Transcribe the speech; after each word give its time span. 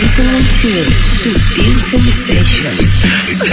listening 0.00 0.44
to 0.62 0.72
subtle 0.94 1.78
Sensations. 1.78 3.04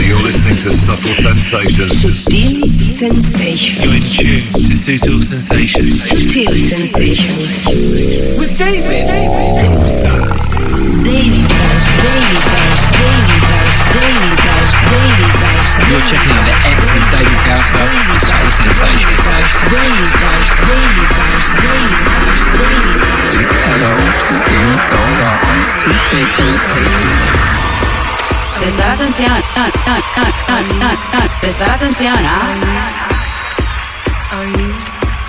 You're 0.08 0.24
listening 0.24 0.56
to 0.64 0.72
Subtle 0.72 1.10
Sensations. 1.10 1.92
Sutil 1.92 2.80
Sensations. 2.80 3.84
You're 3.84 3.96
in 3.96 4.02
tune 4.02 4.64
to 4.64 4.76
subtle 4.76 5.22
Sensations. 5.22 6.04
Subtle 6.04 6.54
Sensations. 6.54 7.66
With 8.40 8.58
David. 8.58 9.08
David. 9.08 9.62
Goza. 9.64 10.16
Daily 11.04 11.44
Bounce, 11.44 11.88
Daily 12.00 12.40
Daily 12.48 13.40
Daily 13.92 14.36
Daily 14.90 15.59
You're 15.90 16.02
checking 16.02 16.32
out 16.32 16.46
the 16.46 16.54
David 17.14 17.40
to 17.46 17.60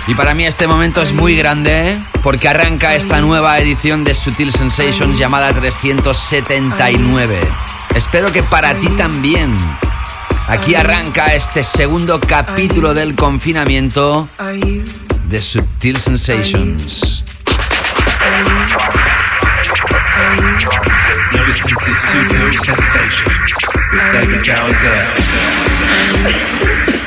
Y 0.07 0.15
para 0.15 0.33
mí 0.33 0.45
este 0.45 0.67
momento 0.67 1.01
es 1.01 1.13
muy 1.13 1.35
grande 1.37 1.91
¿eh? 1.91 1.99
porque 2.21 2.49
arranca 2.49 2.95
esta 2.95 3.21
nueva 3.21 3.57
edición 3.59 4.03
de 4.03 4.13
Sutil 4.15 4.51
Sensations 4.51 5.17
llamada 5.17 5.53
379. 5.53 7.39
Espero 7.95 8.31
que 8.31 8.43
para 8.43 8.73
ti 8.75 8.89
también. 8.89 9.57
Aquí 10.51 10.75
arranca 10.75 11.33
este 11.33 11.63
segundo 11.63 12.19
capítulo 12.19 12.93
del 12.93 13.15
confinamiento 13.15 14.27
de 15.29 15.41
Subtil 15.41 15.97
Sensations. 15.97 17.23
Sensations 22.57 23.31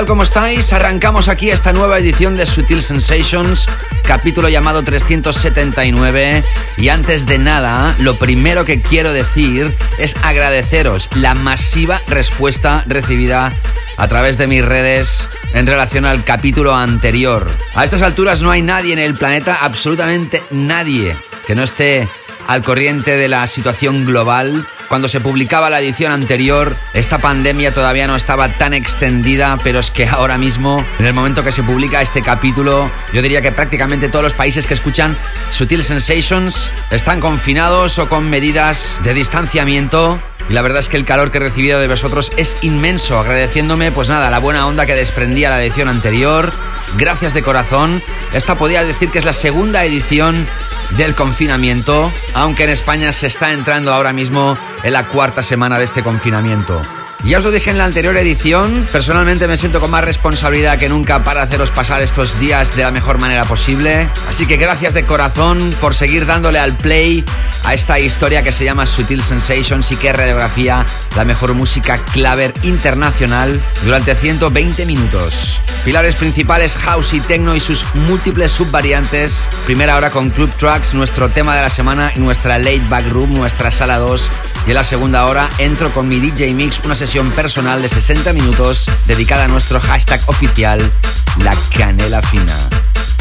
tal 0.00 0.06
como 0.06 0.22
estáis, 0.22 0.72
arrancamos 0.72 1.28
aquí 1.28 1.50
esta 1.50 1.74
nueva 1.74 1.98
edición 1.98 2.34
de 2.34 2.46
Sutil 2.46 2.82
Sensations, 2.82 3.66
capítulo 4.02 4.48
llamado 4.48 4.82
379. 4.82 6.42
Y 6.78 6.88
antes 6.88 7.26
de 7.26 7.36
nada, 7.36 7.94
lo 7.98 8.18
primero 8.18 8.64
que 8.64 8.80
quiero 8.80 9.12
decir 9.12 9.76
es 9.98 10.16
agradeceros 10.22 11.10
la 11.12 11.34
masiva 11.34 12.00
respuesta 12.06 12.82
recibida 12.86 13.52
a 13.98 14.08
través 14.08 14.38
de 14.38 14.46
mis 14.46 14.64
redes 14.64 15.28
en 15.52 15.66
relación 15.66 16.06
al 16.06 16.24
capítulo 16.24 16.74
anterior. 16.74 17.50
A 17.74 17.84
estas 17.84 18.00
alturas 18.00 18.40
no 18.40 18.50
hay 18.50 18.62
nadie 18.62 18.94
en 18.94 19.00
el 19.00 19.12
planeta, 19.12 19.58
absolutamente 19.60 20.42
nadie, 20.50 21.14
que 21.46 21.54
no 21.54 21.62
esté 21.62 22.08
al 22.46 22.62
corriente 22.62 23.18
de 23.18 23.28
la 23.28 23.46
situación 23.46 24.06
global. 24.06 24.66
Cuando 24.90 25.06
se 25.06 25.20
publicaba 25.20 25.70
la 25.70 25.78
edición 25.78 26.10
anterior, 26.10 26.74
esta 26.94 27.18
pandemia 27.18 27.72
todavía 27.72 28.08
no 28.08 28.16
estaba 28.16 28.58
tan 28.58 28.74
extendida, 28.74 29.56
pero 29.62 29.78
es 29.78 29.92
que 29.92 30.08
ahora 30.08 30.36
mismo, 30.36 30.84
en 30.98 31.06
el 31.06 31.14
momento 31.14 31.44
que 31.44 31.52
se 31.52 31.62
publica 31.62 32.02
este 32.02 32.22
capítulo, 32.22 32.90
yo 33.12 33.22
diría 33.22 33.40
que 33.40 33.52
prácticamente 33.52 34.08
todos 34.08 34.24
los 34.24 34.34
países 34.34 34.66
que 34.66 34.74
escuchan 34.74 35.16
Sutil 35.52 35.84
Sensations 35.84 36.72
están 36.90 37.20
confinados 37.20 38.00
o 38.00 38.08
con 38.08 38.28
medidas 38.28 38.98
de 39.04 39.14
distanciamiento 39.14 40.20
y 40.50 40.52
la 40.54 40.62
verdad 40.62 40.80
es 40.80 40.88
que 40.88 40.96
el 40.96 41.04
calor 41.04 41.30
que 41.30 41.38
he 41.38 41.40
recibido 41.40 41.78
de 41.78 41.86
vosotros 41.86 42.32
es 42.36 42.56
inmenso, 42.62 43.20
agradeciéndome 43.20 43.92
pues 43.92 44.08
nada, 44.08 44.28
la 44.28 44.40
buena 44.40 44.66
onda 44.66 44.86
que 44.86 44.96
desprendía 44.96 45.50
la 45.50 45.62
edición 45.62 45.88
anterior. 45.88 46.52
Gracias 46.98 47.34
de 47.34 47.42
corazón. 47.44 48.02
Esta 48.32 48.56
podía 48.56 48.84
decir 48.84 49.10
que 49.10 49.20
es 49.20 49.24
la 49.24 49.32
segunda 49.32 49.84
edición 49.84 50.48
del 50.96 51.14
confinamiento, 51.14 52.10
aunque 52.34 52.64
en 52.64 52.70
España 52.70 53.12
se 53.12 53.26
está 53.26 53.52
entrando 53.52 53.92
ahora 53.92 54.12
mismo 54.12 54.58
en 54.82 54.92
la 54.92 55.06
cuarta 55.08 55.42
semana 55.42 55.78
de 55.78 55.84
este 55.84 56.02
confinamiento. 56.02 56.99
Ya 57.22 57.36
os 57.36 57.44
lo 57.44 57.50
dije 57.50 57.70
en 57.70 57.76
la 57.76 57.84
anterior 57.84 58.16
edición, 58.16 58.86
personalmente 58.90 59.46
me 59.46 59.58
siento 59.58 59.78
con 59.80 59.90
más 59.90 60.02
responsabilidad 60.02 60.78
que 60.78 60.88
nunca 60.88 61.22
para 61.22 61.42
haceros 61.42 61.70
pasar 61.70 62.00
estos 62.00 62.40
días 62.40 62.74
de 62.76 62.82
la 62.82 62.90
mejor 62.90 63.20
manera 63.20 63.44
posible. 63.44 64.08
Así 64.26 64.46
que 64.46 64.56
gracias 64.56 64.94
de 64.94 65.04
corazón 65.04 65.76
por 65.82 65.94
seguir 65.94 66.24
dándole 66.24 66.58
al 66.58 66.78
play 66.78 67.22
a 67.62 67.74
esta 67.74 68.00
historia 68.00 68.42
que 68.42 68.52
se 68.52 68.64
llama 68.64 68.86
Sutil 68.86 69.22
Sensations 69.22 69.92
y 69.92 69.96
que 69.96 70.14
radiografía 70.14 70.86
la 71.14 71.26
mejor 71.26 71.52
música 71.52 71.98
claver 71.98 72.54
internacional 72.62 73.60
durante 73.84 74.14
120 74.14 74.86
minutos. 74.86 75.60
Pilares 75.84 76.14
principales 76.16 76.74
house 76.76 77.12
y 77.12 77.20
techno 77.20 77.54
y 77.54 77.60
sus 77.60 77.84
múltiples 77.94 78.50
subvariantes. 78.50 79.46
Primera 79.66 79.96
hora 79.96 80.10
con 80.10 80.30
Club 80.30 80.50
Tracks, 80.58 80.94
nuestro 80.94 81.28
tema 81.28 81.54
de 81.54 81.62
la 81.62 81.70
semana 81.70 82.12
y 82.16 82.18
nuestra 82.18 82.58
late 82.58 82.82
back 82.88 83.08
room, 83.10 83.34
nuestra 83.34 83.70
sala 83.70 83.98
2. 83.98 84.30
Y 84.66 84.70
en 84.70 84.74
la 84.74 84.84
segunda 84.84 85.24
hora 85.26 85.48
entro 85.58 85.90
con 85.90 86.06
mi 86.06 86.20
DJ 86.20 86.52
Mix, 86.52 86.80
una 86.84 86.94
sesión 86.94 87.09
personal 87.18 87.82
de 87.82 87.88
60 87.88 88.32
minutos 88.32 88.88
dedicada 89.06 89.46
a 89.46 89.48
nuestro 89.48 89.80
hashtag 89.80 90.20
oficial, 90.28 90.92
la 91.38 91.52
canela 91.76 92.22
fina. 92.22 92.56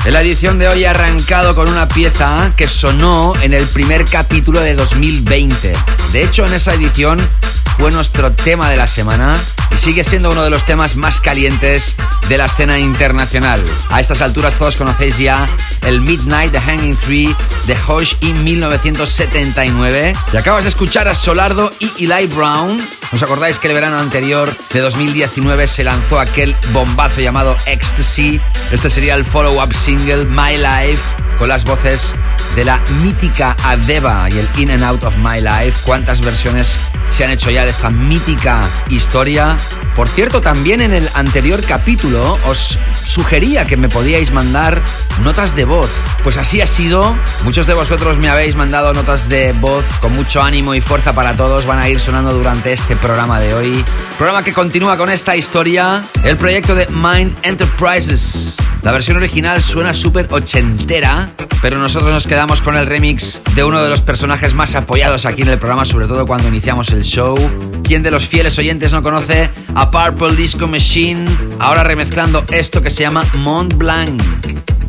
En 0.05 0.13
la 0.13 0.21
edición 0.21 0.57
de 0.57 0.67
hoy 0.67 0.83
he 0.83 0.87
arrancado 0.87 1.53
con 1.53 1.69
una 1.69 1.87
pieza 1.87 2.51
que 2.55 2.67
sonó 2.67 3.33
en 3.41 3.53
el 3.53 3.65
primer 3.67 4.05
capítulo 4.05 4.61
de 4.61 4.73
2020. 4.73 5.73
De 6.13 6.23
hecho, 6.23 6.45
en 6.45 6.53
esa 6.53 6.73
edición 6.73 7.27
fue 7.77 7.91
nuestro 7.91 8.31
tema 8.31 8.69
de 8.69 8.77
la 8.77 8.87
semana 8.87 9.37
y 9.71 9.77
sigue 9.77 10.03
siendo 10.03 10.31
uno 10.31 10.43
de 10.43 10.49
los 10.49 10.65
temas 10.65 10.95
más 10.95 11.21
calientes 11.21 11.95
de 12.27 12.37
la 12.37 12.45
escena 12.45 12.79
internacional. 12.79 13.63
A 13.89 13.99
estas 13.99 14.21
alturas 14.21 14.53
todos 14.55 14.75
conocéis 14.75 15.17
ya 15.17 15.47
el 15.85 16.01
Midnight 16.01 16.51
The 16.51 16.59
Hanging 16.59 16.97
Tree 16.97 17.35
de 17.67 17.77
Hosh 17.87 18.15
y 18.21 18.33
1979. 18.33 20.13
Y 20.33 20.37
acabas 20.37 20.65
de 20.65 20.69
escuchar 20.69 21.07
a 21.07 21.15
Solardo 21.15 21.69
y 21.79 22.03
Eli 22.03 22.27
Brown. 22.27 22.79
¿Os 23.11 23.23
acordáis 23.23 23.57
que 23.59 23.67
el 23.67 23.73
verano 23.73 23.97
anterior 23.97 24.55
de 24.73 24.79
2019 24.81 25.65
se 25.65 25.83
lanzó 25.83 26.19
aquel 26.19 26.55
bombazo 26.73 27.21
llamado 27.21 27.55
Ecstasy? 27.65 28.39
Este 28.71 28.89
sería 28.89 29.15
el 29.15 29.25
follow-up 29.25 29.73
single 29.89 30.23
My 30.25 30.55
Life 30.55 31.01
con 31.39 31.49
las 31.49 31.65
voces 31.65 32.13
de 32.55 32.65
la 32.65 32.81
mítica 33.01 33.55
Adeba 33.63 34.27
y 34.29 34.39
el 34.39 34.49
In 34.57 34.71
and 34.71 34.83
Out 34.83 35.03
of 35.03 35.15
My 35.17 35.41
Life. 35.41 35.81
¿Cuántas 35.85 36.21
versiones 36.21 36.79
se 37.09 37.25
han 37.25 37.31
hecho 37.31 37.49
ya 37.51 37.63
de 37.63 37.71
esta 37.71 37.89
mítica 37.89 38.61
historia? 38.89 39.57
Por 39.95 40.07
cierto, 40.07 40.41
también 40.41 40.81
en 40.81 40.93
el 40.93 41.09
anterior 41.13 41.61
capítulo 41.63 42.39
os 42.45 42.79
sugería 43.03 43.65
que 43.65 43.75
me 43.75 43.89
podíais 43.89 44.31
mandar 44.31 44.81
notas 45.23 45.55
de 45.55 45.65
voz. 45.65 45.89
Pues 46.23 46.37
así 46.37 46.61
ha 46.61 46.67
sido. 46.67 47.13
Muchos 47.43 47.67
de 47.67 47.73
vosotros 47.73 48.17
me 48.17 48.29
habéis 48.29 48.55
mandado 48.55 48.93
notas 48.93 49.27
de 49.27 49.51
voz 49.53 49.83
con 49.99 50.13
mucho 50.13 50.41
ánimo 50.41 50.73
y 50.73 50.81
fuerza 50.81 51.13
para 51.13 51.35
todos. 51.35 51.65
Van 51.65 51.79
a 51.79 51.89
ir 51.89 51.99
sonando 51.99 52.33
durante 52.33 52.71
este 52.71 52.95
programa 52.95 53.39
de 53.39 53.53
hoy. 53.53 53.83
Programa 54.17 54.43
que 54.43 54.53
continúa 54.53 54.95
con 54.95 55.09
esta 55.09 55.35
historia. 55.35 56.01
El 56.23 56.37
proyecto 56.37 56.75
de 56.75 56.87
Mind 56.87 57.35
Enterprises. 57.43 58.55
La 58.81 58.93
versión 58.93 59.17
original 59.17 59.61
suena 59.61 59.93
súper 59.93 60.27
ochentera, 60.31 61.29
pero 61.61 61.77
nosotros 61.77 62.11
nos 62.13 62.25
quedamos 62.25 62.38
con 62.39 62.77
el 62.77 62.85
remix 62.85 63.41
de 63.53 63.65
uno 63.65 63.83
de 63.83 63.89
los 63.89 63.99
personajes 63.99 64.53
más 64.53 64.73
apoyados 64.73 65.25
aquí 65.25 65.41
en 65.41 65.49
el 65.49 65.59
programa, 65.59 65.83
sobre 65.83 66.07
todo 66.07 66.25
cuando 66.25 66.47
iniciamos 66.47 66.89
el 66.93 67.03
show. 67.03 67.35
¿Quién 67.83 68.01
de 68.01 68.11
los 68.11 68.29
fieles 68.29 68.57
oyentes 68.57 68.93
no 68.93 69.03
conoce 69.03 69.49
a 69.75 69.91
Purple 69.91 70.37
Disco 70.37 70.65
Machine? 70.65 71.25
Ahora 71.59 71.83
remezclando 71.83 72.45
esto 72.49 72.81
que 72.81 72.91
se 72.91 73.01
llama 73.01 73.25
Mont 73.35 73.73
Blanc. 73.73 74.23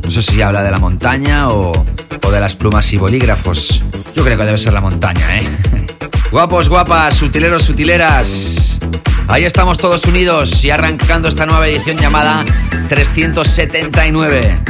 No 0.05 0.11
sé 0.13 0.23
si 0.23 0.41
habla 0.41 0.63
de 0.63 0.71
la 0.71 0.79
montaña 0.79 1.51
o, 1.51 1.73
o 1.73 2.31
de 2.31 2.41
las 2.41 2.55
plumas 2.55 2.93
y 2.93 2.99
bolígrafos. 2.99 3.83
Yo 4.15 4.23
creo 4.23 4.39
que 4.39 4.45
debe 4.45 4.57
ser 4.57 4.73
la 4.73 4.81
montaña, 4.81 5.41
¿eh? 5.41 5.49
Guapos, 6.31 6.69
guapas, 6.69 7.17
sutileros, 7.17 7.65
sutileras. 7.65 8.79
Ahí 9.27 9.45
estamos 9.45 9.79
todos 9.79 10.05
unidos 10.05 10.65
y 10.65 10.71
arrancando 10.71 11.27
esta 11.27 11.45
nueva 11.45 11.67
edición 11.67 11.99
llamada 11.99 12.45
379. 12.89 14.61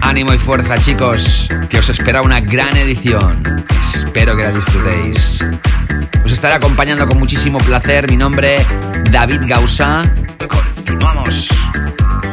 Ánimo 0.00 0.32
y 0.32 0.38
fuerza, 0.38 0.78
chicos, 0.78 1.48
que 1.68 1.78
os 1.78 1.88
espera 1.88 2.22
una 2.22 2.40
gran 2.40 2.76
edición. 2.76 3.64
Espero 3.92 4.36
que 4.36 4.44
la 4.44 4.52
disfrutéis. 4.52 5.44
Os 6.24 6.30
estaré 6.30 6.54
acompañando 6.54 7.04
con 7.08 7.18
muchísimo 7.18 7.58
placer. 7.58 8.08
Mi 8.08 8.16
nombre, 8.16 8.58
David 9.10 9.40
Gausa. 9.46 10.04
Continuamos. 10.46 11.48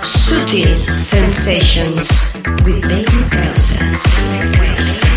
Sutil 0.03 0.85
Sensations 0.95 2.35
with 2.63 2.81
David 2.81 3.25
Gausas. 3.31 5.14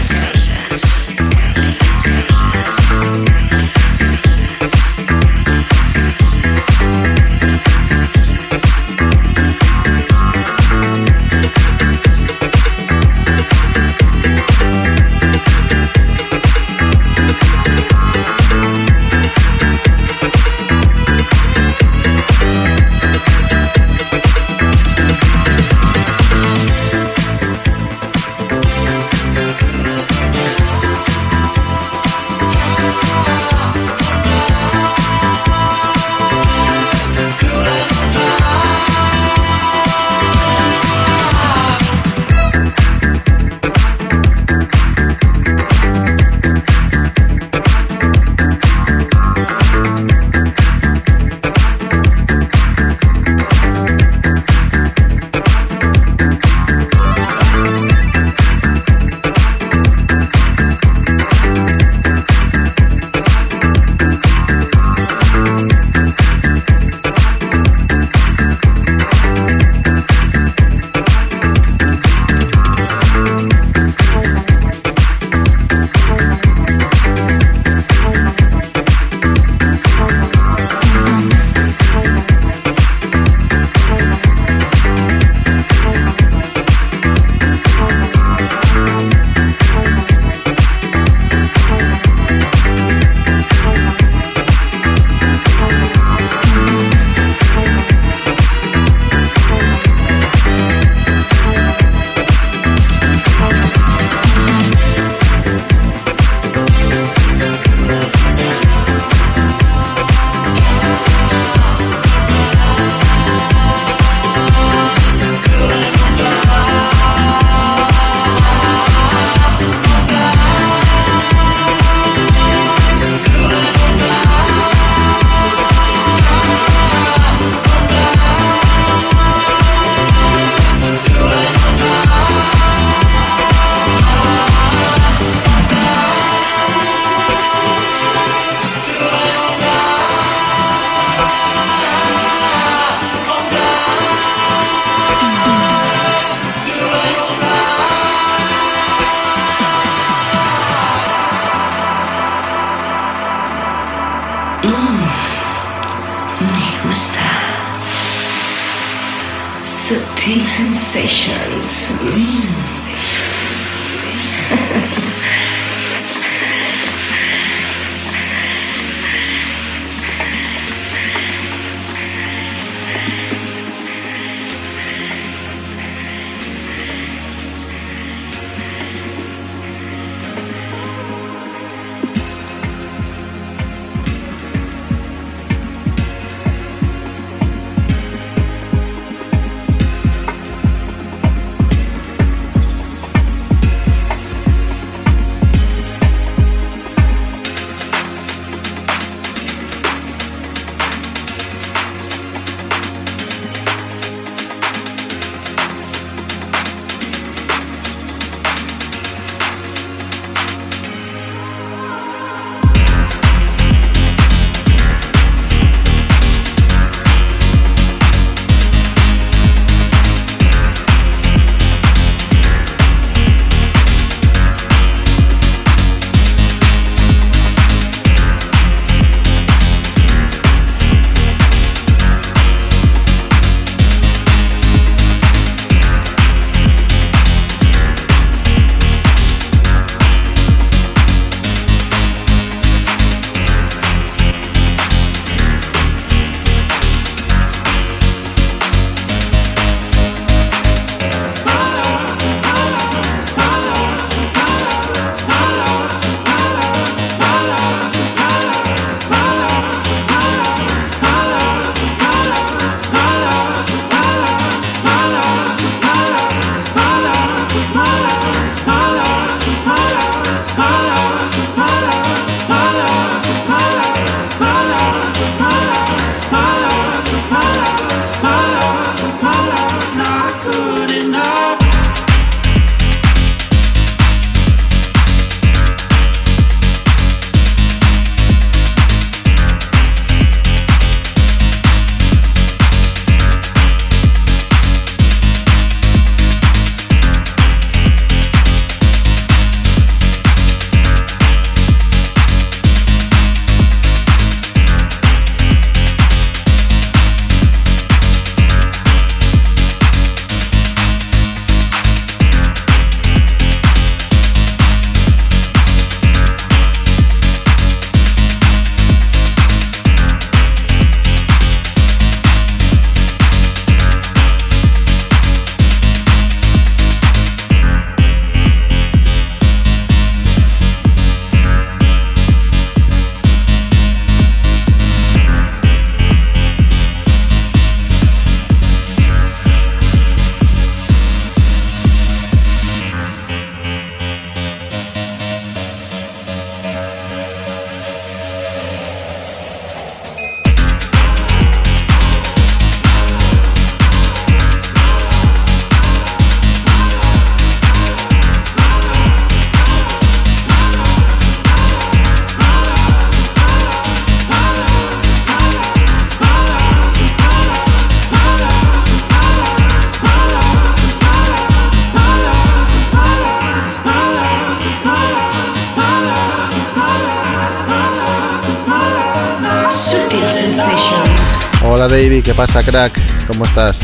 Pasa 382.39 382.63
crack? 382.63 383.27
¿Cómo 383.27 383.45
estás? 383.45 383.81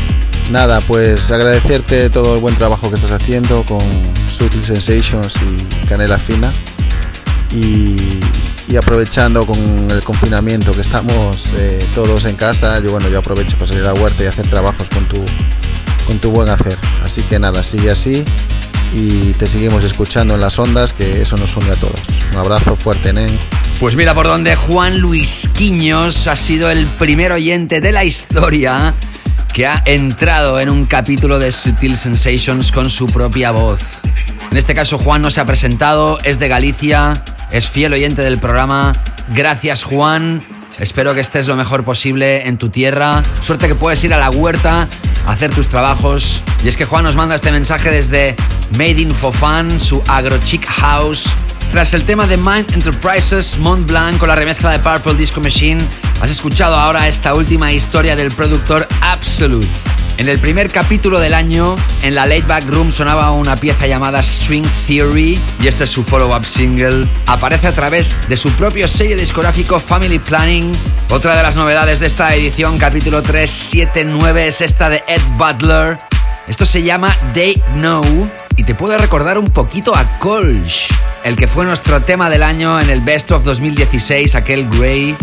Nada, 0.49 0.79
pues 0.79 1.29
agradecerte 1.29 2.09
todo 2.09 2.35
el 2.35 2.39
buen 2.39 2.55
trabajo 2.55 2.87
que 2.87 2.95
estás 2.95 3.11
haciendo 3.11 3.65
con 3.65 3.81
Sutil 4.29 4.63
Sensations 4.63 5.33
y 5.41 5.85
Canela 5.87 6.17
Fina. 6.17 6.53
Y, 7.51 8.23
aprovechando 8.77 9.45
con 9.45 9.91
el 9.91 10.01
confinamiento 10.05 10.71
que 10.71 10.79
estamos 10.79 11.53
eh, 11.57 11.79
todos 11.93 12.23
en 12.23 12.37
casa, 12.37 12.79
yo 12.79 12.91
bueno, 12.91 13.09
yo 13.09 13.19
aprovecho 13.19 13.57
para 13.57 13.67
salir 13.67 13.83
a 13.83 13.93
la 13.93 14.01
huerta 14.01 14.23
y 14.23 14.27
hacer 14.27 14.47
trabajos 14.49 14.89
con 14.89 15.03
tu, 15.05 15.21
con 16.07 16.19
tu 16.19 16.31
buen 16.31 16.47
hacer. 16.47 16.77
Así 17.03 17.23
que 17.23 17.37
nada, 17.39 17.61
sigue 17.61 17.91
así 17.91 18.23
y 18.93 19.33
te 19.33 19.47
seguimos 19.47 19.83
escuchando 19.83 20.35
en 20.35 20.39
las 20.39 20.57
ondas, 20.59 20.93
que 20.93 21.21
eso 21.21 21.35
nos 21.35 21.57
une 21.57 21.71
a 21.71 21.75
todos. 21.75 21.99
Un 22.31 22.37
abrazo 22.37 22.77
fuerte, 22.77 23.11
Nen. 23.11 23.37
Pues 23.79 23.97
mira 23.97 24.13
por 24.13 24.25
donde 24.25 24.55
Juan 24.55 24.99
Luis 24.99 25.49
Quiños 25.53 26.27
ha 26.27 26.37
sido 26.37 26.71
el 26.71 26.87
primer 26.87 27.33
oyente 27.33 27.81
de 27.81 27.91
la 27.91 28.05
historia 28.05 28.93
que 29.53 29.67
ha 29.67 29.83
entrado 29.85 30.61
en 30.61 30.69
un 30.69 30.85
capítulo 30.85 31.39
de 31.39 31.51
Sutil 31.51 31.97
Sensations 31.97 32.71
con 32.71 32.89
su 32.89 33.05
propia 33.07 33.51
voz. 33.51 33.81
En 34.49 34.57
este 34.57 34.73
caso 34.73 34.97
Juan 34.97 35.21
no 35.21 35.29
se 35.29 35.41
ha 35.41 35.45
presentado, 35.45 36.17
es 36.23 36.39
de 36.39 36.47
Galicia, 36.47 37.21
es 37.51 37.69
fiel 37.69 37.91
oyente 37.91 38.21
del 38.21 38.39
programa. 38.39 38.93
Gracias 39.29 39.83
Juan, 39.83 40.47
espero 40.79 41.13
que 41.13 41.19
estés 41.19 41.47
lo 41.47 41.57
mejor 41.57 41.83
posible 41.83 42.47
en 42.47 42.57
tu 42.57 42.69
tierra. 42.69 43.23
Suerte 43.41 43.67
que 43.67 43.75
puedes 43.75 44.01
ir 44.05 44.13
a 44.13 44.17
la 44.17 44.29
huerta 44.29 44.87
a 45.27 45.31
hacer 45.31 45.53
tus 45.53 45.67
trabajos. 45.67 46.43
Y 46.63 46.69
es 46.69 46.77
que 46.77 46.85
Juan 46.85 47.03
nos 47.03 47.17
manda 47.17 47.35
este 47.35 47.51
mensaje 47.51 47.91
desde 47.91 48.37
Made 48.71 49.01
in 49.01 49.11
Fofan, 49.11 49.79
su 49.81 50.01
Agro 50.07 50.37
Chic 50.37 50.65
House 50.65 51.29
tras 51.75 51.93
el 51.93 52.05
tema 52.05 52.25
de 52.25 52.37
Mind 52.37 52.71
Enterprises, 52.71 53.57
Mont 53.57 53.85
Blanc 53.85 54.17
con 54.17 54.29
la 54.29 54.35
remezcla 54.35 54.71
de 54.71 54.79
Purple 54.79 55.15
Disco 55.15 55.41
Machine, 55.41 55.85
has 56.21 56.31
escuchado 56.31 56.73
ahora 56.73 57.09
esta 57.09 57.33
última 57.33 57.69
historia 57.73 58.15
del 58.15 58.31
productor 58.31 58.87
Absolute. 59.01 59.67
En 60.15 60.29
el 60.29 60.39
primer 60.39 60.69
capítulo 60.69 61.19
del 61.19 61.33
año, 61.33 61.75
en 62.01 62.15
la 62.15 62.27
Late 62.27 62.45
Back 62.47 62.63
Room 62.67 62.93
sonaba 62.93 63.29
una 63.31 63.57
pieza 63.57 63.87
llamada 63.87 64.23
String 64.23 64.65
Theory 64.87 65.37
y 65.59 65.67
este 65.67 65.83
es 65.83 65.89
su 65.89 66.05
follow-up 66.05 66.45
single. 66.45 67.09
Aparece 67.25 67.67
a 67.67 67.73
través 67.73 68.15
de 68.29 68.37
su 68.37 68.49
propio 68.51 68.87
sello 68.87 69.17
discográfico 69.17 69.77
Family 69.77 70.19
Planning. 70.19 70.71
Otra 71.09 71.35
de 71.35 71.43
las 71.43 71.57
novedades 71.57 71.99
de 71.99 72.07
esta 72.07 72.33
edición, 72.35 72.77
capítulo 72.77 73.21
379, 73.21 74.47
es 74.47 74.61
esta 74.61 74.87
de 74.87 75.01
Ed 75.09 75.21
Butler 75.37 75.97
Esto 76.47 76.65
se 76.65 76.83
llama 76.83 77.09
They 77.33 77.55
Know 77.73 78.03
y 78.55 78.63
te 78.63 78.75
puede 78.75 78.97
recordar 78.97 79.37
un 79.37 79.47
poquito 79.47 79.95
a 79.95 80.03
Colch, 80.19 80.87
el 81.23 81.35
que 81.35 81.47
fue 81.47 81.65
nuestro 81.65 82.01
tema 82.01 82.29
del 82.29 82.43
año 82.43 82.79
en 82.79 82.89
el 82.89 83.01
Best 83.01 83.31
of 83.31 83.43
2016, 83.43 84.35
aquel 84.35 84.69
Grey. 84.69 85.15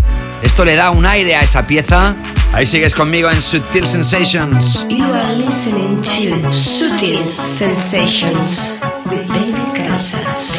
Esto 0.42 0.64
le 0.64 0.74
da 0.74 0.90
un 0.90 1.06
aire 1.06 1.36
a 1.36 1.42
esa 1.42 1.62
pieza. 1.62 2.16
Ahí 2.52 2.66
sigues 2.66 2.94
conmigo 2.94 3.30
en 3.30 3.40
Sutil 3.40 3.86
Sensations. 3.86 4.84
You 4.88 5.04
are 5.04 5.34
listening 5.36 6.02
to 6.02 6.52
Sutil 6.52 7.24
Sensations 7.42 8.80
with 9.06 9.26
David 9.28 9.88
Causas. 9.88 10.52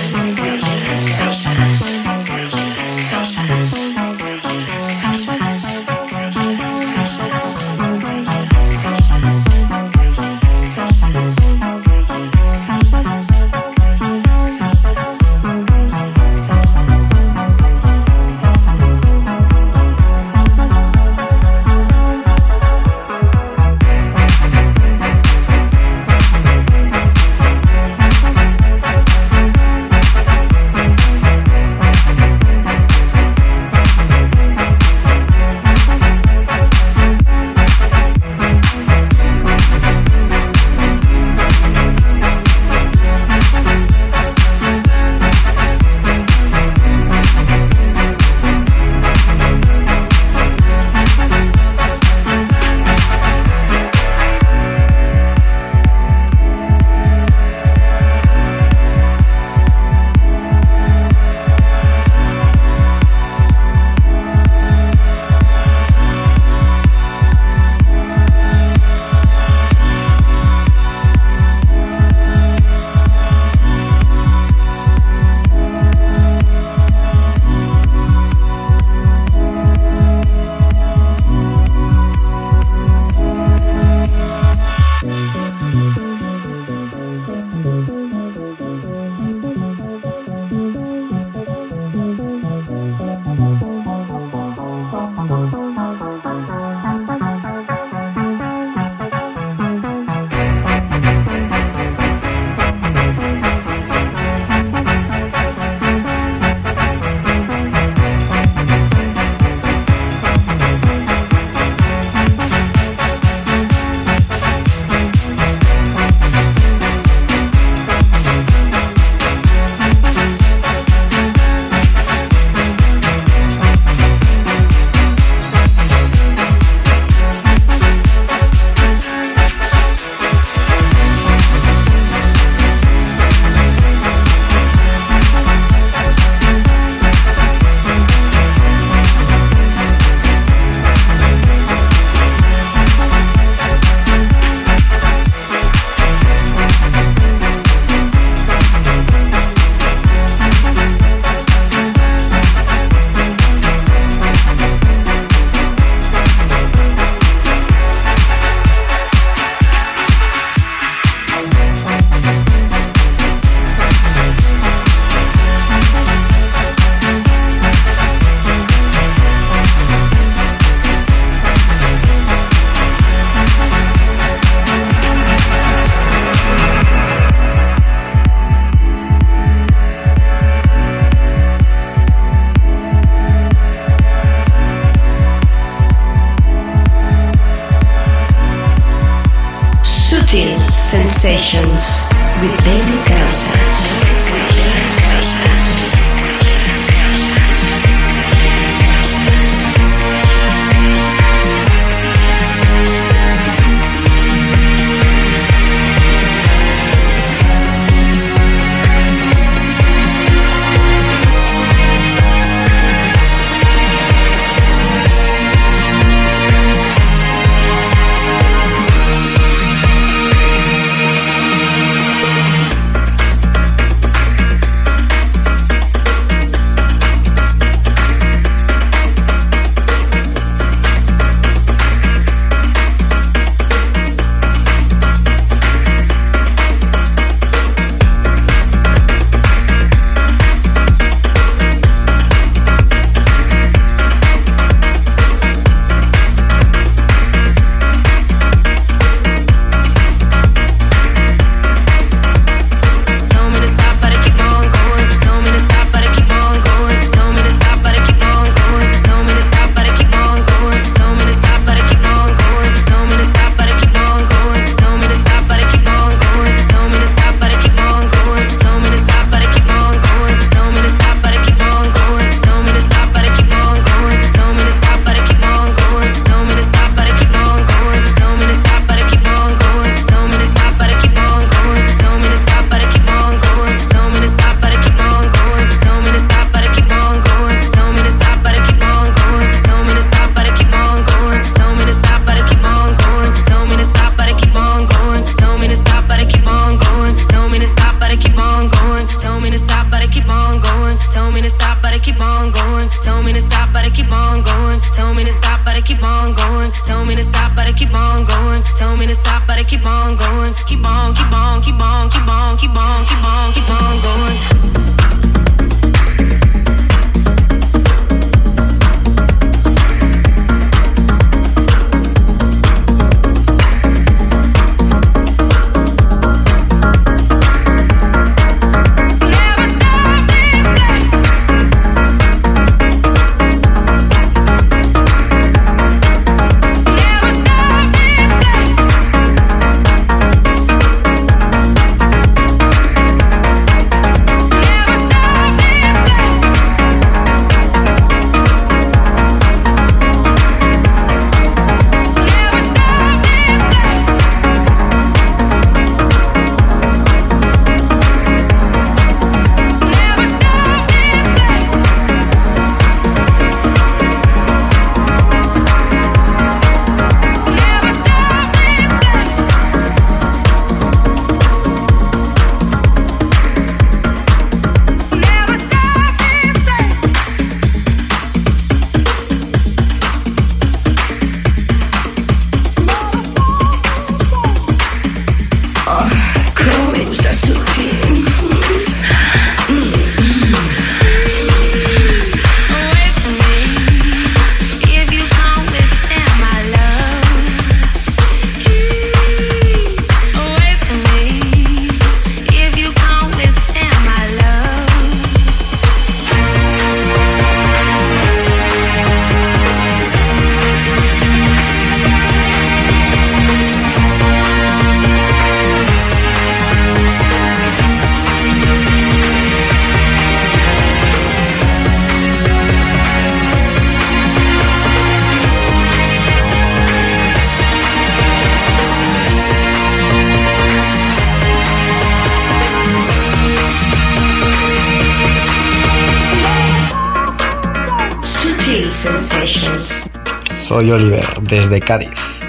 Desde 441.73 441.87
Cádiz 441.87 442.41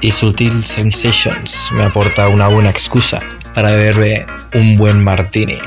y 0.00 0.12
Sutil 0.12 0.62
Sensations 0.62 1.72
me 1.72 1.82
aporta 1.82 2.28
una 2.28 2.46
buena 2.46 2.70
excusa 2.70 3.18
para 3.52 3.72
beberme 3.72 4.26
un 4.54 4.76
buen 4.76 5.02
martini 5.02 5.58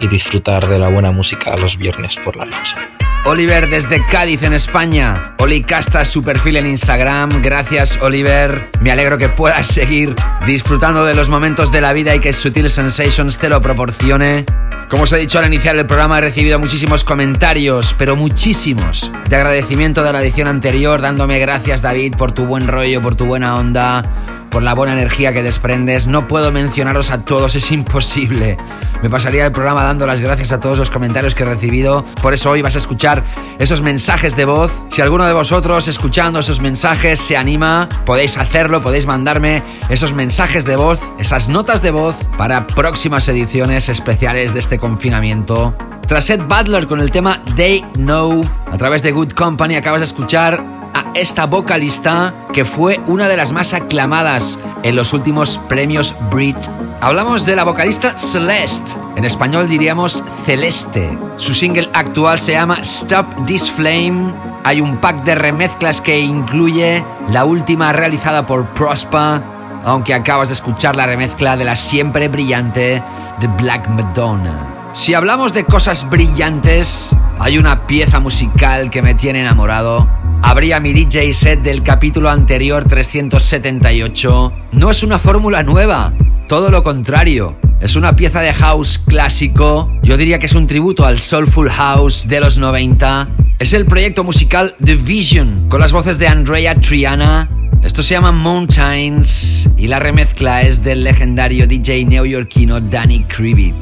y 0.00 0.06
disfrutar 0.06 0.68
de 0.68 0.78
la 0.78 0.90
buena 0.90 1.12
música 1.12 1.56
los 1.56 1.78
viernes 1.78 2.16
por 2.16 2.36
la 2.36 2.44
noche. 2.44 2.76
Oliver 3.24 3.70
desde 3.70 4.06
Cádiz 4.06 4.42
en 4.42 4.52
España. 4.52 5.34
Oli 5.38 5.62
Casta 5.62 6.04
su 6.04 6.20
perfil 6.20 6.58
en 6.58 6.66
Instagram. 6.66 7.40
Gracias 7.40 7.98
Oliver. 8.02 8.68
Me 8.82 8.92
alegro 8.92 9.16
que 9.16 9.30
puedas 9.30 9.66
seguir 9.66 10.14
disfrutando 10.46 11.06
de 11.06 11.14
los 11.14 11.30
momentos 11.30 11.72
de 11.72 11.80
la 11.80 11.94
vida 11.94 12.14
y 12.14 12.20
que 12.20 12.34
Sutil 12.34 12.68
Sensations 12.68 13.38
te 13.38 13.48
lo 13.48 13.62
proporcione. 13.62 14.44
Como 14.92 15.04
os 15.04 15.12
he 15.12 15.16
dicho 15.16 15.38
al 15.38 15.46
iniciar 15.46 15.74
el 15.74 15.86
programa, 15.86 16.18
he 16.18 16.20
recibido 16.20 16.58
muchísimos 16.58 17.02
comentarios, 17.02 17.94
pero 17.96 18.14
muchísimos, 18.14 19.10
de 19.26 19.36
agradecimiento 19.36 20.02
de 20.02 20.12
la 20.12 20.20
edición 20.20 20.48
anterior, 20.48 21.00
dándome 21.00 21.38
gracias 21.38 21.80
David 21.80 22.16
por 22.18 22.32
tu 22.32 22.44
buen 22.44 22.68
rollo, 22.68 23.00
por 23.00 23.14
tu 23.14 23.24
buena 23.24 23.56
onda, 23.56 24.02
por 24.50 24.62
la 24.62 24.74
buena 24.74 24.92
energía 24.92 25.32
que 25.32 25.42
desprendes. 25.42 26.08
No 26.08 26.28
puedo 26.28 26.52
mencionaros 26.52 27.10
a 27.10 27.24
todos, 27.24 27.54
es 27.56 27.72
imposible. 27.72 28.58
Me 29.02 29.08
pasaría 29.08 29.46
el 29.46 29.52
programa 29.52 29.82
dando 29.82 30.06
las 30.06 30.20
gracias 30.20 30.52
a 30.52 30.60
todos 30.60 30.78
los 30.78 30.90
comentarios 30.90 31.34
que 31.34 31.44
he 31.44 31.46
recibido. 31.46 32.04
Por 32.20 32.34
eso 32.34 32.50
hoy 32.50 32.60
vas 32.60 32.74
a 32.74 32.78
escuchar 32.78 33.24
esos 33.62 33.80
mensajes 33.80 34.34
de 34.34 34.44
voz. 34.44 34.72
Si 34.90 35.02
alguno 35.02 35.24
de 35.24 35.32
vosotros 35.32 35.86
escuchando 35.86 36.40
esos 36.40 36.60
mensajes 36.60 37.20
se 37.20 37.36
anima, 37.36 37.88
podéis 38.04 38.36
hacerlo, 38.36 38.82
podéis 38.82 39.06
mandarme 39.06 39.62
esos 39.88 40.12
mensajes 40.12 40.64
de 40.64 40.74
voz, 40.74 40.98
esas 41.20 41.48
notas 41.48 41.80
de 41.80 41.92
voz 41.92 42.28
para 42.36 42.66
próximas 42.66 43.28
ediciones 43.28 43.88
especiales 43.88 44.52
de 44.52 44.60
este 44.60 44.80
confinamiento. 44.80 45.76
Tras 46.08 46.28
Ed 46.30 46.42
Butler 46.42 46.88
con 46.88 47.00
el 47.00 47.12
tema 47.12 47.40
They 47.54 47.82
Know, 47.94 48.44
a 48.70 48.76
través 48.76 49.02
de 49.02 49.12
Good 49.12 49.32
Company 49.34 49.76
acabas 49.76 50.00
de 50.00 50.06
escuchar 50.06 50.60
a 50.92 51.12
esta 51.14 51.46
vocalista 51.46 52.34
que 52.52 52.64
fue 52.64 53.00
una 53.06 53.28
de 53.28 53.36
las 53.36 53.52
más 53.52 53.74
aclamadas 53.74 54.58
en 54.82 54.96
los 54.96 55.12
últimos 55.12 55.58
premios 55.68 56.16
Brit. 56.32 56.58
Hablamos 57.00 57.46
de 57.46 57.54
la 57.54 57.62
vocalista 57.62 58.18
Celeste, 58.18 58.90
en 59.22 59.26
español 59.26 59.68
diríamos 59.68 60.24
Celeste. 60.44 61.16
Su 61.36 61.54
single 61.54 61.88
actual 61.92 62.40
se 62.40 62.54
llama 62.54 62.78
Stop 62.80 63.46
This 63.46 63.70
Flame. 63.70 64.34
Hay 64.64 64.80
un 64.80 64.96
pack 64.96 65.22
de 65.22 65.36
remezclas 65.36 66.00
que 66.00 66.18
incluye 66.18 67.04
la 67.28 67.44
última 67.44 67.92
realizada 67.92 68.46
por 68.46 68.74
Prospa, 68.74 69.80
aunque 69.84 70.12
acabas 70.12 70.48
de 70.48 70.54
escuchar 70.54 70.96
la 70.96 71.06
remezcla 71.06 71.56
de 71.56 71.64
la 71.64 71.76
siempre 71.76 72.26
brillante 72.26 73.00
The 73.38 73.46
Black 73.46 73.88
Madonna. 73.90 74.90
Si 74.92 75.14
hablamos 75.14 75.52
de 75.52 75.66
cosas 75.66 76.10
brillantes, 76.10 77.14
hay 77.38 77.58
una 77.58 77.86
pieza 77.86 78.18
musical 78.18 78.90
que 78.90 79.02
me 79.02 79.14
tiene 79.14 79.42
enamorado. 79.42 80.08
Abría 80.42 80.80
mi 80.80 80.92
DJ 80.92 81.32
set 81.32 81.62
del 81.62 81.84
capítulo 81.84 82.28
anterior 82.28 82.86
378. 82.86 84.52
No 84.72 84.90
es 84.90 85.04
una 85.04 85.20
fórmula 85.20 85.62
nueva, 85.62 86.12
todo 86.48 86.70
lo 86.70 86.82
contrario. 86.82 87.61
Es 87.82 87.96
una 87.96 88.14
pieza 88.14 88.40
de 88.40 88.54
house 88.54 88.96
clásico. 88.96 89.90
Yo 90.04 90.16
diría 90.16 90.38
que 90.38 90.46
es 90.46 90.54
un 90.54 90.68
tributo 90.68 91.04
al 91.04 91.18
Soulful 91.18 91.68
House 91.68 92.28
de 92.28 92.38
los 92.38 92.56
90. 92.56 93.28
Es 93.58 93.72
el 93.72 93.86
proyecto 93.86 94.22
musical 94.22 94.76
The 94.84 94.94
Vision, 94.94 95.68
con 95.68 95.80
las 95.80 95.90
voces 95.90 96.16
de 96.16 96.28
Andrea 96.28 96.76
Triana. 96.76 97.50
Esto 97.82 98.04
se 98.04 98.14
llama 98.14 98.30
Mountains 98.30 99.68
y 99.76 99.88
la 99.88 99.98
remezcla 99.98 100.62
es 100.62 100.84
del 100.84 101.02
legendario 101.02 101.66
DJ 101.66 102.04
neoyorquino 102.04 102.80
Danny 102.80 103.24
Krivit. 103.24 103.74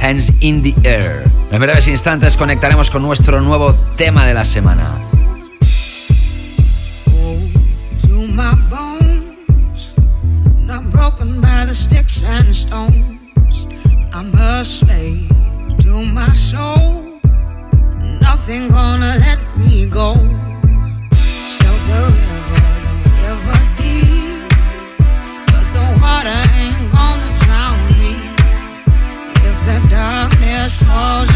Hands 0.00 0.32
in 0.40 0.62
the 0.62 0.74
Air. 0.82 1.30
En 1.50 1.60
breves 1.60 1.88
instantes 1.88 2.38
conectaremos 2.38 2.88
con 2.88 3.02
nuestro 3.02 3.42
nuevo 3.42 3.74
tema 3.98 4.24
de 4.26 4.32
la 4.32 4.46
semana. 4.46 5.01
My 16.26 16.32
soul. 16.34 17.20
Nothing 18.20 18.68
gonna 18.68 19.12
let 19.26 19.40
me 19.58 19.86
go. 19.86 20.14
So 21.56 21.68
the 21.88 22.02
river, 22.18 22.64
the 23.04 23.10
river 23.20 23.60
deep. 23.80 24.38
But 25.50 25.66
the 25.76 25.86
water 26.02 26.40
ain't 26.62 26.84
gonna 26.96 27.30
drown 27.42 27.78
me. 27.90 28.12
If 29.48 29.56
the 29.68 29.78
darkness 29.96 30.72
falls 30.88 31.31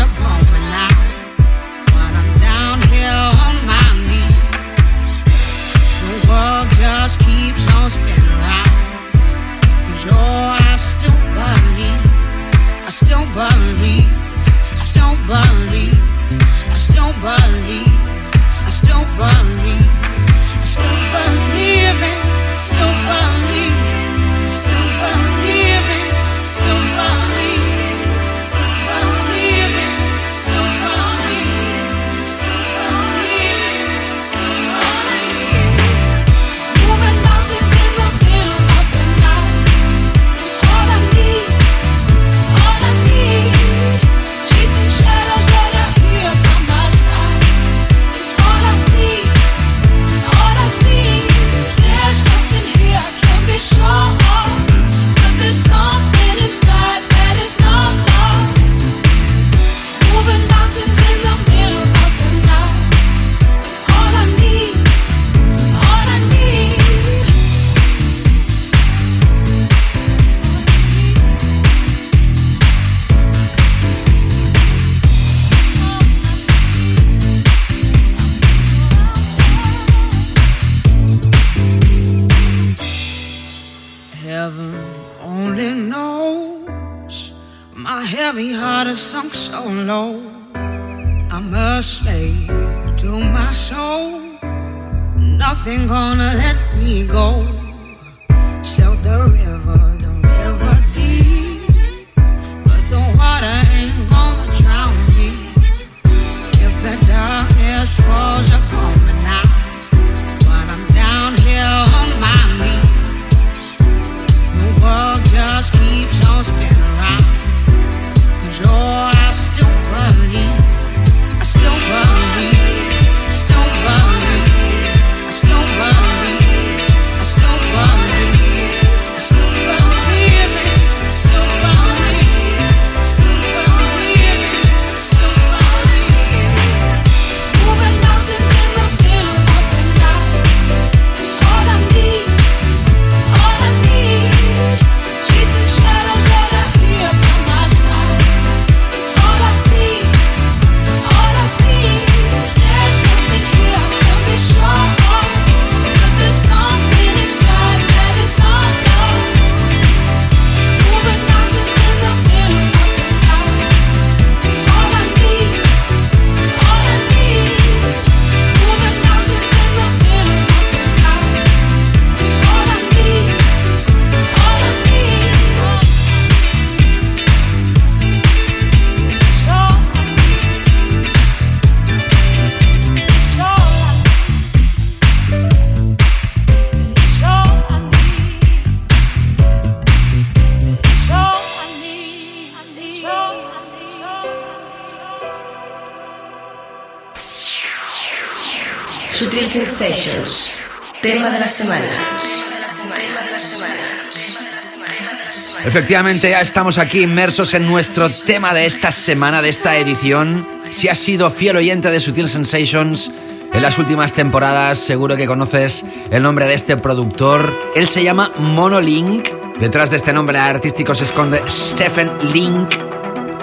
Efectivamente, 205.64 206.30
ya 206.30 206.40
estamos 206.40 206.78
aquí 206.78 207.02
inmersos 207.02 207.54
en 207.54 207.66
nuestro 207.66 208.10
tema 208.10 208.54
de 208.54 208.66
esta 208.66 208.92
semana, 208.92 209.42
de 209.42 209.48
esta 209.48 209.76
edición. 209.76 210.46
Si 210.70 210.88
has 210.88 210.98
sido 210.98 211.30
fiel 211.30 211.56
oyente 211.56 211.90
de 211.90 211.98
Sutil 211.98 212.28
Sensations 212.28 213.10
en 213.52 213.62
las 213.62 213.78
últimas 213.78 214.12
temporadas, 214.12 214.78
seguro 214.78 215.16
que 215.16 215.26
conoces 215.26 215.84
el 216.10 216.22
nombre 216.22 216.46
de 216.46 216.54
este 216.54 216.76
productor. 216.76 217.58
Él 217.74 217.88
se 217.88 218.04
llama 218.04 218.32
Monolink. 218.38 219.28
Detrás 219.58 219.90
de 219.90 219.96
este 219.96 220.12
nombre 220.12 220.38
artístico 220.38 220.94
se 220.94 221.04
esconde 221.04 221.42
Stephen 221.48 222.12
Link. 222.32 222.74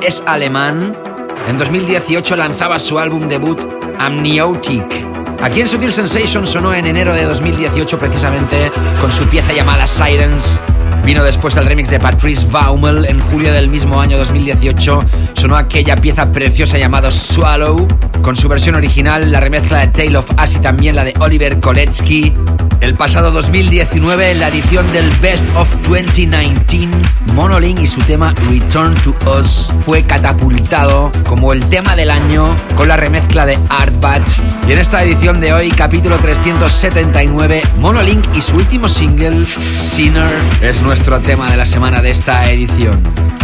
Es 0.02 0.24
alemán. 0.26 0.96
En 1.48 1.58
2018 1.58 2.36
lanzaba 2.36 2.78
su 2.80 3.00
álbum 3.00 3.28
debut 3.28 3.60
Amniotic. 3.98 5.03
Aquí 5.44 5.60
en 5.60 5.68
Sutil 5.68 5.92
Sensations 5.92 6.50
sonó 6.50 6.74
en 6.74 6.86
enero 6.86 7.14
de 7.14 7.26
2018 7.26 8.00
precisamente 8.00 8.72
con 9.02 9.12
su 9.12 9.28
pieza 9.28 9.52
llamada 9.52 9.86
Sirens. 9.88 10.58
Vino 11.04 11.22
después 11.22 11.58
el 11.58 11.66
remix 11.66 11.90
de 11.90 12.00
Patrice 12.00 12.48
Baumel. 12.50 13.04
En 13.04 13.20
julio 13.20 13.52
del 13.52 13.68
mismo 13.68 14.00
año 14.00 14.18
2018 14.18 15.04
sonó 15.34 15.58
aquella 15.58 15.98
pieza 15.98 16.32
preciosa 16.32 16.78
llamada 16.78 17.12
Swallow. 17.12 17.86
Con 18.22 18.38
su 18.38 18.48
versión 18.48 18.76
original, 18.76 19.34
la 19.34 19.42
remezcla 19.42 19.80
de 19.80 19.88
Tale 19.88 20.16
of 20.16 20.32
Us 20.42 20.56
y 20.56 20.60
también 20.60 20.96
la 20.96 21.04
de 21.04 21.14
Oliver 21.20 21.60
Koletsky. 21.60 22.34
El 22.84 22.96
pasado 22.96 23.32
2019, 23.32 24.32
en 24.32 24.42
la 24.42 24.50
edición 24.50 24.92
del 24.92 25.10
Best 25.22 25.46
of 25.56 25.74
2019, 25.88 26.92
Monolink 27.34 27.80
y 27.80 27.88
su 27.88 28.02
tema 28.02 28.36
Return 28.50 28.94
to 28.96 29.16
Us 29.40 29.70
fue 29.86 30.04
catapultado 30.04 31.10
como 31.26 31.54
el 31.54 31.64
tema 31.70 31.96
del 31.96 32.12
año 32.12 32.54
con 32.76 32.90
la 32.90 32.98
remezcla 32.98 33.46
de 33.46 33.58
Artbat. 33.70 34.22
Y 34.68 34.74
en 34.74 34.80
esta 34.80 35.02
edición 35.02 35.40
de 35.40 35.54
hoy, 35.54 35.72
capítulo 35.72 36.18
379, 36.18 37.62
Monolink 37.80 38.26
y 38.36 38.42
su 38.42 38.58
último 38.58 38.90
single, 38.90 39.46
Sinner, 39.74 40.30
es 40.62 40.82
nuestro 40.82 41.22
tema 41.22 41.50
de 41.50 41.56
la 41.56 41.66
semana 41.66 42.02
de 42.02 42.12
esta 42.12 42.52
edición. 42.52 43.02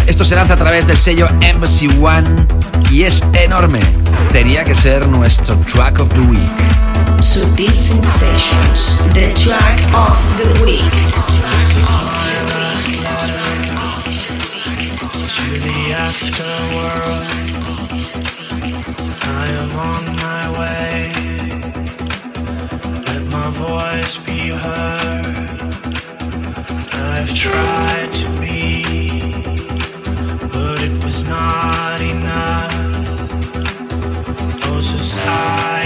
Esto 0.10 0.26
se 0.26 0.36
lanza 0.36 0.56
a 0.56 0.58
través 0.58 0.88
del 0.88 0.98
sello 0.98 1.28
Embassy 1.40 1.88
One 2.02 2.48
y 2.90 3.04
es 3.04 3.22
enorme. 3.34 3.80
Tenía 4.34 4.64
que 4.64 4.74
ser 4.74 5.08
nuestro 5.08 5.56
track 5.72 6.00
of 6.00 6.10
the 6.16 6.22
week. 6.22 6.50
Sutil 7.22 7.72
Sensations. 7.72 8.98
The 9.14 9.32
track 9.36 9.80
of 9.94 10.18
the 10.42 10.64
week. 10.66 10.82
to 15.30 15.60
the 15.60 15.94
afterworld. 15.94 17.28
I 19.22 19.46
am 19.62 19.72
on 19.92 20.04
my 20.26 20.44
way. 20.60 21.12
Let 23.06 23.24
my 23.32 23.50
voice 23.52 24.18
be 24.18 24.50
heard. 24.50 25.50
I've 27.20 27.34
tried 27.36 28.12
to 28.22 28.28
be, 28.42 28.59
not 31.30 32.02
enough. 32.02 32.74
Oh, 34.66 34.82
society, 34.82 35.79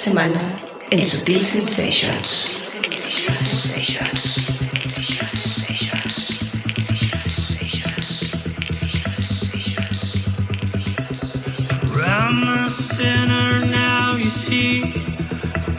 semana 0.00 0.40
en 0.90 1.04
Sutil 1.04 1.44
Sensations. 1.44 2.56
I'm 12.02 12.42
a 12.44 12.70
sinner 12.70 13.66
now, 13.66 14.16
you 14.16 14.30
see, 14.30 14.94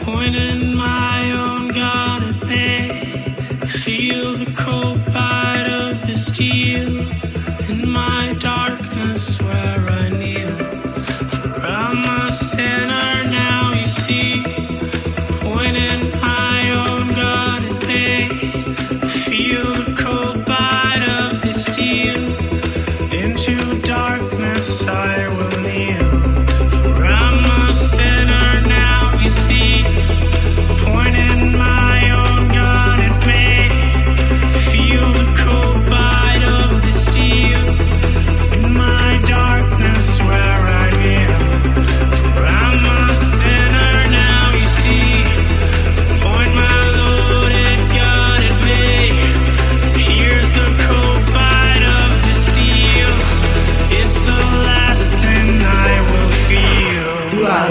pointing 0.02 0.72
my 0.76 1.32
own 1.32 1.72
gun 1.72 2.22
at 2.22 2.42
me. 2.46 3.34
Feel 3.66 4.36
the 4.36 4.52
cold 4.56 5.04
bite 5.06 5.66
of 5.66 6.06
the 6.06 6.16
steel 6.16 7.00
in 7.68 7.88
my 7.88 8.36
darkness 8.38 9.40
where 9.42 9.90
I 9.90 10.10
kneel. 10.10 10.56
For 11.28 11.60
I'm 11.60 12.04
a 12.04 12.30
sinner 12.30 12.91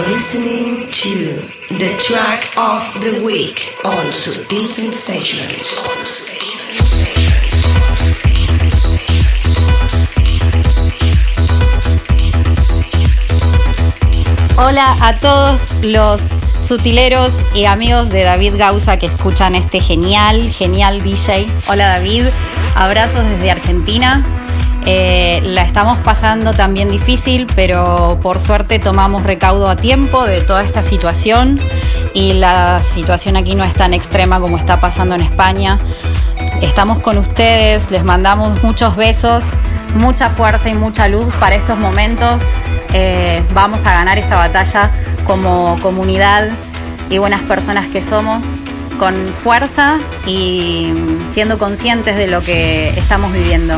listening 0.07 0.89
to 0.89 1.41
the 1.77 1.95
track 1.99 2.57
of 2.57 2.81
the 3.01 3.23
week 3.23 3.75
on 3.85 4.05
Sutil 4.11 4.65
Sensations. 4.65 5.67
Hola 14.57 14.97
a 15.01 15.19
todos 15.19 15.61
los 15.83 16.21
sutileros 16.63 17.33
y 17.53 17.65
amigos 17.65 18.09
de 18.09 18.23
David 18.23 18.55
Gausa 18.57 18.97
que 18.97 19.07
escuchan 19.07 19.55
este 19.55 19.81
genial, 19.81 20.51
genial 20.51 21.01
DJ. 21.03 21.47
Hola 21.67 21.87
David, 21.87 22.25
abrazos 22.75 23.25
desde 23.29 23.51
Argentina. 23.51 24.40
Eh, 24.85 25.41
la 25.43 25.61
estamos 25.61 25.97
pasando 25.99 26.53
también 26.53 26.89
difícil, 26.89 27.47
pero 27.55 28.19
por 28.21 28.39
suerte 28.39 28.79
tomamos 28.79 29.23
recaudo 29.23 29.69
a 29.69 29.75
tiempo 29.75 30.25
de 30.25 30.41
toda 30.41 30.63
esta 30.63 30.81
situación 30.81 31.59
y 32.13 32.33
la 32.33 32.81
situación 32.81 33.37
aquí 33.37 33.53
no 33.53 33.63
es 33.63 33.75
tan 33.75 33.93
extrema 33.93 34.39
como 34.39 34.57
está 34.57 34.79
pasando 34.79 35.13
en 35.15 35.21
España. 35.21 35.79
Estamos 36.61 36.99
con 36.99 37.17
ustedes, 37.17 37.91
les 37.91 38.03
mandamos 38.03 38.61
muchos 38.63 38.95
besos, 38.95 39.43
mucha 39.95 40.29
fuerza 40.29 40.69
y 40.69 40.73
mucha 40.73 41.07
luz 41.07 41.35
para 41.35 41.55
estos 41.55 41.77
momentos. 41.77 42.41
Eh, 42.93 43.43
vamos 43.53 43.85
a 43.85 43.93
ganar 43.93 44.17
esta 44.17 44.35
batalla 44.35 44.91
como 45.25 45.77
comunidad 45.81 46.49
y 47.09 47.19
buenas 47.19 47.41
personas 47.41 47.87
que 47.87 48.01
somos, 48.01 48.43
con 48.97 49.15
fuerza 49.33 49.99
y 50.25 50.91
siendo 51.29 51.57
conscientes 51.59 52.15
de 52.15 52.27
lo 52.27 52.41
que 52.41 52.89
estamos 52.97 53.31
viviendo. 53.31 53.75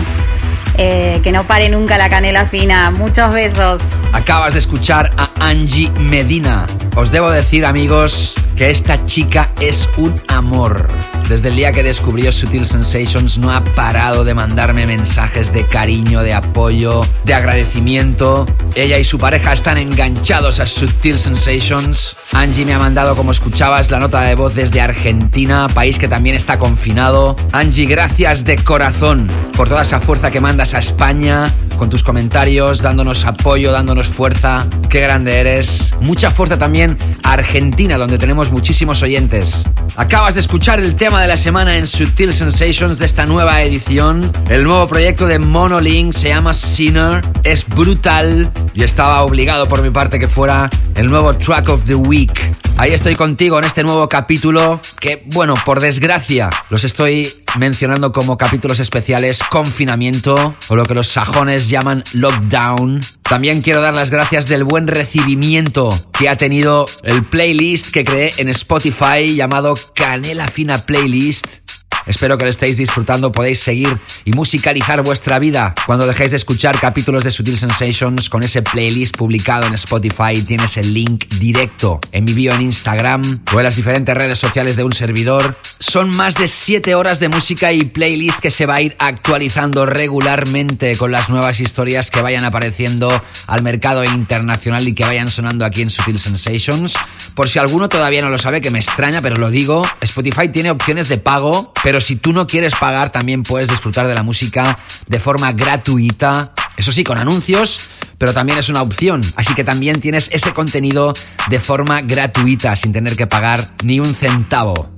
Eh, 0.78 1.19
que 1.24 1.32
no 1.32 1.43
pare 1.43 1.69
nunca 1.69 1.97
la 1.97 2.09
canela 2.09 2.45
fina. 2.45 2.91
Muchos 2.91 3.34
besos. 3.34 3.82
Acabas 4.11 4.53
de 4.53 4.59
escuchar 4.59 5.11
a 5.17 5.30
Angie 5.39 5.89
Medina. 5.99 6.65
Os 6.95 7.11
debo 7.11 7.30
decir, 7.30 7.65
amigos, 7.65 8.34
que 8.55 8.69
esta 8.69 9.03
chica 9.05 9.51
es 9.59 9.89
un 9.97 10.19
amor. 10.28 10.88
Desde 11.30 11.47
el 11.47 11.55
día 11.55 11.71
que 11.71 11.84
descubrió 11.84 12.32
Sutil 12.32 12.65
Sensations 12.65 13.38
no 13.38 13.51
ha 13.51 13.63
parado 13.63 14.24
de 14.24 14.34
mandarme 14.34 14.86
mensajes 14.86 15.51
de 15.51 15.67
cariño, 15.67 16.21
de 16.21 16.34
apoyo, 16.34 17.05
de 17.26 17.34
agradecimiento. 17.34 18.45
Ella 18.76 18.99
y 18.99 19.03
su 19.03 19.17
pareja 19.17 19.53
están 19.53 19.78
enganchados 19.78 20.59
a 20.59 20.65
Sutil 20.67 21.17
Sensations. 21.17 22.15
Angie 22.34 22.65
me 22.65 22.74
ha 22.74 22.80
mandado, 22.80 23.15
como 23.15 23.32
escuchabas, 23.32 23.89
la 23.89 23.99
nota 23.99 24.21
de 24.21 24.36
voz 24.36 24.53
desde 24.53 24.82
Argentina, 24.82 25.67
país 25.74 25.97
que 25.97 26.07
también 26.07 26.36
está 26.36 26.59
confinado. 26.59 27.36
Angie, 27.51 27.86
gracias 27.86 28.43
de 28.43 28.57
corazón 28.57 29.28
por 29.55 29.69
toda 29.69 29.84
esa 29.84 29.99
fuerza 29.99 30.30
que 30.30 30.41
mandas 30.41 30.74
a 30.74 30.80
España, 30.80 31.51
con 31.84 31.90
tus 31.90 32.02
comentarios, 32.02 32.82
dándonos 32.82 33.26
apoyo, 33.26 33.74
dándonos 33.74 34.08
fuerza. 34.08 34.66
Qué 34.88 35.02
grande 35.02 35.38
eres. 35.38 35.94
Mucha 36.00 36.32
fuerza 36.32 36.58
también 36.58 36.98
a 37.24 37.34
Argentina, 37.34 37.98
donde 37.98 38.18
tenemos 38.18 38.54
muchísimos 38.54 39.02
oyentes. 39.04 39.66
Acabas 39.98 40.36
de 40.36 40.40
escuchar 40.40 40.80
el 40.80 40.96
tema 40.96 41.22
de 41.22 41.28
la 41.28 41.36
semana 41.36 41.78
en 41.78 41.86
Sutil 41.86 42.34
Sensations 42.34 43.00
de 43.00 43.06
esta 43.06 43.26
nueva 43.26 43.64
edición. 43.64 44.32
El 44.50 44.64
nuevo 44.64 44.88
proyecto 44.88 45.28
de 45.28 45.40
Monolink 45.40 46.14
se 46.14 46.30
llama 46.30 46.54
Sinner. 46.54 47.22
Es 47.44 47.68
brutal 47.68 48.50
y 48.74 48.84
estaba 48.84 49.22
obligado 49.24 49.68
por 49.68 49.82
mi 49.82 49.90
parte 49.90 50.20
que 50.20 50.30
fuera 50.30 50.70
el 50.96 51.08
nuevo 51.08 51.36
track 51.36 51.68
of 51.68 51.84
the 51.84 51.96
week. 51.96 52.40
Ahí 52.78 52.94
estoy 52.94 53.16
contigo 53.16 53.60
en 53.60 53.66
este 53.66 53.84
nuevo 53.84 54.08
capítulo 54.08 54.80
que, 55.02 55.22
bueno, 55.34 55.56
por 55.66 55.82
desgracia, 55.82 56.50
los 56.70 56.86
estoy 56.86 57.43
mencionando 57.58 58.12
como 58.12 58.38
capítulos 58.38 58.80
especiales 58.80 59.41
confinamiento 59.49 60.56
o 60.68 60.76
lo 60.76 60.86
que 60.86 60.93
los 60.93 61.08
sajones 61.08 61.70
llaman 61.70 62.04
lockdown. 62.14 63.01
También 63.24 63.62
quiero 63.62 63.82
dar 63.82 63.93
las 63.93 64.12
gracias 64.12 64.47
del 64.47 64.64
buen 64.64 64.88
recibimiento 64.88 65.99
que 66.12 66.30
ha 66.30 66.38
tenido 66.38 66.88
el 67.04 67.24
playlist 67.24 67.91
que 67.91 68.04
creé 68.06 68.34
en 68.38 68.49
Spotify 68.49 69.36
llamado 69.36 69.76
Canela 69.95 70.47
Fina 70.47 70.86
Playlist. 70.86 71.62
Espero 72.06 72.38
que 72.38 72.43
lo 72.43 72.49
estéis 72.49 72.78
disfrutando, 72.78 73.32
podéis 73.32 73.60
seguir 73.60 73.97
y 74.26 74.34
musicalizar 74.34 75.01
vuestra 75.04 75.39
vida 75.39 75.74
cuando 75.86 76.08
dejéis 76.08 76.32
de 76.32 76.38
escuchar 76.38 76.80
capítulos 76.80 77.24
de 77.24 77.32
Sutil 77.32 77.58
Sensations 77.58 78.30
con 78.30 78.43
ese 78.43 78.62
playlist 78.62 79.18
publicado 79.18 79.66
en 79.66 79.74
Spotify. 79.74 80.41
Tienes 80.45 80.78
el 80.78 80.93
link 80.93 81.26
directo 81.39 81.99
en 82.12 82.26
mi 82.26 82.34
bio 82.34 82.54
en 82.54 82.62
Instagram 82.62 83.41
o 83.54 83.60
en 83.60 83.64
las 83.64 83.76
diferentes 83.76 84.16
redes 84.16 84.38
sociales 84.38 84.76
de 84.76 84.84
un 84.84 84.93
servidor. 84.93 85.58
Son 85.80 86.10
más 86.10 86.36
de 86.36 86.47
7 86.47 86.95
horas 86.95 87.20
de 87.20 87.30
música 87.30 87.72
y 87.72 87.84
playlist 87.84 88.39
que 88.39 88.51
se 88.51 88.66
va 88.66 88.76
a 88.76 88.82
ir 88.82 88.95
actualizando 88.99 89.86
regularmente 89.86 90.97
con 90.97 91.12
las 91.12 91.30
nuevas 91.30 91.60
historias 91.60 92.12
que 92.12 92.22
vayan 92.22 92.45
apareciendo 92.45 93.22
al 93.47 93.62
mercado 93.62 94.04
internacional 94.04 94.88
y 94.88 94.93
que 94.93 95.06
vayan 95.06 95.30
sonando 95.30 95.66
aquí 95.66 95.82
en 95.82 95.89
Sutil 95.89 96.20
Sensations. 96.20 96.95
Por 97.36 97.49
si 97.49 97.60
alguno 97.60 97.89
todavía 97.89 98.22
no 98.22 98.30
lo 98.30 98.38
sabe, 98.38 98.62
que 98.62 98.72
me 98.72 98.80
extraña, 98.80 99.22
pero 99.22 99.36
lo 99.36 99.49
digo, 99.49 99.84
Spotify 100.01 100.49
tiene 100.49 100.72
opciones 100.72 101.08
de 101.10 101.18
pago, 101.18 101.74
pero 101.84 101.93
si 102.00 102.16
tú 102.16 102.34
no 102.34 102.48
quieres 102.48 102.76
pagar, 102.76 103.12
también 103.12 103.44
puedes 103.44 103.70
disfrutar 103.70 104.08
de 104.08 104.16
la 104.16 104.24
música 104.24 104.78
de 105.08 105.20
forma 105.20 105.52
gratuita. 105.52 106.54
Eso 106.78 106.91
sí, 106.91 107.04
con 107.04 107.18
anuncios, 107.18 107.80
pero 108.18 108.34
también 108.34 108.60
es 108.60 108.70
una 108.70 108.82
opción. 108.82 109.22
Así 109.36 109.54
que 109.54 109.64
también 109.64 110.00
tienes 110.00 110.30
ese 110.32 110.54
contenido 110.54 111.14
de 111.50 111.60
forma 111.60 112.02
gratuita, 112.02 112.76
sin 112.76 112.94
tener 112.94 113.16
que 113.16 113.28
pagar 113.28 113.72
ni 113.84 114.00
un 114.00 114.16
centavo. 114.16 114.93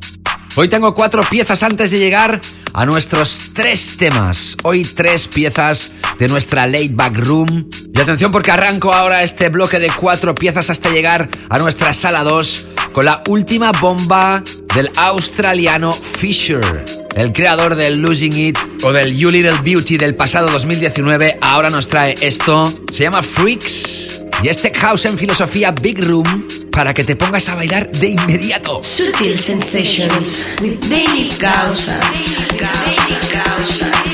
Hoy 0.58 0.70
tengo 0.70 0.94
cuatro 0.94 1.22
piezas 1.24 1.64
antes 1.64 1.92
de 1.92 2.00
llegar 2.00 2.40
a 2.72 2.86
nuestros 2.86 3.42
tres 3.54 3.98
temas. 3.98 4.56
Hoy 4.64 4.86
tres 4.86 5.28
piezas 5.28 5.92
de 6.18 6.30
nuestra 6.30 6.66
Late 6.66 6.92
Back 6.94 7.18
Room. 7.18 7.70
Y 7.94 8.00
atención 8.00 8.32
porque 8.32 8.52
arranco 8.52 8.94
ahora 8.94 9.22
este 9.22 9.50
bloque 9.50 9.80
de 9.80 9.92
cuatro 10.00 10.34
piezas 10.34 10.70
hasta 10.70 10.92
llegar 10.92 11.28
a 11.50 11.58
nuestra 11.58 11.94
sala 11.94 12.24
2 12.24 12.68
con 12.94 13.04
la 13.04 13.22
última 13.28 13.74
bomba 13.74 14.42
del 14.74 14.90
australiano 14.96 15.92
Fisher. 15.92 16.86
El 17.18 17.34
creador 17.34 17.76
del 17.76 18.02
Losing 18.02 18.38
It 18.38 18.58
o 18.84 18.94
del 18.94 19.14
You 19.18 19.32
Little 19.32 19.60
Beauty 19.62 19.98
del 19.98 20.16
pasado 20.16 20.50
2019 20.52 21.38
ahora 21.42 21.70
nos 21.70 21.90
trae 21.90 22.16
esto. 22.22 22.74
Se 22.94 23.04
llama 23.04 23.22
Freaks. 23.22 24.25
Y 24.44 24.50
este 24.50 24.72
house 24.74 25.06
en 25.06 25.18
filosofía 25.18 25.72
Big 25.72 26.04
Room 26.04 26.48
para 26.72 26.94
que 26.94 27.04
te 27.04 27.16
pongas 27.16 27.48
a 27.50 27.56
bailar 27.56 27.90
de 27.92 28.10
inmediato. 28.10 28.82
Sutil 28.84 29.40
Sensations 29.40 30.54
with 30.62 30.78
David 30.90 31.32
Gausa. 31.40 32.00
David 32.60 33.18
Gausa. 33.32 34.05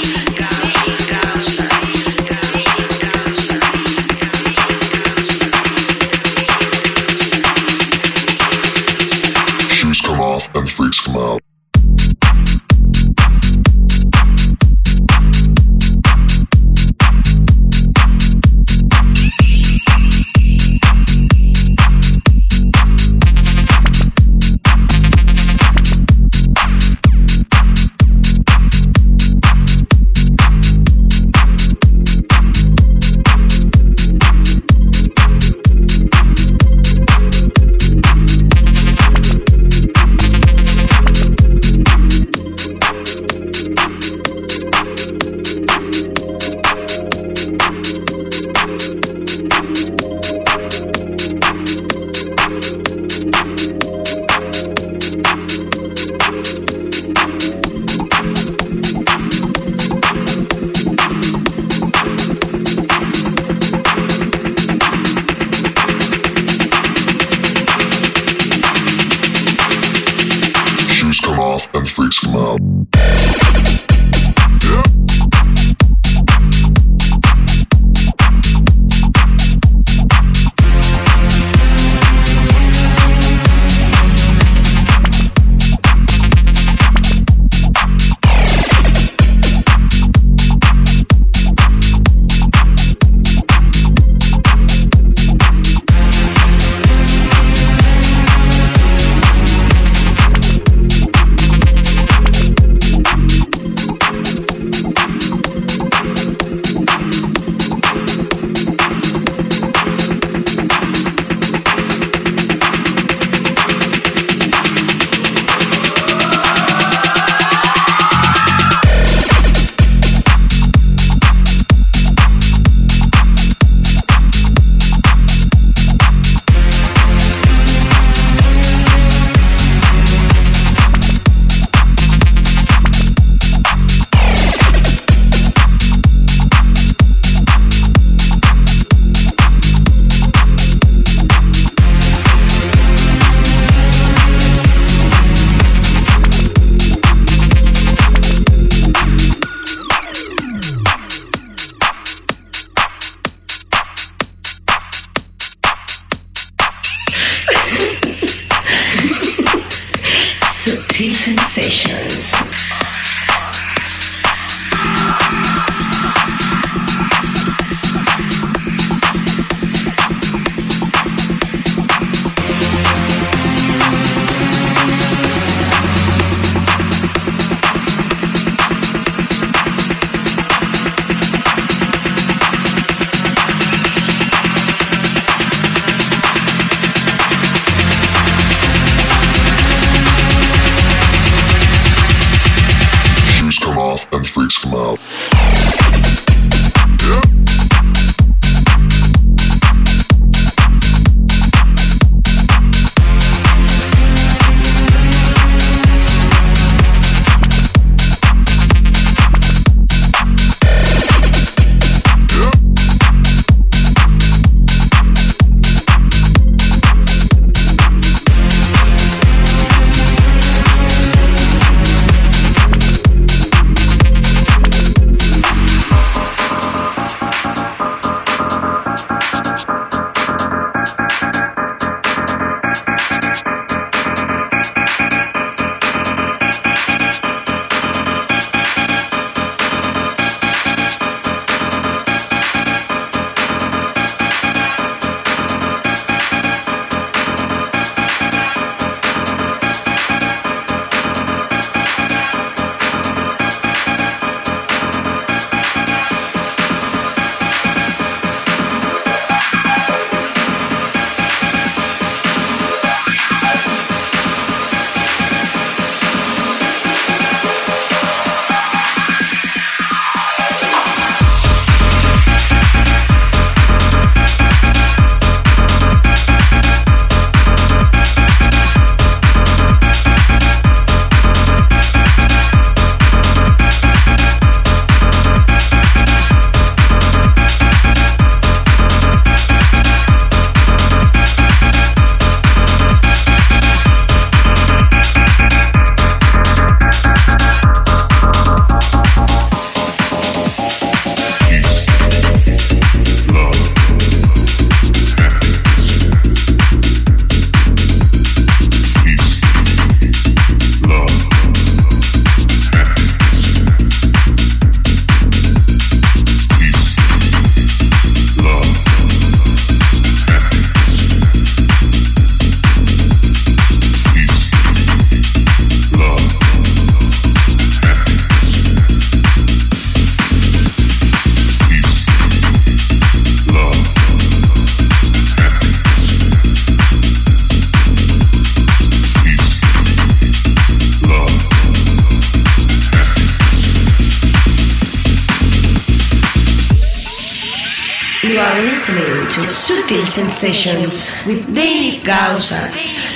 Sensations 350.11 351.15
with 351.25 351.55
David 351.55 352.03
Gausa. 352.03 352.69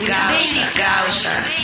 David 0.07 0.71
Gausa. 0.77 1.55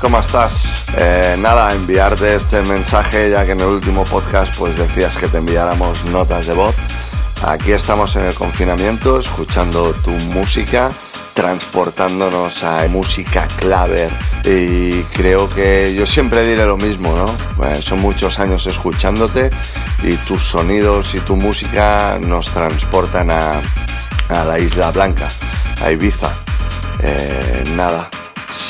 ¿Cómo 0.00 0.18
estás? 0.18 0.64
Eh, 0.96 1.36
nada, 1.38 1.72
enviarte 1.72 2.34
este 2.34 2.60
mensaje 2.62 3.30
ya 3.30 3.44
que 3.44 3.52
en 3.52 3.60
el 3.60 3.66
último 3.66 4.04
podcast 4.04 4.54
pues 4.56 4.76
decías 4.76 5.16
que 5.16 5.28
te 5.28 5.38
enviáramos 5.38 6.04
notas 6.06 6.46
de 6.46 6.54
voz. 6.54 6.74
Aquí 7.42 7.72
estamos 7.72 8.16
en 8.16 8.24
el 8.24 8.34
confinamiento 8.34 9.18
escuchando 9.18 9.92
tu 10.04 10.10
música, 10.10 10.90
transportándonos 11.34 12.62
a 12.64 12.86
música 12.88 13.46
clave 13.58 14.08
y 14.44 15.02
creo 15.04 15.48
que 15.48 15.94
yo 15.94 16.06
siempre 16.06 16.44
diré 16.44 16.66
lo 16.66 16.76
mismo, 16.76 17.14
¿no? 17.14 17.66
Eh, 17.66 17.80
son 17.80 18.00
muchos 18.00 18.38
años 18.38 18.66
escuchándote 18.66 19.50
y 20.02 20.14
tus 20.16 20.42
sonidos 20.42 21.14
y 21.14 21.20
tu 21.20 21.36
música 21.36 22.18
nos 22.20 22.50
transportan 22.50 23.30
a, 23.30 23.60
a 24.28 24.44
la 24.44 24.58
Isla 24.58 24.90
Blanca, 24.90 25.28
a 25.82 25.90
Ibiza. 25.90 26.32
Eh, 27.02 27.64
nada, 27.74 28.09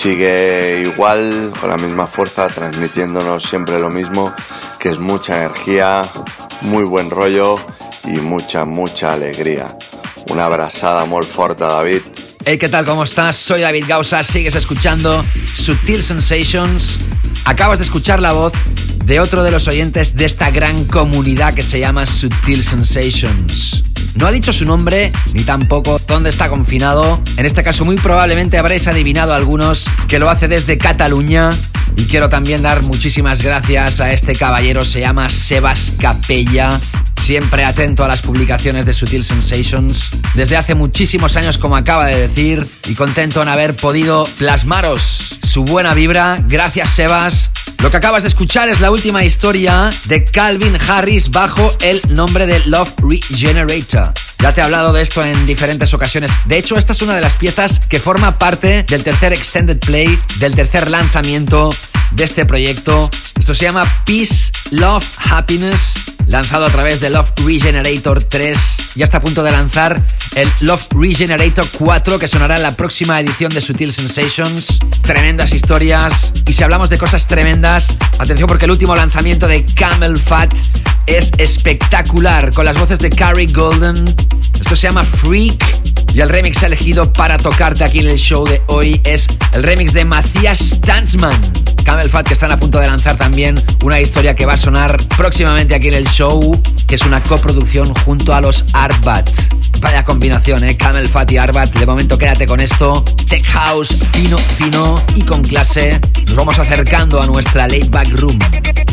sigue 0.01 0.81
igual, 0.83 1.53
con 1.61 1.69
la 1.69 1.77
misma 1.77 2.07
fuerza, 2.07 2.47
transmitiéndonos 2.47 3.45
siempre 3.45 3.79
lo 3.79 3.91
mismo, 3.91 4.35
que 4.79 4.89
es 4.89 4.99
mucha 4.99 5.45
energía, 5.45 6.01
muy 6.63 6.85
buen 6.85 7.11
rollo 7.11 7.57
y 8.05 8.13
mucha, 8.13 8.65
mucha 8.65 9.13
alegría. 9.13 9.77
Una 10.31 10.47
abrazada 10.47 11.05
muy 11.05 11.23
fuerte, 11.27 11.65
David. 11.65 12.01
Hey, 12.47 12.57
¿qué 12.57 12.71
tal? 12.71 12.87
¿Cómo 12.87 13.05
estás? 13.05 13.37
Soy 13.37 13.61
David 13.61 13.85
Gausa, 13.87 14.25
sigues 14.25 14.55
escuchando 14.55 15.23
Sutil 15.53 16.03
Sensations. 16.03 16.99
Acabas 17.45 17.81
de 17.81 17.85
escuchar 17.85 18.21
la 18.21 18.33
voz 18.33 18.55
de 19.05 19.21
otro 19.21 19.43
de 19.43 19.51
los 19.51 19.69
oyentes 19.69 20.17
de 20.17 20.25
esta 20.25 20.51
gran 20.51 20.87
comunidad 20.87 21.53
que 21.53 21.63
se 21.63 21.79
llama 21.79 22.07
Sutil 22.07 22.63
Sensations. 22.63 23.70
No 24.15 24.27
ha 24.27 24.33
dicho 24.33 24.53
su 24.53 24.65
nombre 24.65 25.13
ni 25.33 25.45
tampoco 25.45 26.01
dónde 26.07 26.31
está 26.31 26.49
confinado. 26.49 27.21
En 27.37 27.47
este 27.47 27.63
caso 27.63 27.85
muy 27.85 27.97
probablemente 27.97 28.59
habréis 28.59 28.87
adivinado 28.89 29.35
algunos 29.35 29.89
que 30.09 30.19
lo 30.19 30.31
hace 30.31 30.49
desde 30.49 30.79
Cataluña. 30.79 31.51
Y 31.97 32.05
quiero 32.05 32.29
también 32.29 32.63
dar 32.63 32.83
muchísimas 32.83 33.43
gracias 33.43 34.01
a 34.01 34.13
este 34.13 34.35
caballero, 34.35 34.83
se 34.83 35.01
llama 35.01 35.29
Sebas 35.29 35.93
Capella. 35.99 36.81
Siempre 37.21 37.65
atento 37.65 38.05
a 38.05 38.09
las 38.09 38.23
publicaciones 38.23 38.87
de 38.87 38.95
Sutil 38.95 39.23
Sensations 39.23 40.11
desde 40.35 40.57
hace 40.57 40.75
muchísimos 40.75 41.37
años, 41.37 41.59
como 41.59 41.77
acaba 41.77 42.07
de 42.07 42.19
decir, 42.19 42.67
y 42.89 42.95
contento 42.95 43.43
en 43.43 43.49
haber 43.49 43.77
podido 43.77 44.25
plasmaros 44.39 45.39
su 45.43 45.65
buena 45.65 45.95
vibra. 45.95 46.43
Gracias, 46.49 46.91
Sebas. 46.91 47.50
Lo 47.83 47.91
que 47.91 47.97
acabas 47.97 48.24
de 48.24 48.28
escuchar 48.28 48.68
es 48.68 48.81
la 48.81 48.91
última 48.91 49.24
historia 49.24 49.89
de 50.05 50.22
Calvin 50.22 50.76
Harris 50.87 51.31
bajo 51.31 51.74
el 51.81 52.03
nombre 52.11 52.47
de 52.47 52.61
Love 52.66 52.93
Regenerator. 52.99 54.12
Ya 54.39 54.53
te 54.53 54.61
he 54.61 54.64
hablado 54.64 54.93
de 54.93 55.01
esto 55.01 55.24
en 55.24 55.47
diferentes 55.47 55.95
ocasiones. 55.95 56.31
De 56.45 56.59
hecho, 56.59 56.76
esta 56.76 56.93
es 56.93 57.01
una 57.01 57.14
de 57.14 57.22
las 57.22 57.37
piezas 57.37 57.81
que 57.81 57.99
forma 57.99 58.39
parte 58.39 58.83
del 58.83 59.03
tercer 59.03 59.33
extended 59.33 59.78
play, 59.78 60.18
del 60.41 60.55
tercer 60.55 60.91
lanzamiento 60.91 61.70
de 62.11 62.24
este 62.24 62.45
proyecto. 62.45 63.09
Esto 63.39 63.55
se 63.55 63.64
llama 63.64 63.91
Peace, 64.05 64.53
Love, 64.72 65.07
Happiness, 65.16 65.95
lanzado 66.31 66.66
a 66.66 66.70
través 66.70 67.01
de 67.01 67.11
Love 67.11 67.31
Regenerator 67.45 68.22
3. 68.22 68.76
Ya 68.95 69.05
está 69.05 69.18
a 69.18 69.20
punto 69.20 69.43
de 69.43 69.51
lanzar 69.51 70.01
el 70.37 70.49
Love 70.61 70.87
Regenerator 70.93 71.66
4 71.76 72.18
que 72.18 72.28
sonará 72.28 72.57
en 72.57 72.62
la 72.62 72.76
próxima 72.76 73.18
edición 73.20 73.53
de 73.53 73.61
Sutil 73.61 73.93
Sensations. 73.93 74.78
Tremendas 75.03 75.53
historias. 75.53 76.33
Y 76.47 76.53
si 76.53 76.62
hablamos 76.62 76.89
de 76.89 76.99
cosas 76.99 77.26
tremendas, 77.26 77.97
atención 78.18 78.47
porque 78.47 78.66
el 78.66 78.70
último 78.70 78.95
lanzamiento 78.95 79.49
de 79.49 79.64
Camel 79.64 80.18
Fat 80.18 80.55
es 81.07 81.33
espectacular 81.39 82.53
con 82.53 82.64
las 82.64 82.78
voces 82.78 83.01
de 83.01 83.11
Carrie 83.11 83.49
Golden. 83.49 84.07
Esto 84.61 84.76
se 84.76 84.87
llama 84.87 85.03
Freak 85.03 85.89
y 86.15 86.21
el 86.21 86.29
remix 86.29 86.63
elegido 86.63 87.13
para 87.13 87.39
tocarte 87.39 87.85
aquí 87.85 88.01
en 88.01 88.09
el 88.09 88.19
show 88.19 88.47
de 88.47 88.61
hoy 88.67 89.01
es 89.05 89.27
el 89.53 89.63
remix 89.63 89.93
de 89.93 90.05
Matthias 90.05 90.59
Stanzman. 90.59 91.39
Camel 91.85 92.09
Fat 92.09 92.27
que 92.27 92.35
están 92.35 92.53
a 92.53 92.59
punto 92.59 92.79
de 92.79 92.87
lanzar 92.87 93.17
también 93.17 93.63
una 93.83 94.01
historia 94.01 94.35
que 94.35 94.47
va 94.47 94.55
a 94.55 94.57
sonar 94.57 95.01
próximamente 95.17 95.75
aquí 95.75 95.89
en 95.89 95.95
el 95.95 96.07
show, 96.07 96.61
que 96.87 96.95
es 96.95 97.03
una 97.03 97.23
coproducción 97.23 97.95
junto 98.05 98.35
a 98.35 98.41
los 98.41 98.65
Arbat. 98.73 99.31
Vaya 99.81 100.05
combinación, 100.05 100.65
¿eh? 100.65 100.77
Camel 100.77 101.09
Fat 101.09 101.31
y 101.33 101.39
Arbat. 101.39 101.73
De 101.75 101.87
momento 101.87 102.19
quédate 102.19 102.47
con 102.47 102.61
esto. 102.61 103.05
Tech 103.29 103.45
House, 103.47 104.05
fino, 104.13 104.39
fino 104.39 105.03
y 105.15 105.23
con 105.23 105.43
clase. 105.43 106.01
Nos 106.27 106.37
vamos 106.37 106.59
acercando 106.59 107.23
a 107.23 107.27
nuestra 107.27 107.67
late 107.67 107.89
back 107.91 108.09
room. 108.21 108.39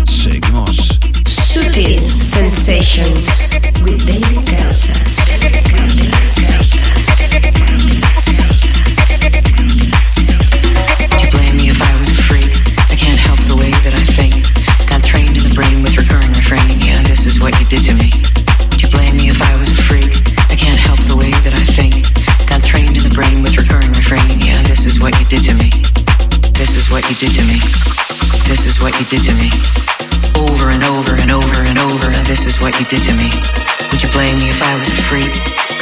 Seguimos. 0.07 0.99
Sutil 1.25 2.09
Sensations 2.19 3.27
with 3.83 4.05
David 4.05 4.37
did 17.67 17.83
to 17.83 17.95
me. 17.99 18.07
You 18.79 18.87
blame 18.95 19.19
me 19.19 19.27
if 19.27 19.43
I 19.43 19.51
was 19.59 19.67
a 19.67 19.75
freak. 19.75 20.07
I 20.47 20.55
can't 20.55 20.79
help 20.79 21.03
the 21.03 21.19
way 21.19 21.35
that 21.43 21.51
I 21.51 21.65
think. 21.75 21.99
Got 22.47 22.63
trained 22.63 22.95
in 22.95 23.03
the 23.03 23.11
brain 23.11 23.43
with 23.43 23.59
recurring 23.59 23.91
refrain. 23.91 24.39
Yeah, 24.39 24.63
this 24.63 24.87
is 24.87 25.03
what 25.03 25.11
you 25.19 25.27
did 25.27 25.43
to 25.51 25.53
me. 25.59 25.67
This 26.55 26.79
is 26.79 26.87
what 26.87 27.03
you 27.11 27.15
did 27.19 27.35
to 27.35 27.43
me. 27.43 27.59
This 28.47 28.63
is 28.63 28.79
what 28.79 28.95
you 28.95 29.03
did 29.11 29.19
to 29.27 29.35
me. 29.35 29.51
Over 30.39 30.71
and 30.71 30.79
over 30.87 31.19
and 31.19 31.27
over 31.27 31.59
and 31.67 31.75
over. 31.75 32.07
This 32.23 32.47
is 32.47 32.55
what 32.63 32.71
you 32.79 32.87
did 32.87 33.03
to 33.03 33.13
me. 33.19 33.27
Would 33.91 33.99
you 33.99 34.11
blame 34.15 34.39
me 34.39 34.47
if 34.47 34.63
I 34.63 34.71
was 34.79 34.87
a 34.87 34.99
freak? 35.11 35.33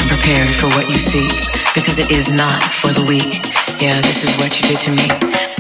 Prepared 0.10 0.50
for 0.50 0.74
what 0.74 0.90
you 0.90 0.98
seek. 0.98 1.38
Because 1.78 2.02
it 2.02 2.10
is 2.10 2.34
not 2.34 2.66
for 2.82 2.90
the 2.90 3.06
weak. 3.06 3.46
Yeah, 3.78 4.02
this 4.02 4.26
is 4.26 4.34
what 4.42 4.58
you 4.58 4.74
did 4.74 4.82
to 4.90 4.92
me. 4.98 5.55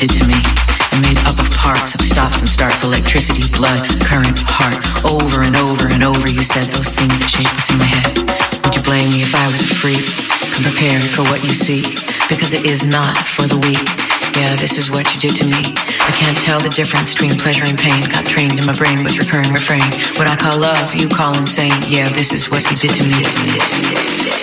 Did 0.00 0.16
to 0.16 0.24
me. 0.24 0.40
I'm 0.96 1.04
made 1.04 1.20
up 1.28 1.36
of 1.36 1.52
parts, 1.52 1.92
of 1.92 2.00
stops 2.00 2.40
and 2.40 2.48
starts, 2.48 2.80
electricity, 2.80 3.44
blood, 3.52 3.84
current, 4.00 4.40
heart. 4.48 4.80
Over 5.04 5.44
and 5.44 5.52
over 5.60 5.92
and 5.92 6.00
over, 6.00 6.24
you 6.24 6.40
said 6.40 6.72
those 6.72 6.96
things 6.96 7.20
that 7.20 7.28
shaped 7.28 7.52
what's 7.52 7.68
in 7.68 7.76
my 7.76 7.90
head. 8.00 8.16
Would 8.64 8.80
you 8.80 8.80
blame 8.80 9.12
me 9.12 9.20
if 9.20 9.36
I 9.36 9.44
was 9.52 9.60
a 9.60 9.68
freak? 9.68 10.00
Come 10.56 10.64
prepared 10.72 11.04
for 11.04 11.20
what 11.28 11.44
you 11.44 11.52
seek, 11.52 12.00
because 12.32 12.56
it 12.56 12.64
is 12.64 12.88
not 12.88 13.12
for 13.12 13.44
the 13.44 13.60
weak. 13.60 13.84
Yeah, 14.40 14.56
this 14.56 14.80
is 14.80 14.88
what 14.88 15.04
you 15.12 15.20
did 15.20 15.36
to 15.36 15.44
me. 15.44 15.76
I 15.76 16.12
can't 16.16 16.38
tell 16.40 16.64
the 16.64 16.72
difference 16.72 17.12
between 17.12 17.36
pleasure 17.36 17.68
and 17.68 17.76
pain. 17.76 18.00
Got 18.08 18.24
trained 18.24 18.56
in 18.56 18.64
my 18.64 18.72
brain 18.72 19.04
with 19.04 19.20
recurring 19.20 19.52
refrain. 19.52 19.84
What 20.16 20.32
I 20.32 20.36
call 20.40 20.56
love, 20.64 20.96
you 20.96 21.12
call 21.12 21.36
insane. 21.36 21.76
Yeah, 21.92 22.08
this 22.16 22.32
is 22.32 22.48
what 22.48 22.64
you 22.72 22.76
did 22.80 22.96
to 22.96 23.04
me. 23.04 24.39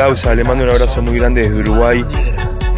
Gausa, 0.00 0.34
le 0.34 0.44
mando 0.44 0.64
un 0.64 0.70
abrazo 0.70 1.02
muy 1.02 1.18
grande 1.18 1.42
desde 1.42 1.60
Uruguay. 1.60 2.02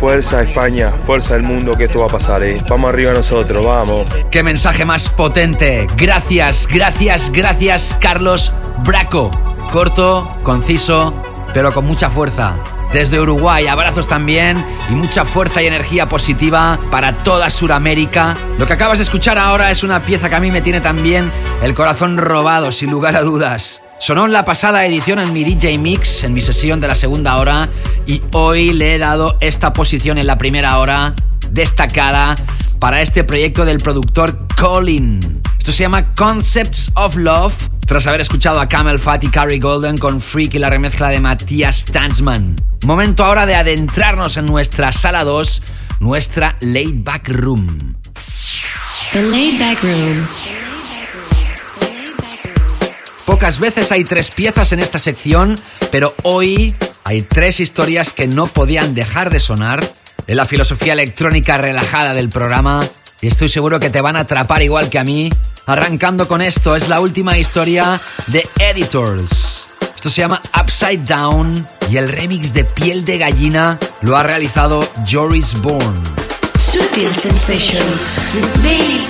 Fuerza 0.00 0.42
España, 0.42 0.90
fuerza 1.06 1.34
del 1.34 1.44
mundo, 1.44 1.70
que 1.70 1.84
esto 1.84 2.00
va 2.00 2.06
a 2.06 2.08
pasar, 2.08 2.42
eh. 2.42 2.60
Vamos 2.68 2.92
arriba 2.92 3.12
nosotros, 3.12 3.64
vamos. 3.64 4.12
Qué 4.28 4.42
mensaje 4.42 4.84
más 4.84 5.08
potente. 5.08 5.86
Gracias, 5.96 6.66
gracias, 6.66 7.30
gracias, 7.30 7.96
Carlos 8.00 8.52
Braco. 8.84 9.30
Corto, 9.70 10.36
conciso, 10.42 11.14
pero 11.54 11.70
con 11.72 11.86
mucha 11.86 12.10
fuerza. 12.10 12.56
Desde 12.92 13.20
Uruguay, 13.20 13.68
abrazos 13.68 14.08
también 14.08 14.66
y 14.90 14.94
mucha 14.94 15.24
fuerza 15.24 15.62
y 15.62 15.66
energía 15.66 16.08
positiva 16.08 16.76
para 16.90 17.22
toda 17.22 17.50
Sudamérica. 17.50 18.36
Lo 18.58 18.66
que 18.66 18.72
acabas 18.72 18.98
de 18.98 19.04
escuchar 19.04 19.38
ahora 19.38 19.70
es 19.70 19.84
una 19.84 20.02
pieza 20.02 20.28
que 20.28 20.34
a 20.34 20.40
mí 20.40 20.50
me 20.50 20.60
tiene 20.60 20.80
también 20.80 21.30
el 21.62 21.74
corazón 21.74 22.18
robado, 22.18 22.72
sin 22.72 22.90
lugar 22.90 23.14
a 23.14 23.22
dudas. 23.22 23.81
Sonó 24.02 24.26
en 24.26 24.32
la 24.32 24.44
pasada 24.44 24.84
edición 24.84 25.20
en 25.20 25.32
mi 25.32 25.44
DJ 25.44 25.78
Mix, 25.78 26.24
en 26.24 26.32
mi 26.32 26.40
sesión 26.40 26.80
de 26.80 26.88
la 26.88 26.96
segunda 26.96 27.36
hora, 27.36 27.68
y 28.04 28.20
hoy 28.32 28.72
le 28.72 28.96
he 28.96 28.98
dado 28.98 29.38
esta 29.40 29.72
posición 29.72 30.18
en 30.18 30.26
la 30.26 30.38
primera 30.38 30.78
hora, 30.78 31.14
destacada, 31.52 32.34
para 32.80 33.00
este 33.00 33.22
proyecto 33.22 33.64
del 33.64 33.78
productor 33.78 34.48
Colin. 34.60 35.40
Esto 35.56 35.70
se 35.70 35.84
llama 35.84 36.02
Concepts 36.14 36.90
of 36.94 37.14
Love, 37.14 37.54
tras 37.86 38.08
haber 38.08 38.20
escuchado 38.20 38.60
a 38.60 38.68
Camel 38.68 38.98
Fat 38.98 39.22
y 39.22 39.28
Carrie 39.28 39.60
Golden 39.60 39.96
con 39.96 40.20
Freak 40.20 40.54
y 40.54 40.58
la 40.58 40.68
remezcla 40.68 41.08
de 41.10 41.20
Matías 41.20 41.84
Tanzman. 41.84 42.56
Momento 42.84 43.24
ahora 43.24 43.46
de 43.46 43.54
adentrarnos 43.54 44.36
en 44.36 44.46
nuestra 44.46 44.90
sala 44.90 45.22
2, 45.22 45.62
nuestra 46.00 46.56
Laid 46.60 47.04
Back 47.04 47.28
Room. 47.28 47.94
The 49.12 49.22
Laid 49.22 49.60
Back 49.60 49.80
Room. 49.84 50.41
Pocas 53.42 53.58
veces 53.58 53.90
hay 53.90 54.04
tres 54.04 54.30
piezas 54.30 54.70
en 54.70 54.78
esta 54.78 55.00
sección, 55.00 55.58
pero 55.90 56.14
hoy 56.22 56.76
hay 57.02 57.22
tres 57.22 57.58
historias 57.58 58.12
que 58.12 58.28
no 58.28 58.46
podían 58.46 58.94
dejar 58.94 59.30
de 59.30 59.40
sonar 59.40 59.84
en 60.28 60.36
la 60.36 60.46
filosofía 60.46 60.92
electrónica 60.92 61.58
relajada 61.58 62.14
del 62.14 62.28
programa 62.28 62.86
y 63.20 63.26
estoy 63.26 63.48
seguro 63.48 63.80
que 63.80 63.90
te 63.90 64.00
van 64.00 64.14
a 64.14 64.20
atrapar 64.20 64.62
igual 64.62 64.90
que 64.90 65.00
a 65.00 65.02
mí. 65.02 65.28
Arrancando 65.66 66.28
con 66.28 66.40
esto, 66.40 66.76
es 66.76 66.88
la 66.88 67.00
última 67.00 67.36
historia 67.36 68.00
de 68.28 68.48
Editors. 68.60 69.66
Esto 69.96 70.08
se 70.08 70.20
llama 70.20 70.40
Upside 70.62 71.04
Down 71.04 71.66
y 71.90 71.96
el 71.96 72.06
remix 72.06 72.52
de 72.52 72.62
Piel 72.62 73.04
de 73.04 73.18
Gallina 73.18 73.76
lo 74.02 74.16
ha 74.16 74.22
realizado 74.22 74.88
Joris 75.10 75.54
Bourne. 75.54 76.00
Sutil 76.54 77.12
Sensations 77.12 78.20
Daily. 78.62 79.02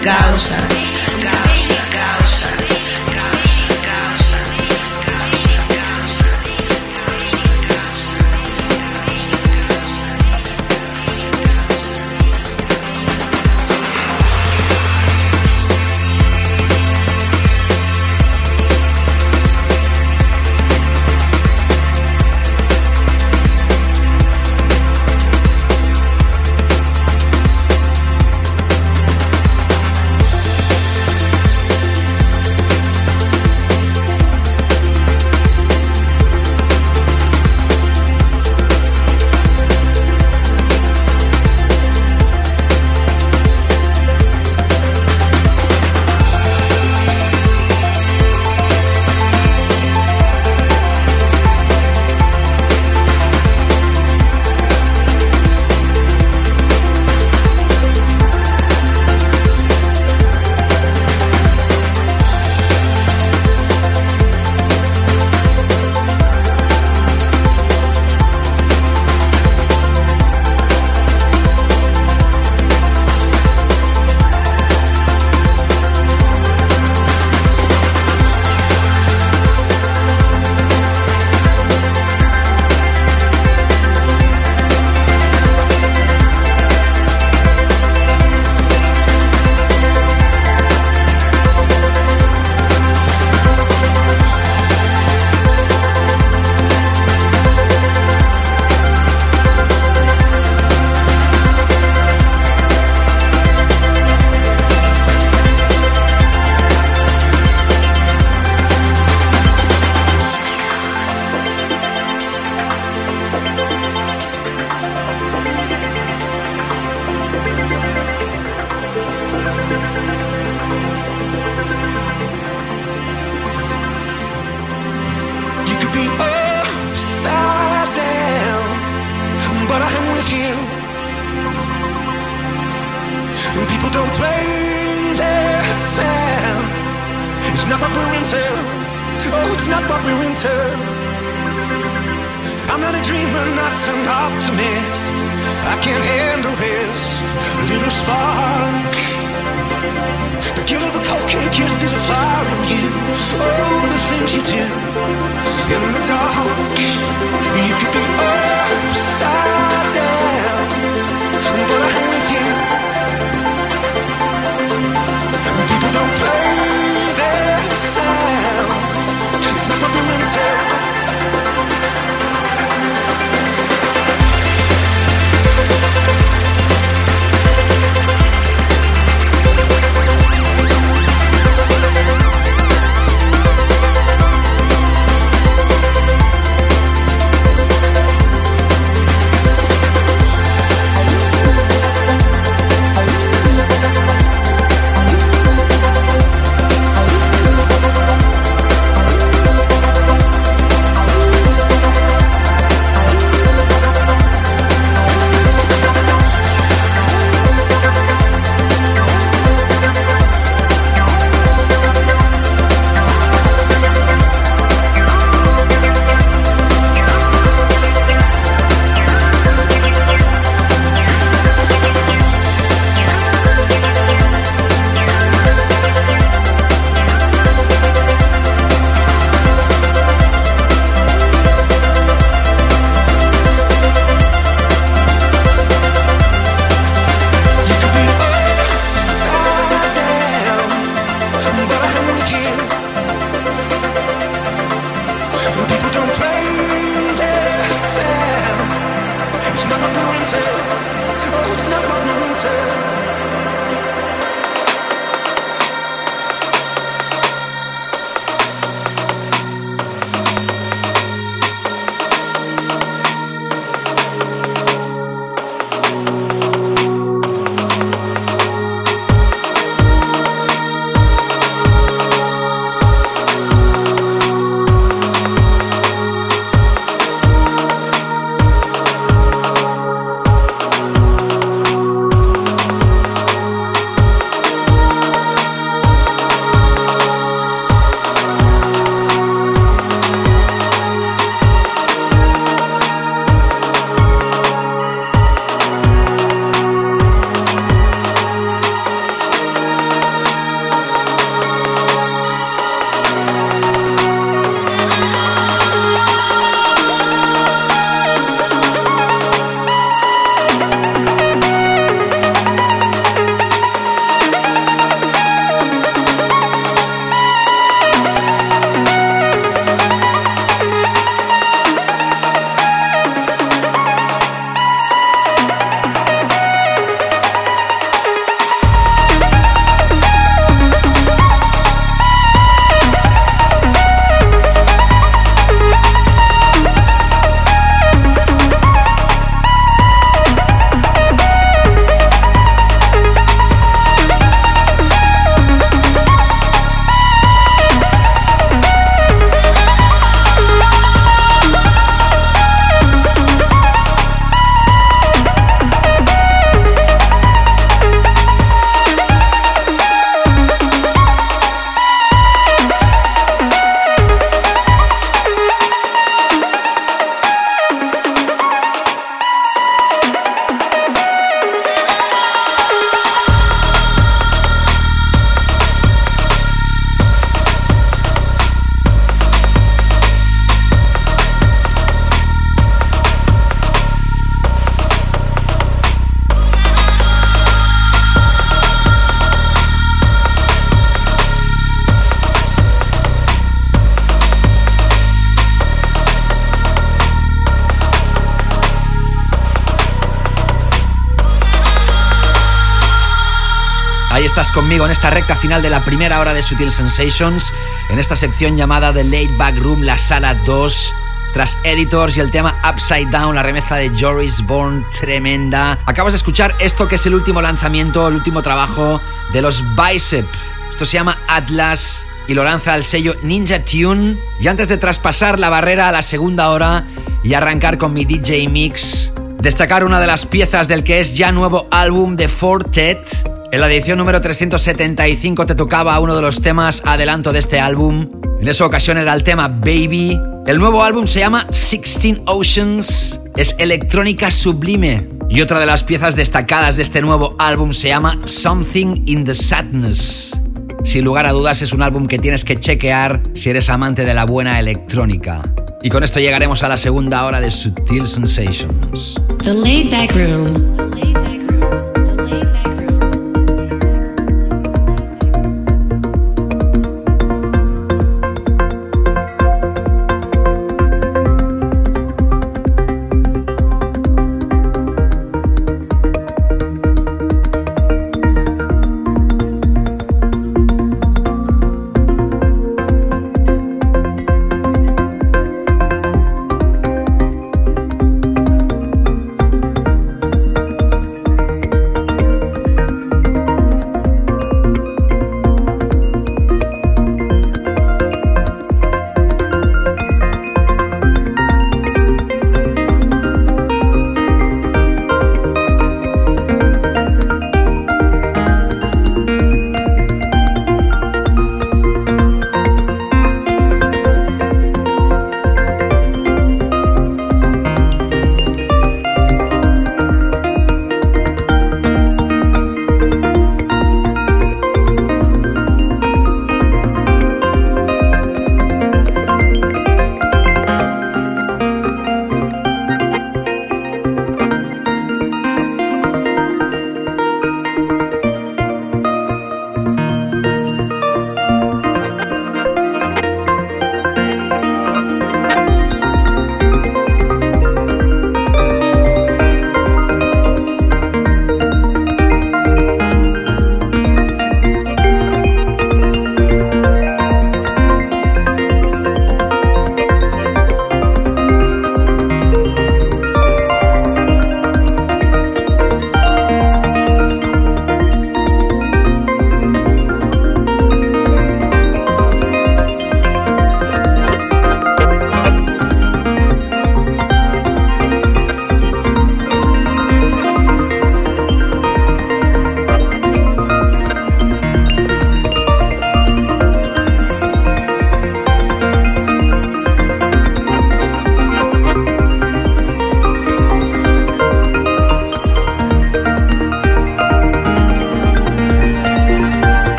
Conmigo 404.52 404.84
en 404.84 404.90
esta 404.90 405.10
recta 405.10 405.34
final 405.34 405.62
de 405.62 405.70
la 405.70 405.84
primera 405.84 406.20
hora 406.20 406.34
de 406.34 406.42
Sutil 406.42 406.70
Sensations, 406.70 407.52
en 407.90 407.98
esta 407.98 408.16
sección 408.16 408.56
llamada 408.56 408.92
The 408.92 409.04
Late 409.04 409.34
Back 409.36 409.56
Room, 409.56 409.82
la 409.82 409.98
sala 409.98 410.34
2. 410.34 410.94
Tras 411.32 411.58
Editors 411.64 412.16
y 412.16 412.20
el 412.20 412.30
tema 412.30 412.60
Upside 412.68 413.10
Down, 413.10 413.34
la 413.34 413.42
remezcla 413.42 413.78
de 413.78 413.90
Joris 413.98 414.42
Bourne, 414.42 414.84
tremenda. 415.00 415.78
Acabas 415.86 416.12
de 416.12 416.18
escuchar 416.18 416.54
esto 416.60 416.86
que 416.86 416.96
es 416.96 417.06
el 417.06 417.14
último 417.14 417.40
lanzamiento, 417.40 418.06
el 418.06 418.14
último 418.14 418.42
trabajo 418.42 419.00
de 419.32 419.40
los 419.40 419.64
Bicep. 419.74 420.26
Esto 420.68 420.84
se 420.84 420.98
llama 420.98 421.18
Atlas 421.26 422.06
y 422.28 422.34
lo 422.34 422.44
lanza 422.44 422.76
el 422.76 422.84
sello 422.84 423.16
Ninja 423.22 423.64
Tune. 423.64 424.18
Y 424.40 424.48
antes 424.48 424.68
de 424.68 424.76
traspasar 424.76 425.40
la 425.40 425.48
barrera 425.48 425.88
a 425.88 425.92
la 425.92 426.02
segunda 426.02 426.50
hora 426.50 426.84
y 427.22 427.32
arrancar 427.34 427.78
con 427.78 427.94
mi 427.94 428.04
DJ 428.04 428.48
Mix, 428.48 429.12
destacar 429.40 429.84
una 429.84 430.00
de 430.00 430.06
las 430.06 430.26
piezas 430.26 430.68
del 430.68 430.84
que 430.84 431.00
es 431.00 431.16
ya 431.16 431.32
nuevo 431.32 431.66
álbum 431.70 432.16
de 432.16 432.28
Fortet. 432.28 433.21
En 433.52 433.60
la 433.60 433.70
edición 433.70 433.98
número 433.98 434.18
375 434.22 435.44
te 435.44 435.54
tocaba 435.54 436.00
uno 436.00 436.16
de 436.16 436.22
los 436.22 436.40
temas 436.40 436.82
adelanto 436.86 437.34
de 437.34 437.38
este 437.38 437.60
álbum. 437.60 438.08
En 438.40 438.48
esa 438.48 438.64
ocasión 438.64 438.96
era 438.96 439.12
el 439.12 439.24
tema 439.24 439.48
Baby. 439.48 440.18
El 440.46 440.56
nuevo 440.56 440.82
álbum 440.82 441.06
se 441.06 441.20
llama 441.20 441.46
16 441.50 442.20
Oceans. 442.24 443.20
Es 443.36 443.54
electrónica 443.58 444.30
sublime. 444.30 445.06
Y 445.28 445.42
otra 445.42 445.60
de 445.60 445.66
las 445.66 445.84
piezas 445.84 446.16
destacadas 446.16 446.78
de 446.78 446.82
este 446.82 447.02
nuevo 447.02 447.36
álbum 447.38 447.74
se 447.74 447.88
llama 447.88 448.18
Something 448.24 449.02
in 449.04 449.24
the 449.24 449.34
Sadness. 449.34 450.34
Sin 450.82 451.04
lugar 451.04 451.26
a 451.26 451.32
dudas 451.32 451.60
es 451.60 451.74
un 451.74 451.82
álbum 451.82 452.06
que 452.06 452.18
tienes 452.18 452.46
que 452.46 452.58
chequear 452.58 453.22
si 453.34 453.50
eres 453.50 453.68
amante 453.68 454.06
de 454.06 454.14
la 454.14 454.24
buena 454.24 454.58
electrónica. 454.60 455.42
Y 455.82 455.90
con 455.90 456.02
esto 456.02 456.20
llegaremos 456.20 456.62
a 456.62 456.70
la 456.70 456.78
segunda 456.78 457.26
hora 457.26 457.38
de 457.38 457.50
Sutil 457.50 458.08
Sensations. 458.08 459.20
The 459.42 459.52
Laid 459.52 459.90
Back 459.90 460.16
Room. 460.16 460.81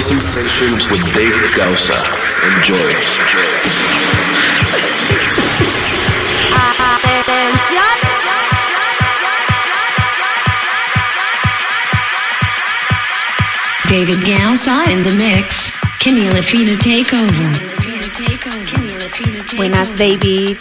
Sensations 0.00 0.88
with 0.90 1.02
David 1.12 1.52
Gausa. 1.56 1.94
Enjoy. 2.56 2.78
David 13.88 14.24
Gausa 14.24 14.84
in 14.88 15.02
the 15.02 15.14
mix. 15.16 15.72
Kenny 15.98 16.28
Lafina 16.28 16.76
Takeover. 16.76 17.50
Buenas 19.56 19.96
David, 19.96 20.58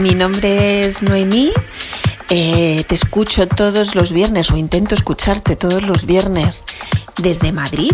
mi 0.00 0.14
nombre 0.14 0.80
es 0.80 1.02
Noemí. 1.02 1.52
Eh, 2.30 2.82
te 2.88 2.94
escucho 2.94 3.46
todos 3.46 3.94
los 3.94 4.12
viernes 4.12 4.50
o 4.50 4.56
intento 4.56 4.94
escucharte 4.94 5.56
todos 5.56 5.86
los 5.86 6.06
viernes 6.06 6.64
desde 7.18 7.52
Madrid 7.52 7.92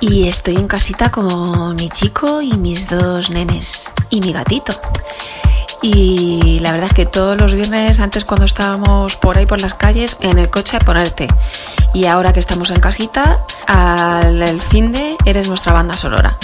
y 0.00 0.28
estoy 0.28 0.56
en 0.56 0.68
casita 0.68 1.10
con 1.10 1.74
mi 1.76 1.88
chico 1.90 2.40
y 2.42 2.56
mis 2.56 2.88
dos 2.88 3.30
nenes 3.30 3.90
y 4.10 4.20
mi 4.20 4.32
gatito. 4.32 4.72
Y 5.82 6.58
la 6.60 6.72
verdad 6.72 6.88
es 6.88 6.94
que 6.94 7.06
todos 7.06 7.40
los 7.40 7.54
viernes, 7.54 8.00
antes 8.00 8.24
cuando 8.24 8.46
estábamos 8.46 9.16
por 9.16 9.38
ahí 9.38 9.46
por 9.46 9.60
las 9.60 9.74
calles, 9.74 10.16
en 10.20 10.38
el 10.38 10.50
coche 10.50 10.76
a 10.76 10.80
ponerte. 10.80 11.28
Y 11.94 12.06
ahora 12.06 12.32
que 12.32 12.40
estamos 12.40 12.70
en 12.70 12.80
casita, 12.80 13.38
al 13.66 14.60
fin 14.60 14.92
de 14.92 15.16
eres 15.24 15.48
nuestra 15.48 15.72
banda 15.72 15.94
sonora. 15.94 16.36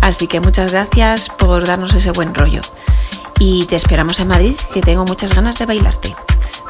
Así 0.00 0.26
que 0.26 0.40
muchas 0.40 0.72
gracias 0.72 1.28
por 1.28 1.66
darnos 1.66 1.94
ese 1.94 2.12
buen 2.12 2.34
rollo. 2.34 2.60
Y 3.38 3.66
te 3.66 3.76
esperamos 3.76 4.18
en 4.20 4.28
Madrid, 4.28 4.56
que 4.72 4.80
tengo 4.80 5.04
muchas 5.04 5.34
ganas 5.34 5.58
de 5.58 5.66
bailarte. 5.66 6.14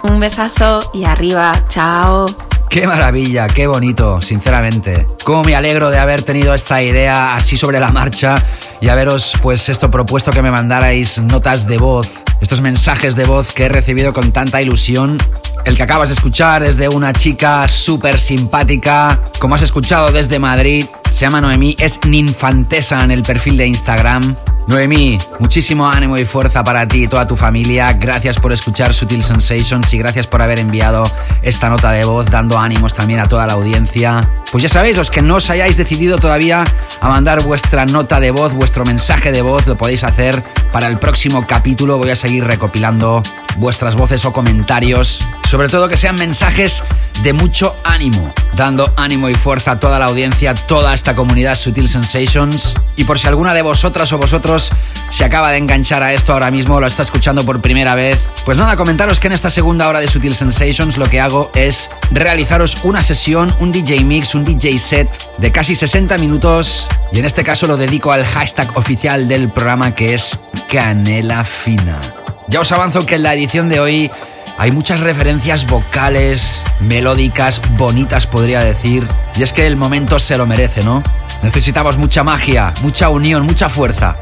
Un 0.02 0.20
besazo 0.20 0.80
y 0.92 1.04
arriba, 1.04 1.52
chao. 1.68 2.26
Qué 2.68 2.86
maravilla, 2.86 3.48
qué 3.48 3.66
bonito, 3.66 4.20
sinceramente. 4.20 5.06
Cómo 5.24 5.42
me 5.42 5.56
alegro 5.56 5.90
de 5.90 5.98
haber 5.98 6.22
tenido 6.22 6.54
esta 6.54 6.82
idea 6.82 7.34
así 7.34 7.56
sobre 7.56 7.80
la 7.80 7.90
marcha 7.90 8.44
y 8.80 8.88
haberos 8.88 9.34
pues 9.42 9.68
esto 9.68 9.90
propuesto 9.90 10.30
que 10.30 10.42
me 10.42 10.50
mandarais 10.50 11.18
notas 11.18 11.66
de 11.66 11.78
voz, 11.78 12.22
estos 12.40 12.60
mensajes 12.60 13.16
de 13.16 13.24
voz 13.24 13.52
que 13.52 13.64
he 13.64 13.68
recibido 13.68 14.12
con 14.12 14.32
tanta 14.32 14.60
ilusión. 14.60 15.18
El 15.64 15.76
que 15.76 15.82
acabas 15.82 16.10
de 16.10 16.14
escuchar 16.14 16.62
es 16.62 16.76
de 16.76 16.88
una 16.88 17.12
chica 17.12 17.66
súper 17.68 18.18
simpática, 18.18 19.20
como 19.38 19.54
has 19.54 19.62
escuchado 19.62 20.12
desde 20.12 20.38
Madrid, 20.38 20.86
Se 21.10 21.20
llama 21.20 21.40
Noemí, 21.40 21.74
es 21.80 21.98
ninfantesa 22.06 23.02
en 23.02 23.10
el 23.10 23.22
perfil 23.22 23.56
de 23.56 23.66
Instagram. 23.66 24.36
Noemí, 24.68 25.16
muchísimo 25.38 25.88
ánimo 25.88 26.18
y 26.18 26.26
fuerza 26.26 26.62
para 26.62 26.86
ti 26.86 27.04
y 27.04 27.08
toda 27.08 27.26
tu 27.26 27.36
familia. 27.36 27.94
Gracias 27.94 28.38
por 28.38 28.52
escuchar 28.52 28.92
Sutil 28.92 29.22
Sensations 29.22 29.94
y 29.94 29.98
gracias 29.98 30.26
por 30.26 30.42
haber 30.42 30.60
enviado 30.60 31.04
esta 31.40 31.70
nota 31.70 31.90
de 31.90 32.04
voz, 32.04 32.30
dando 32.30 32.58
ánimos 32.58 32.92
también 32.92 33.20
a 33.20 33.28
toda 33.28 33.46
la 33.46 33.54
audiencia. 33.54 34.30
Pues 34.50 34.62
ya 34.62 34.68
sabéis, 34.70 34.96
los 34.96 35.10
que 35.10 35.20
no 35.20 35.36
os 35.36 35.50
hayáis 35.50 35.76
decidido 35.76 36.16
todavía 36.16 36.64
a 37.00 37.08
mandar 37.08 37.42
vuestra 37.42 37.84
nota 37.84 38.18
de 38.18 38.30
voz, 38.30 38.54
vuestro 38.54 38.84
mensaje 38.84 39.30
de 39.30 39.42
voz, 39.42 39.66
lo 39.66 39.76
podéis 39.76 40.04
hacer 40.04 40.42
para 40.72 40.86
el 40.86 40.98
próximo 40.98 41.46
capítulo. 41.46 41.98
Voy 41.98 42.10
a 42.10 42.16
seguir 42.16 42.44
recopilando 42.44 43.22
vuestras 43.56 43.94
voces 43.94 44.24
o 44.24 44.32
comentarios. 44.32 45.28
Sobre 45.46 45.68
todo 45.68 45.88
que 45.88 45.98
sean 45.98 46.16
mensajes 46.16 46.82
de 47.22 47.32
mucho 47.32 47.74
ánimo, 47.84 48.32
dando 48.54 48.92
ánimo 48.96 49.28
y 49.28 49.34
fuerza 49.34 49.72
a 49.72 49.80
toda 49.80 49.98
la 49.98 50.06
audiencia, 50.06 50.54
toda 50.54 50.94
esta 50.94 51.14
comunidad 51.14 51.56
Sutil 51.56 51.88
Sensations. 51.88 52.74
Y 52.96 53.04
por 53.04 53.18
si 53.18 53.26
alguna 53.26 53.54
de 53.54 53.62
vosotras 53.62 54.12
o 54.12 54.18
vosotros 54.18 54.70
se 55.10 55.24
acaba 55.24 55.50
de 55.50 55.58
enganchar 55.58 56.02
a 56.02 56.12
esto 56.12 56.32
ahora 56.32 56.50
mismo, 56.50 56.80
lo 56.80 56.86
está 56.86 57.02
escuchando 57.02 57.44
por 57.44 57.60
primera 57.60 57.94
vez, 57.94 58.18
pues 58.44 58.56
nada, 58.56 58.76
comentaros 58.76 59.20
que 59.20 59.26
en 59.26 59.32
esta 59.32 59.50
segunda 59.50 59.88
hora 59.88 60.00
de 60.00 60.08
Sutil 60.08 60.34
Sensations 60.34 60.96
lo 60.96 61.08
que 61.08 61.20
hago 61.20 61.50
es 61.54 61.90
realizaros 62.10 62.78
una 62.84 63.02
sesión, 63.02 63.54
un 63.58 63.72
DJ 63.72 64.04
mix, 64.04 64.34
un 64.38 64.44
DJ 64.44 64.78
set 64.78 65.08
de 65.38 65.50
casi 65.50 65.74
60 65.74 66.16
minutos 66.18 66.88
y 67.12 67.18
en 67.18 67.24
este 67.24 67.42
caso 67.42 67.66
lo 67.66 67.76
dedico 67.76 68.12
al 68.12 68.24
hashtag 68.24 68.76
oficial 68.76 69.26
del 69.26 69.48
programa 69.48 69.96
que 69.96 70.14
es 70.14 70.38
Canela 70.68 71.42
Fina. 71.42 72.00
Ya 72.46 72.60
os 72.60 72.70
avanzo 72.70 73.04
que 73.04 73.16
en 73.16 73.24
la 73.24 73.34
edición 73.34 73.68
de 73.68 73.80
hoy 73.80 74.10
hay 74.56 74.70
muchas 74.70 75.00
referencias 75.00 75.66
vocales, 75.66 76.62
melódicas, 76.80 77.60
bonitas 77.76 78.28
podría 78.28 78.62
decir. 78.62 79.08
Y 79.36 79.42
es 79.42 79.52
que 79.52 79.66
el 79.66 79.76
momento 79.76 80.20
se 80.20 80.38
lo 80.38 80.46
merece, 80.46 80.84
¿no? 80.84 81.02
Necesitamos 81.42 81.98
mucha 81.98 82.22
magia, 82.22 82.72
mucha 82.82 83.08
unión, 83.08 83.44
mucha 83.44 83.68
fuerza. 83.68 84.16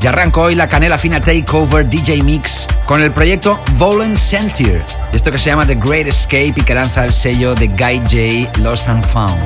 Y 0.00 0.06
arranco 0.06 0.42
hoy 0.42 0.54
la 0.54 0.68
Canela 0.68 0.96
Fina 0.96 1.20
Takeover 1.20 1.88
DJ 1.88 2.22
Mix 2.22 2.68
con 2.86 3.02
el 3.02 3.12
proyecto 3.12 3.60
Volen 3.72 4.16
Sentir. 4.16 4.84
Esto 5.12 5.32
que 5.32 5.38
se 5.38 5.50
llama 5.50 5.66
The 5.66 5.74
Great 5.74 6.06
Escape 6.06 6.54
y 6.56 6.62
que 6.62 6.74
lanza 6.74 7.04
el 7.04 7.12
sello 7.12 7.54
de 7.54 7.66
Guy 7.66 7.98
J 8.04 8.60
Lost 8.60 8.88
and 8.88 9.04
Found. 9.04 9.36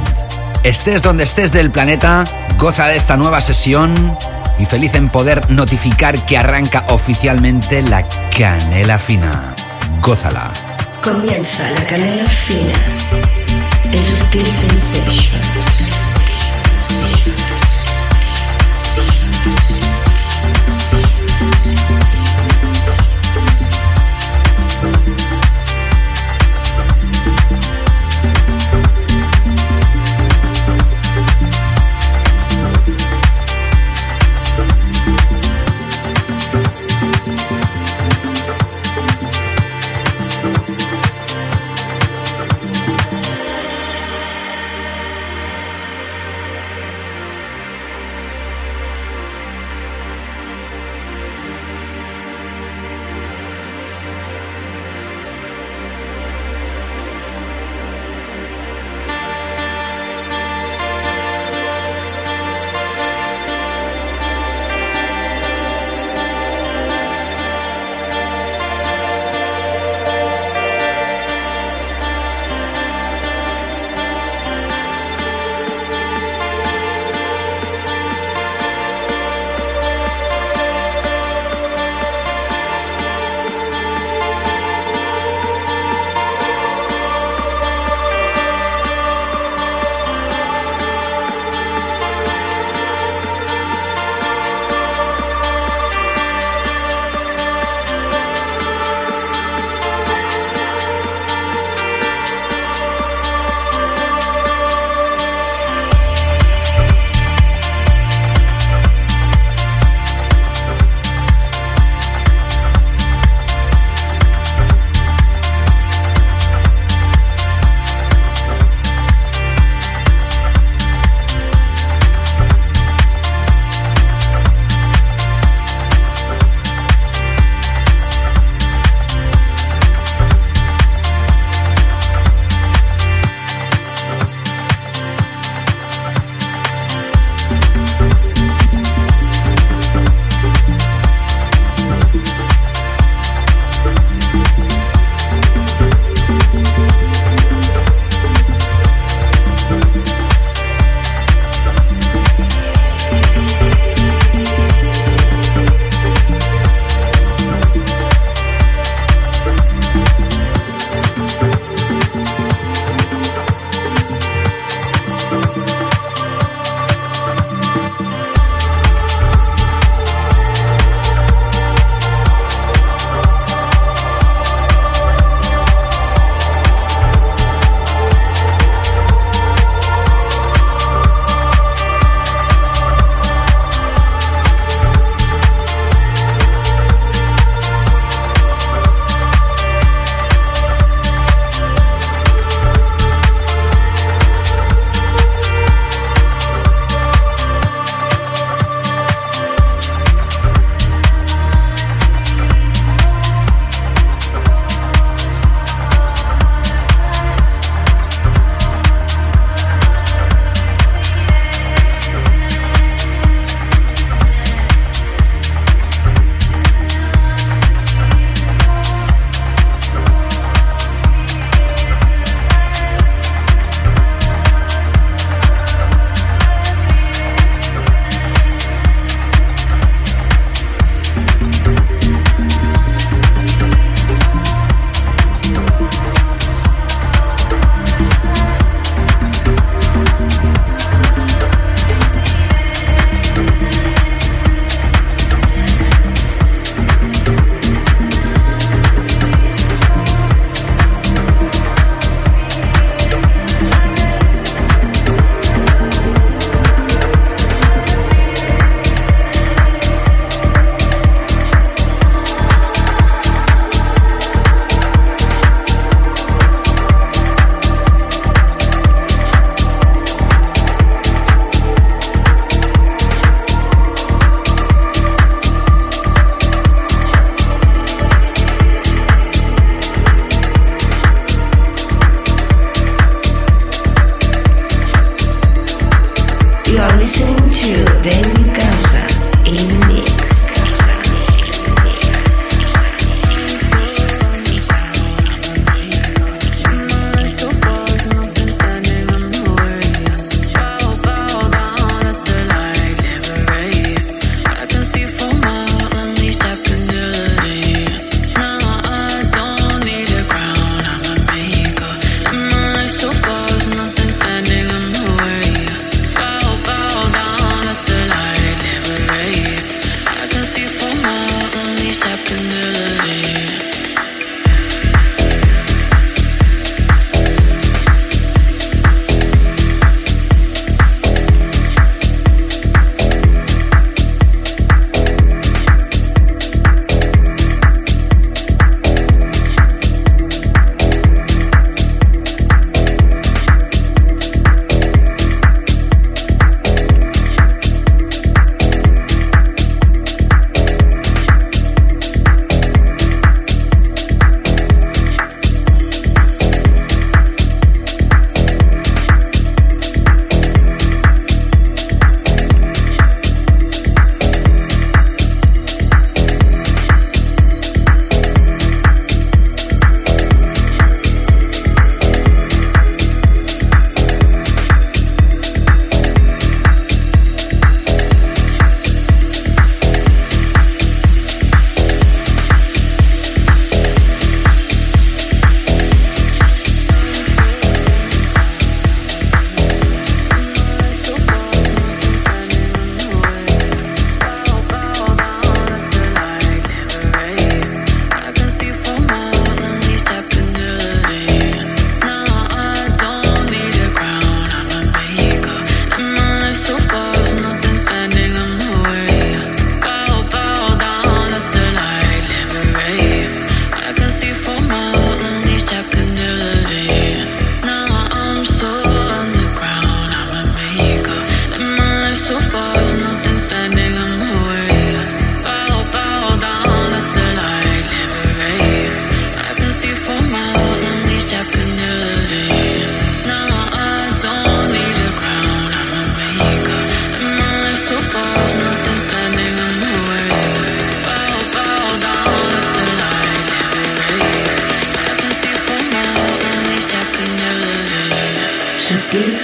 Estés 0.63 1.03
donde 1.03 1.25
estés 1.25 1.53
del 1.53 1.71
planeta, 1.71 2.25
goza 2.59 2.87
de 2.87 2.97
esta 2.97 3.17
nueva 3.17 3.41
sesión 3.41 4.17
y 4.59 4.67
feliz 4.67 4.95
en 4.95 5.09
poder 5.09 5.51
notificar 5.51 6.19
que 6.27 6.37
arranca 6.37 6.85
oficialmente 6.89 7.81
la 7.83 8.07
Canela 8.37 8.99
Fina. 8.99 9.55
Gózala. 10.01 10.53
Comienza 11.03 11.69
la 11.73 11.85
canela 11.85 12.25
fina 12.29 12.75
en 13.91 14.07
Sutil 14.07 14.47
Sensations. 14.47 15.72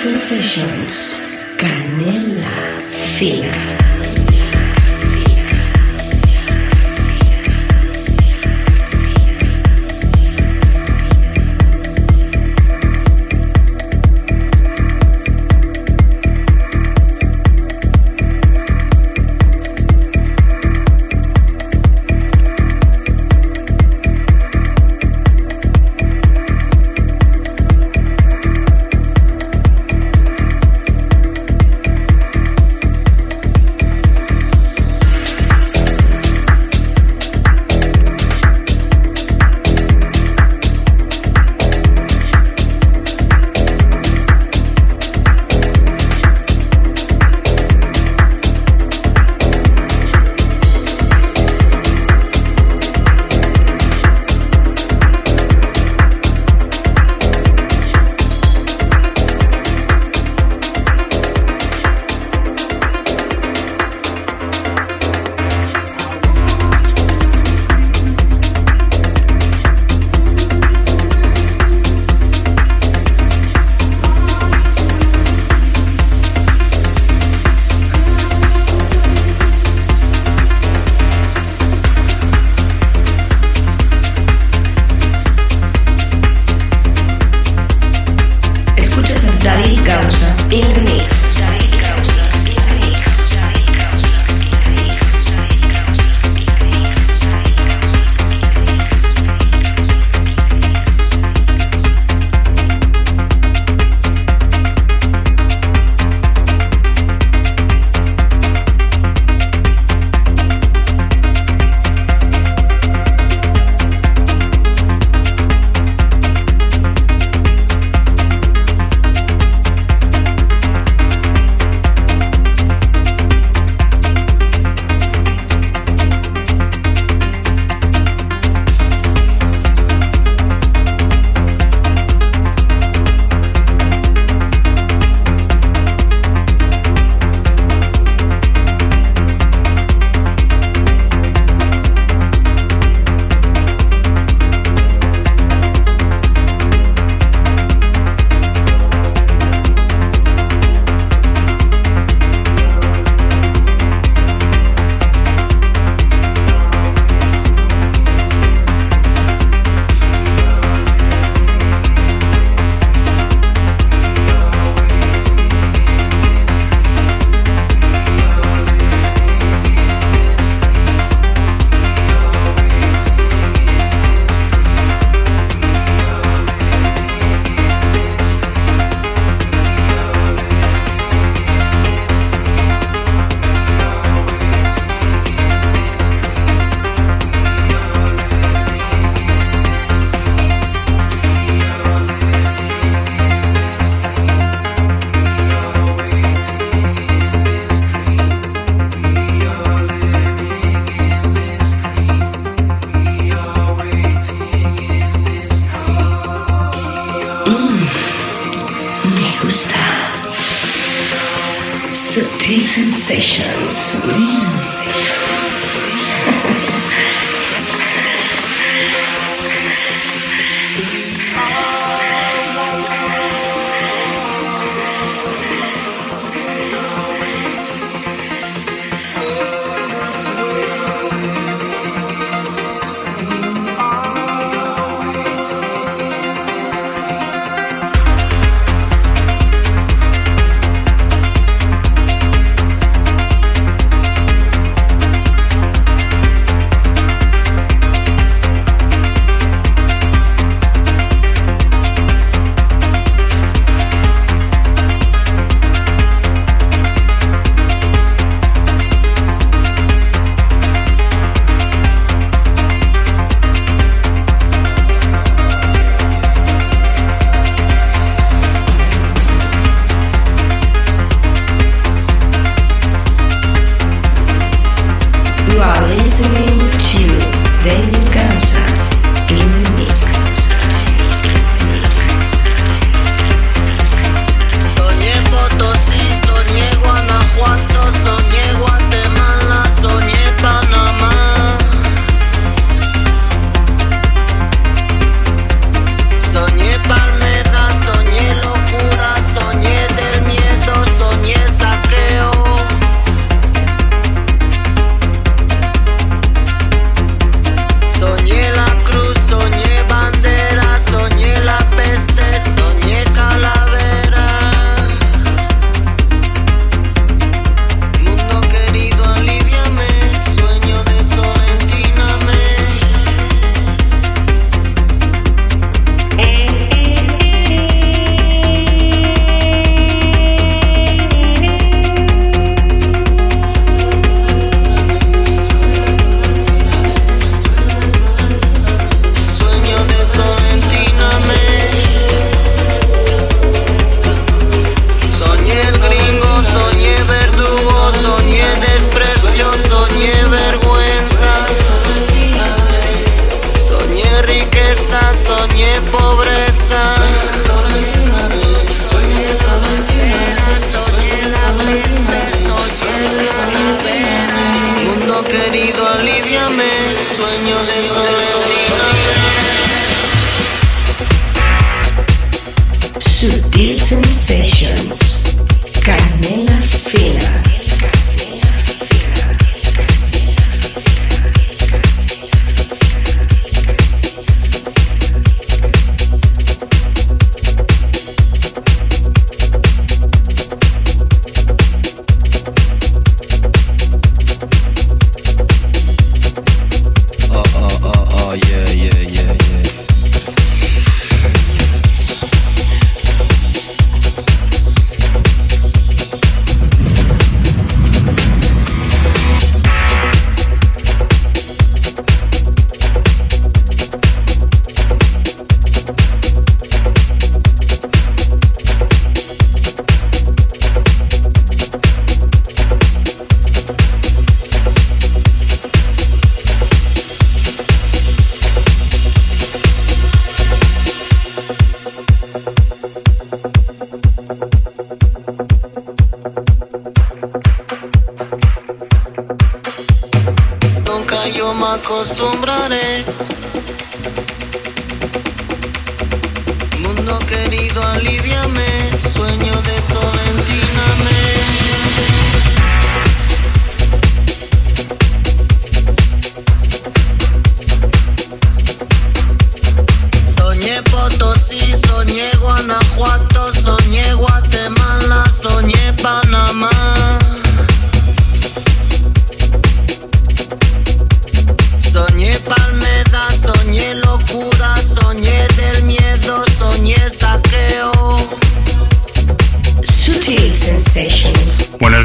Sensations. 0.00 1.18
Canela 1.58 2.80
fina. 2.86 3.77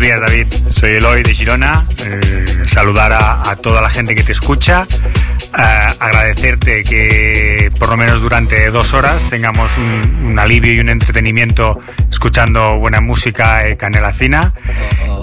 Días 0.03 0.19
David, 0.19 0.47
soy 0.69 0.91
Eloy 0.95 1.23
de 1.23 1.33
Girona. 1.33 1.85
Eh, 2.05 2.45
saludar 2.67 3.13
a, 3.13 3.55
toda 3.55 3.81
la 3.81 3.89
gente 3.89 4.15
que 4.15 4.23
te 4.23 4.33
escucha. 4.33 4.85
Eh, 5.57 5.87
agradecerte 5.97 6.83
que 6.83 7.71
por 7.79 7.87
lo 7.87 7.95
menos 7.95 8.21
durante 8.21 8.69
dos 8.69 8.93
horas 8.93 9.29
tengamos 9.29 9.71
un, 9.77 10.31
un 10.31 10.39
alivio 10.39 10.73
y 10.73 10.79
un 10.81 10.89
entretenimiento 10.89 11.79
escuchando 12.11 12.77
buena 12.79 12.99
música 12.99 13.69
y 13.69 13.77
canela 13.77 14.11
fina. 14.11 14.53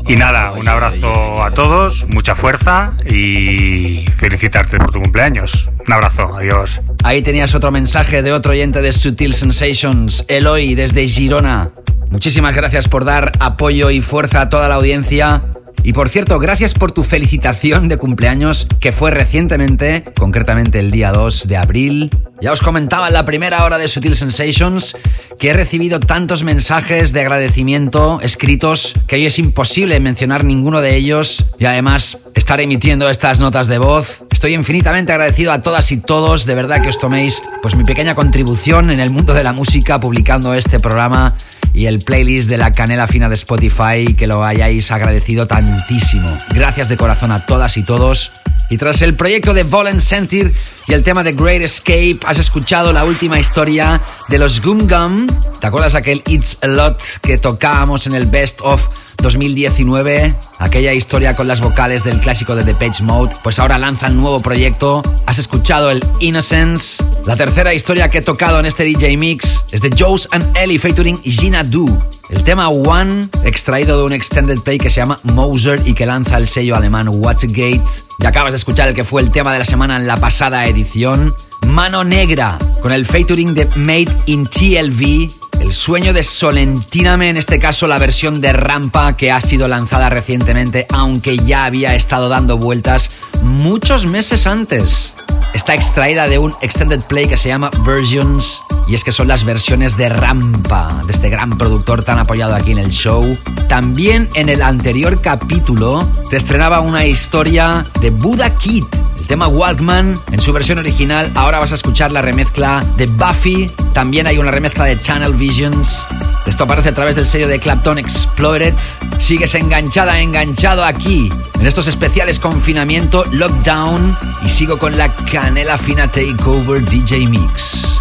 Y 0.07 0.17
nada, 0.17 0.53
un 0.53 0.69
abrazo 0.69 1.43
a 1.43 1.53
todos, 1.53 2.07
mucha 2.09 2.35
fuerza 2.35 2.95
y 3.07 4.05
felicitarte 4.17 4.79
por 4.79 4.91
tu 4.91 5.01
cumpleaños. 5.01 5.71
Un 5.87 5.93
abrazo, 5.93 6.35
adiós. 6.37 6.81
Ahí 7.05 7.23
tenías 7.23 7.55
otro 7.55 7.71
mensaje 7.71 8.23
de 8.23 8.33
otro 8.33 8.53
oyente 8.53 8.83
de 8.83 8.93
Sutil 8.93 9.33
Sensations, 9.33 10.25
Eloy 10.29 10.75
desde 10.75 11.07
Girona. 11.07 11.71
Muchísimas 12.11 12.55
gracias 12.55 12.89
por 12.89 13.05
dar 13.05 13.33
apoyo 13.39 13.91
y 13.91 14.01
fuerza 14.01 14.43
a 14.43 14.49
toda 14.49 14.69
la 14.69 14.75
audiencia. 14.77 15.45
Y 15.83 15.93
por 15.93 16.09
cierto, 16.09 16.39
gracias 16.39 16.75
por 16.75 16.93
tu 16.93 17.05
felicitación 17.05 17.89
de 17.89 17.97
cumpleaños 17.97 18.67
que 18.81 18.93
fue 18.93 19.11
recientemente, 19.11 20.05
concretamente 20.19 20.79
el 20.79 20.91
día 20.91 21.13
2 21.13 21.49
de 21.49 21.57
abril. 21.57 22.11
Ya 22.41 22.53
os 22.53 22.63
comentaba 22.63 23.09
en 23.09 23.13
la 23.13 23.27
primera 23.27 23.65
hora 23.65 23.77
de 23.77 23.87
Sutil 23.87 24.17
Sensations 24.17 24.97
que 25.39 25.51
he 25.51 25.53
recibido 25.53 26.01
tantos 26.01 26.43
mensajes 26.43 27.13
de 27.13 27.21
agradecimiento 27.21 28.19
escritos 28.23 28.95
que 29.07 29.17
hoy 29.17 29.27
es 29.27 29.39
imposible 29.39 30.01
mencionar 30.01 30.43
ninguno 30.45 30.81
de 30.81 30.97
ellos 30.97 31.45
y 31.59 31.67
además 31.67 32.17
estar 32.35 32.61
emitiendo 32.63 33.11
estas 33.11 33.41
notas 33.41 33.69
de 33.69 33.77
voz. 33.77 34.25
Estoy 34.31 34.55
infinitamente 34.55 35.13
agradecido 35.13 35.53
a 35.53 35.61
todas 35.61 35.93
y 35.93 35.99
todos, 35.99 36.47
de 36.47 36.55
verdad 36.55 36.81
que 36.81 36.89
os 36.89 36.99
toméis 36.99 37.43
pues 37.61 37.77
mi 37.77 37.85
pequeña 37.85 38.15
contribución 38.15 38.91
en 38.91 39.01
el 39.01 39.11
mundo 39.11 39.35
de 39.35 39.45
la 39.45 39.53
música 39.53 40.01
publicando 40.01 40.55
este 40.55 40.81
programa 40.81 41.37
y 41.75 41.87
el 41.87 41.99
playlist 41.99 42.49
de 42.49 42.57
la 42.57 42.73
canela 42.73 43.07
fina 43.07 43.29
de 43.29 43.35
Spotify, 43.35 44.15
que 44.17 44.27
lo 44.27 44.45
hayáis 44.45 44.91
agradecido 44.91 45.47
tantísimo. 45.47 46.37
Gracias 46.55 46.89
de 46.89 46.97
corazón 46.97 47.33
a 47.33 47.45
todas 47.45 47.77
y 47.77 47.83
todos. 47.83 48.33
Y 48.71 48.79
tras 48.79 49.03
el 49.03 49.15
proyecto 49.15 49.53
de 49.53 49.65
Volen 49.65 50.01
Sentir 50.01 50.53
y 50.91 50.95
el 50.95 51.05
tema 51.05 51.23
de 51.23 51.33
Great 51.33 51.63
Escape, 51.63 52.19
has 52.27 52.41
escuchado 52.41 52.93
la 52.93 53.05
última 53.05 53.39
historia 53.39 54.01
de 54.29 54.39
los 54.39 54.61
Gum 54.61 54.89
Gum. 54.89 55.29
¿Te 55.61 55.67
acuerdas 55.69 55.95
aquel 55.95 56.21
It's 56.27 56.59
a 56.63 56.67
Lot 56.67 57.01
que 57.23 57.39
tocábamos 57.39 58.09
en 58.09 58.15
el 58.15 58.27
Best 58.27 58.61
of 58.61 58.89
2019? 59.21 60.35
Aquella 60.59 60.93
historia 60.93 61.37
con 61.37 61.49
las 61.49 61.61
vocales 61.61 62.05
del 62.05 62.21
clásico 62.21 62.55
de 62.57 62.65
Depeche 62.65 63.03
Mode. 63.03 63.35
Pues 63.43 63.59
ahora 63.59 63.79
lanzan 63.79 64.17
nuevo 64.17 64.41
proyecto. 64.41 65.03
Has 65.27 65.39
escuchado 65.39 65.91
el 65.91 66.05
Innocence. 66.21 67.03
La 67.27 67.37
tercera 67.37 67.75
historia 67.75 68.09
que 68.09 68.19
he 68.19 68.23
tocado 68.23 68.61
en 68.61 68.67
este 68.67 68.85
DJ 68.85 69.17
Mix 69.17 69.65
es 69.73 69.81
de 69.81 69.91
Joes 69.97 70.29
and 70.33 70.57
Ellie 70.57 70.79
featuring 70.79 71.21
Gina 71.23 71.65
Du. 71.65 71.87
El 72.31 72.45
tema 72.45 72.69
One, 72.69 73.29
extraído 73.45 73.99
de 73.99 74.05
un 74.05 74.13
extended 74.13 74.61
play 74.61 74.79
que 74.79 74.91
se 74.91 75.01
llama 75.01 75.19
Moser 75.35 75.81
y 75.85 75.95
que 75.95 76.07
lanza 76.07 76.37
el 76.37 76.47
sello 76.47 76.77
alemán 76.77 77.09
Watchgate. 77.09 77.83
Ya 78.21 78.29
acabas 78.29 78.53
de 78.53 78.57
escuchar 78.57 78.89
el 78.89 78.95
que 78.95 79.05
fue 79.05 79.23
el 79.23 79.31
tema 79.31 79.53
de 79.53 79.59
la 79.59 79.65
semana 79.65 79.97
en 79.97 80.07
la 80.07 80.17
pasada 80.17 80.65
edición. 80.67 81.35
Mano 81.67 82.05
Negra, 82.05 82.59
con 82.83 82.93
el 82.93 83.07
featuring 83.07 83.55
de 83.55 83.67
Made 83.77 84.13
in 84.27 84.47
TLV. 84.47 85.31
El 85.61 85.73
sueño 85.73 86.13
de 86.13 86.23
Solentíname, 86.23 87.29
en 87.29 87.37
este 87.37 87.59
caso 87.59 87.87
la 87.87 87.99
versión 87.99 88.41
de 88.41 88.53
Rampa 88.53 89.17
que 89.17 89.31
ha 89.31 89.41
sido 89.41 89.69
lanzada 89.69 90.09
recientemente, 90.09 90.87
aunque 90.91 91.37
ya 91.37 91.65
había 91.65 91.95
estado 91.95 92.29
dando 92.29 92.57
vueltas 92.57 93.11
muchos 93.43 94.07
meses 94.07 94.47
antes. 94.47 95.15
Está 95.55 95.75
extraída 95.75 96.29
de 96.29 96.39
un 96.39 96.55
extended 96.63 97.03
play 97.03 97.27
que 97.27 97.37
se 97.37 97.49
llama 97.49 97.71
Versions 97.85 98.61
y 98.91 98.95
es 98.95 99.05
que 99.05 99.13
son 99.13 99.29
las 99.29 99.45
versiones 99.45 99.97
de 99.97 100.09
Rampa, 100.09 101.03
de 101.07 101.13
este 101.13 101.29
gran 101.29 101.57
productor 101.57 102.03
tan 102.03 102.19
apoyado 102.19 102.57
aquí 102.57 102.73
en 102.73 102.79
el 102.79 102.91
show. 102.91 103.25
También 103.69 104.29
en 104.35 104.49
el 104.49 104.63
anterior 104.63 105.21
capítulo 105.21 106.05
te 106.29 106.37
estrenaba 106.37 106.81
una 106.81 107.07
historia 107.07 107.85
de 108.01 108.11
Buddha 108.11 108.51
Kid, 108.57 108.85
tema 109.31 109.47
Walkman 109.47 110.21
en 110.33 110.41
su 110.41 110.53
versión 110.53 110.79
original. 110.79 111.31
Ahora 111.37 111.61
vas 111.61 111.71
a 111.71 111.77
escuchar 111.77 112.11
la 112.11 112.21
remezcla 112.21 112.85
de 112.97 113.07
Buffy. 113.07 113.71
También 113.95 114.27
hay 114.27 114.39
una 114.39 114.51
remezcla 114.51 114.87
de 114.87 114.99
Channel 114.99 115.35
Visions. 115.35 116.05
Esto 116.47 116.65
aparece 116.65 116.89
a 116.89 116.93
través 116.93 117.15
del 117.15 117.25
sello 117.25 117.47
de 117.47 117.61
Clapton 117.61 117.99
Explored. 117.99 118.75
Sigues 119.21 119.55
enganchada, 119.55 120.19
enganchado 120.19 120.83
aquí, 120.85 121.31
en 121.61 121.67
estos 121.69 121.87
especiales 121.87 122.41
confinamiento, 122.41 123.23
lockdown. 123.31 124.19
Y 124.45 124.51
sigo 124.51 124.79
con 124.79 124.99
la 124.99 125.15
canela 125.15 125.79
fina 125.79 126.11
takeover 126.11 126.85
DJ 126.85 127.29
Mix. 127.29 128.01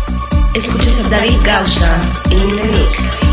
Escuchas 0.55 1.05
a 1.05 1.09
David 1.09 1.37
Gausa 1.45 2.01
in 2.31 2.47
the 2.47 2.63
mix. 2.75 3.28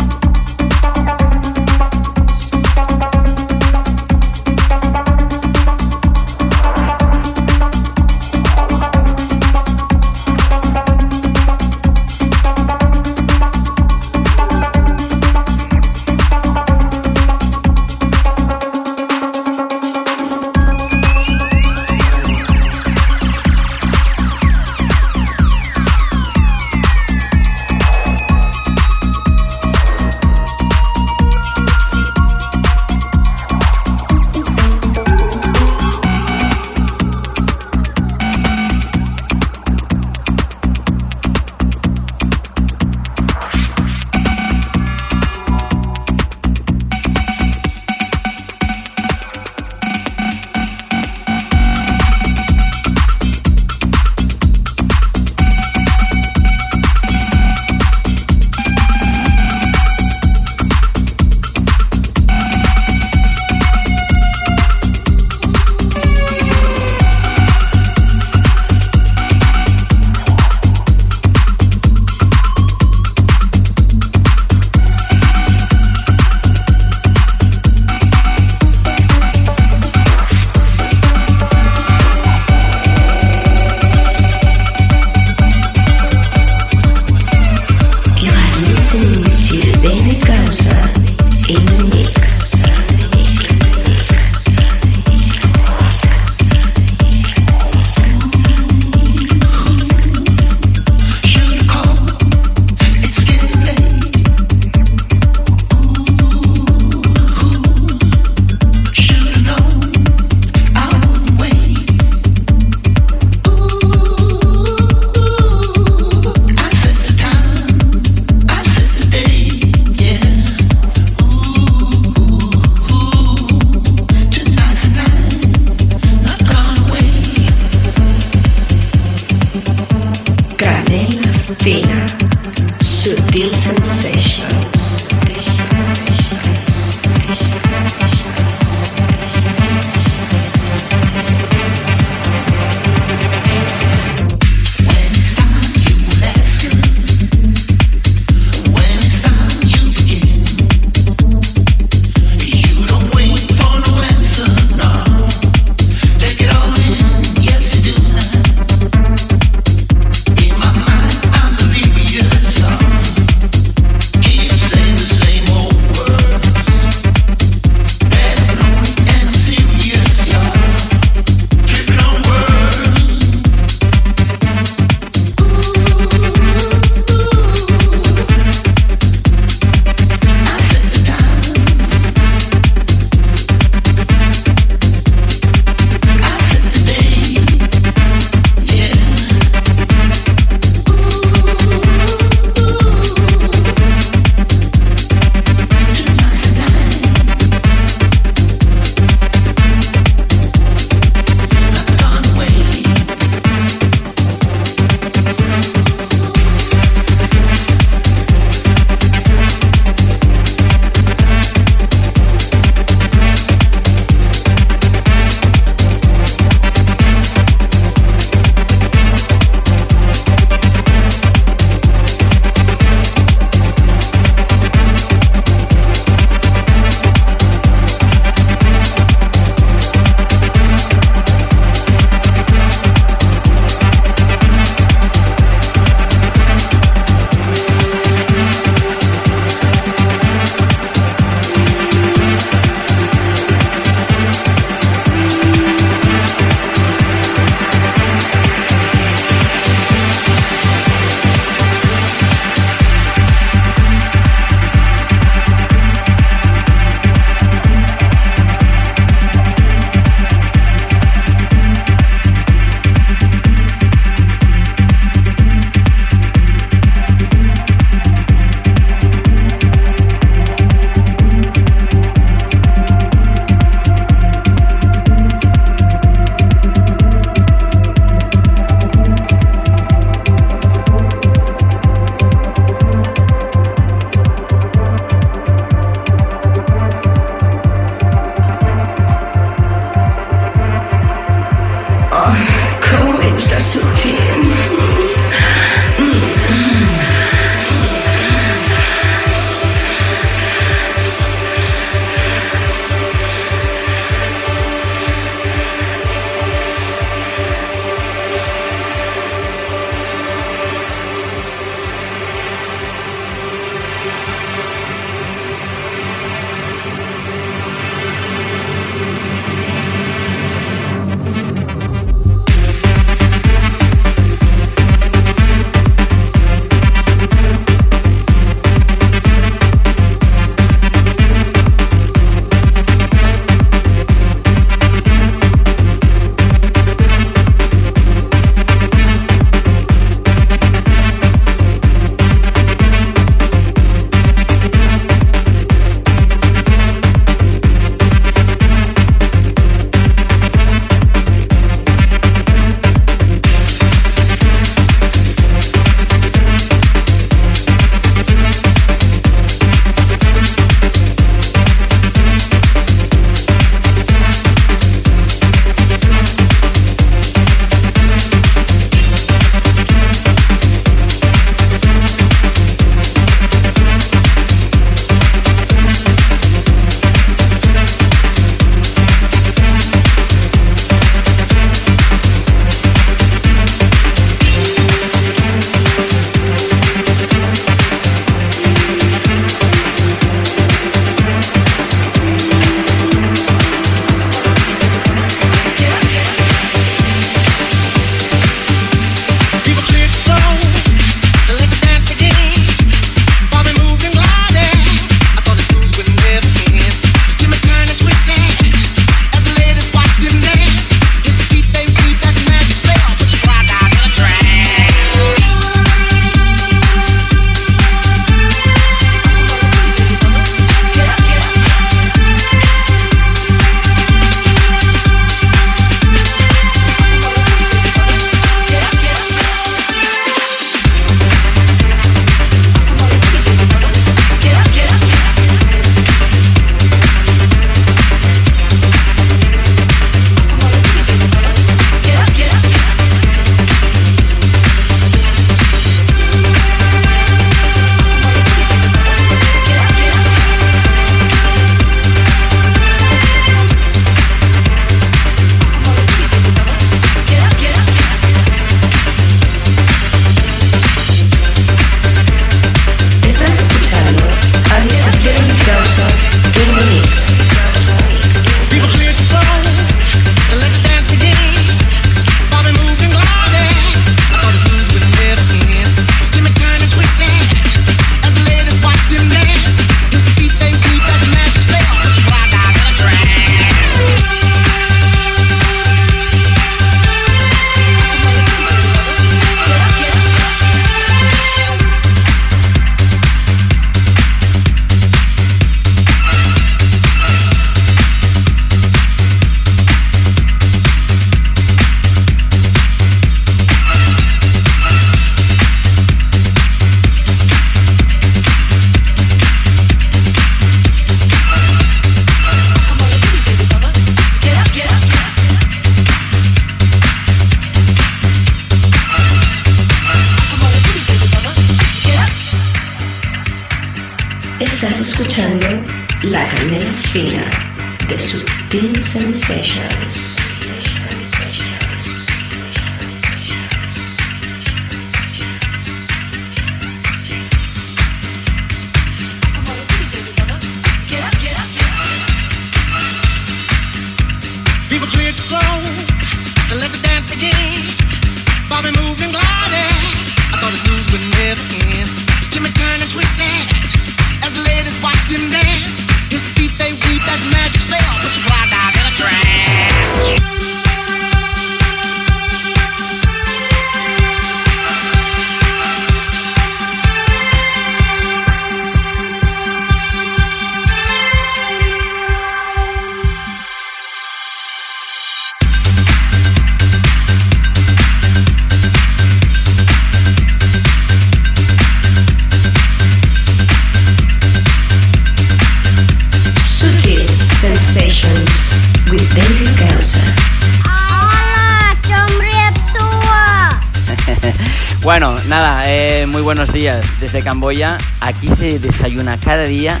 Desde 597.32 597.44
Camboya. 597.44 597.96
Aquí 598.20 598.48
se 598.48 598.78
desayuna 598.78 599.38
cada 599.38 599.64
día 599.64 600.00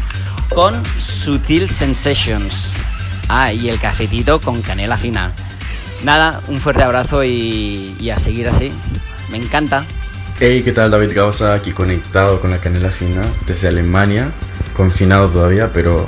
con 0.54 0.74
Sutil 0.98 1.70
Sensations. 1.70 2.70
Ah, 3.28 3.52
y 3.52 3.70
el 3.70 3.80
cafetito 3.80 4.38
con 4.38 4.60
canela 4.60 4.98
fina. 4.98 5.32
Nada, 6.04 6.40
un 6.48 6.60
fuerte 6.60 6.82
abrazo 6.82 7.24
y, 7.24 7.96
y 7.98 8.10
a 8.10 8.18
seguir 8.18 8.48
así. 8.48 8.70
Me 9.30 9.38
encanta. 9.38 9.84
Hey, 10.40 10.62
¿qué 10.62 10.72
tal 10.72 10.90
David 10.90 11.12
Gausa? 11.14 11.54
Aquí 11.54 11.72
conectado 11.72 12.38
con 12.38 12.50
la 12.50 12.58
canela 12.58 12.90
fina 12.90 13.22
desde 13.46 13.68
Alemania, 13.68 14.30
confinado 14.76 15.28
todavía, 15.28 15.70
pero 15.72 16.06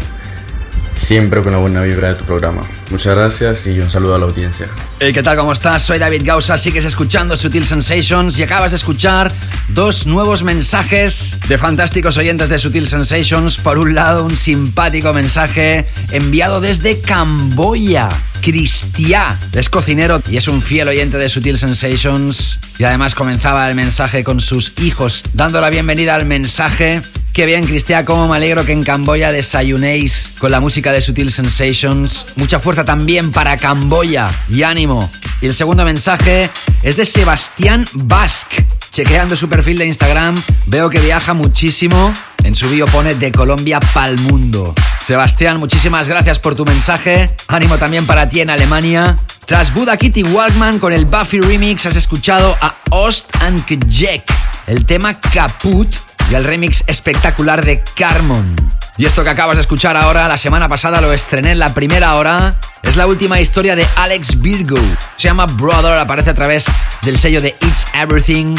siempre 0.96 1.42
con 1.42 1.52
la 1.52 1.58
buena 1.58 1.82
vibra 1.82 2.08
de 2.08 2.16
tu 2.16 2.24
programa. 2.24 2.60
Muchas 2.90 3.14
gracias 3.14 3.66
y 3.66 3.80
un 3.80 3.90
saludo 3.90 4.16
a 4.16 4.18
la 4.18 4.26
audiencia. 4.26 4.66
Hey, 5.00 5.14
¿qué 5.14 5.22
tal? 5.22 5.36
¿Cómo 5.36 5.52
estás? 5.52 5.82
Soy 5.82 5.98
David 5.98 6.22
Gausa, 6.24 6.58
sigues 6.58 6.84
escuchando 6.84 7.34
Sutil 7.34 7.64
Sensations 7.64 8.38
y 8.38 8.42
acabas 8.42 8.72
de 8.72 8.76
escuchar 8.76 9.32
dos 9.74 10.06
nuevos 10.06 10.44
mensajes 10.44 11.40
de 11.48 11.58
fantásticos 11.58 12.16
oyentes 12.16 12.48
de 12.48 12.58
Sutil 12.58 12.86
Sensations. 12.86 13.58
Por 13.58 13.78
un 13.78 13.94
lado, 13.94 14.24
un 14.24 14.36
simpático 14.36 15.12
mensaje 15.12 15.84
enviado 16.12 16.60
desde 16.60 17.00
Camboya. 17.00 18.08
Cristiá 18.40 19.36
es 19.52 19.68
cocinero 19.68 20.22
y 20.30 20.36
es 20.36 20.46
un 20.46 20.62
fiel 20.62 20.88
oyente 20.88 21.18
de 21.18 21.28
Sutil 21.28 21.58
Sensations 21.58 22.60
y 22.78 22.84
además 22.84 23.14
comenzaba 23.14 23.68
el 23.68 23.74
mensaje 23.74 24.22
con 24.22 24.38
sus 24.38 24.78
hijos, 24.78 25.24
dando 25.34 25.60
la 25.60 25.70
bienvenida 25.70 26.14
al 26.14 26.26
mensaje 26.26 27.02
Qué 27.34 27.46
bien, 27.46 27.66
Cristian, 27.66 28.04
cómo 28.04 28.28
me 28.28 28.36
alegro 28.36 28.64
que 28.64 28.70
en 28.70 28.84
Camboya 28.84 29.32
desayunéis 29.32 30.34
con 30.38 30.52
la 30.52 30.60
música 30.60 30.92
de 30.92 31.00
Sutil 31.00 31.32
Sensations. 31.32 32.26
Mucha 32.36 32.60
fuerza 32.60 32.84
también 32.84 33.32
para 33.32 33.56
Camboya 33.56 34.30
y 34.48 34.62
ánimo. 34.62 35.10
Y 35.40 35.46
el 35.46 35.54
segundo 35.54 35.84
mensaje 35.84 36.48
es 36.84 36.96
de 36.96 37.04
Sebastián 37.04 37.86
Basque. 37.92 38.63
Chequeando 38.94 39.34
su 39.34 39.48
perfil 39.48 39.76
de 39.76 39.86
Instagram, 39.86 40.36
veo 40.66 40.88
que 40.88 41.00
viaja 41.00 41.34
muchísimo. 41.34 42.12
En 42.44 42.54
su 42.54 42.70
bio 42.70 42.86
pone 42.86 43.16
de 43.16 43.32
Colombia 43.32 43.80
pa'l 43.80 44.16
mundo. 44.20 44.72
Sebastián, 45.04 45.58
muchísimas 45.58 46.08
gracias 46.08 46.38
por 46.38 46.54
tu 46.54 46.64
mensaje. 46.64 47.34
Ánimo 47.48 47.76
también 47.76 48.06
para 48.06 48.28
ti 48.28 48.40
en 48.40 48.50
Alemania. 48.50 49.18
Tras 49.46 49.74
Buda 49.74 49.96
Kitty 49.96 50.22
Walkman 50.22 50.78
con 50.78 50.92
el 50.92 51.06
Buffy 51.06 51.40
Remix 51.40 51.86
has 51.86 51.96
escuchado 51.96 52.56
a 52.60 52.76
Ost 52.90 53.34
and 53.40 53.64
Kjek, 53.64 54.32
el 54.68 54.86
tema 54.86 55.18
Caput 55.18 55.92
y 56.30 56.34
el 56.36 56.44
remix 56.44 56.84
espectacular 56.86 57.66
de 57.66 57.82
Carmon. 57.96 58.54
Y 58.96 59.06
esto 59.06 59.24
que 59.24 59.30
acabas 59.30 59.56
de 59.56 59.62
escuchar 59.62 59.96
ahora, 59.96 60.28
la 60.28 60.38
semana 60.38 60.68
pasada 60.68 61.00
lo 61.00 61.12
estrené 61.12 61.50
en 61.50 61.58
la 61.58 61.74
primera 61.74 62.14
hora. 62.14 62.60
Es 62.84 62.94
la 62.94 63.08
última 63.08 63.40
historia 63.40 63.74
de 63.74 63.84
Alex 63.96 64.40
Virgo. 64.40 64.78
Se 65.16 65.26
llama 65.26 65.46
Brother, 65.46 65.98
aparece 65.98 66.30
a 66.30 66.34
través 66.34 66.66
del 67.02 67.18
sello 67.18 67.40
de 67.40 67.56
It's 67.60 67.86
Everything. 67.92 68.54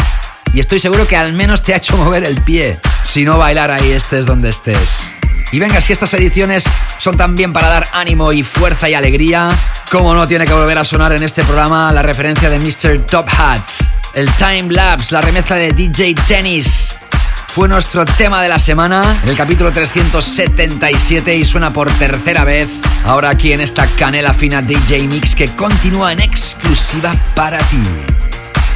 Y 0.53 0.59
estoy 0.59 0.80
seguro 0.80 1.07
que 1.07 1.17
al 1.17 1.34
menos 1.34 1.63
te 1.63 1.73
ha 1.73 1.77
hecho 1.77 1.97
mover 1.97 2.23
el 2.23 2.41
pie. 2.41 2.80
Si 3.03 3.23
no 3.23 3.38
bailar 3.38 3.72
ahí 3.72 3.91
estés 3.91 4.26
donde 4.26 4.49
estés. 4.49 5.11
Y 5.51 5.59
venga, 5.59 5.80
si 5.80 5.93
estas 5.93 6.13
ediciones 6.13 6.65
son 6.97 7.17
también 7.17 7.53
para 7.53 7.67
dar 7.67 7.88
ánimo 7.93 8.34
y 8.34 8.43
fuerza 8.43 8.89
y 8.89 8.93
alegría, 8.93 9.49
¿cómo 9.91 10.13
no 10.13 10.27
tiene 10.27 10.45
que 10.45 10.53
volver 10.53 10.77
a 10.77 10.84
sonar 10.84 11.13
en 11.13 11.23
este 11.23 11.43
programa 11.43 11.91
la 11.91 12.01
referencia 12.01 12.49
de 12.49 12.59
Mr. 12.59 13.05
Top 13.05 13.27
Hat? 13.30 13.61
El 14.13 14.30
Time 14.34 14.72
Lapse, 14.73 15.13
la 15.13 15.22
remezcla 15.22 15.57
de 15.57 15.73
DJ 15.73 16.15
Tennis, 16.27 16.95
fue 17.55 17.69
nuestro 17.69 18.03
tema 18.03 18.41
de 18.41 18.49
la 18.49 18.59
semana, 18.59 19.01
en 19.23 19.30
el 19.30 19.38
capítulo 19.38 19.72
377 19.72 21.38
y 21.38 21.45
suena 21.45 21.72
por 21.72 21.89
tercera 21.91 22.43
vez, 22.43 22.81
ahora 23.05 23.30
aquí 23.30 23.53
en 23.53 23.61
esta 23.61 23.88
canela 23.88 24.34
fina 24.34 24.61
DJ 24.61 25.07
Mix 25.07 25.35
que 25.35 25.47
continúa 25.55 26.11
en 26.11 26.19
exclusiva 26.19 27.15
para 27.34 27.59
ti. 27.59 28.24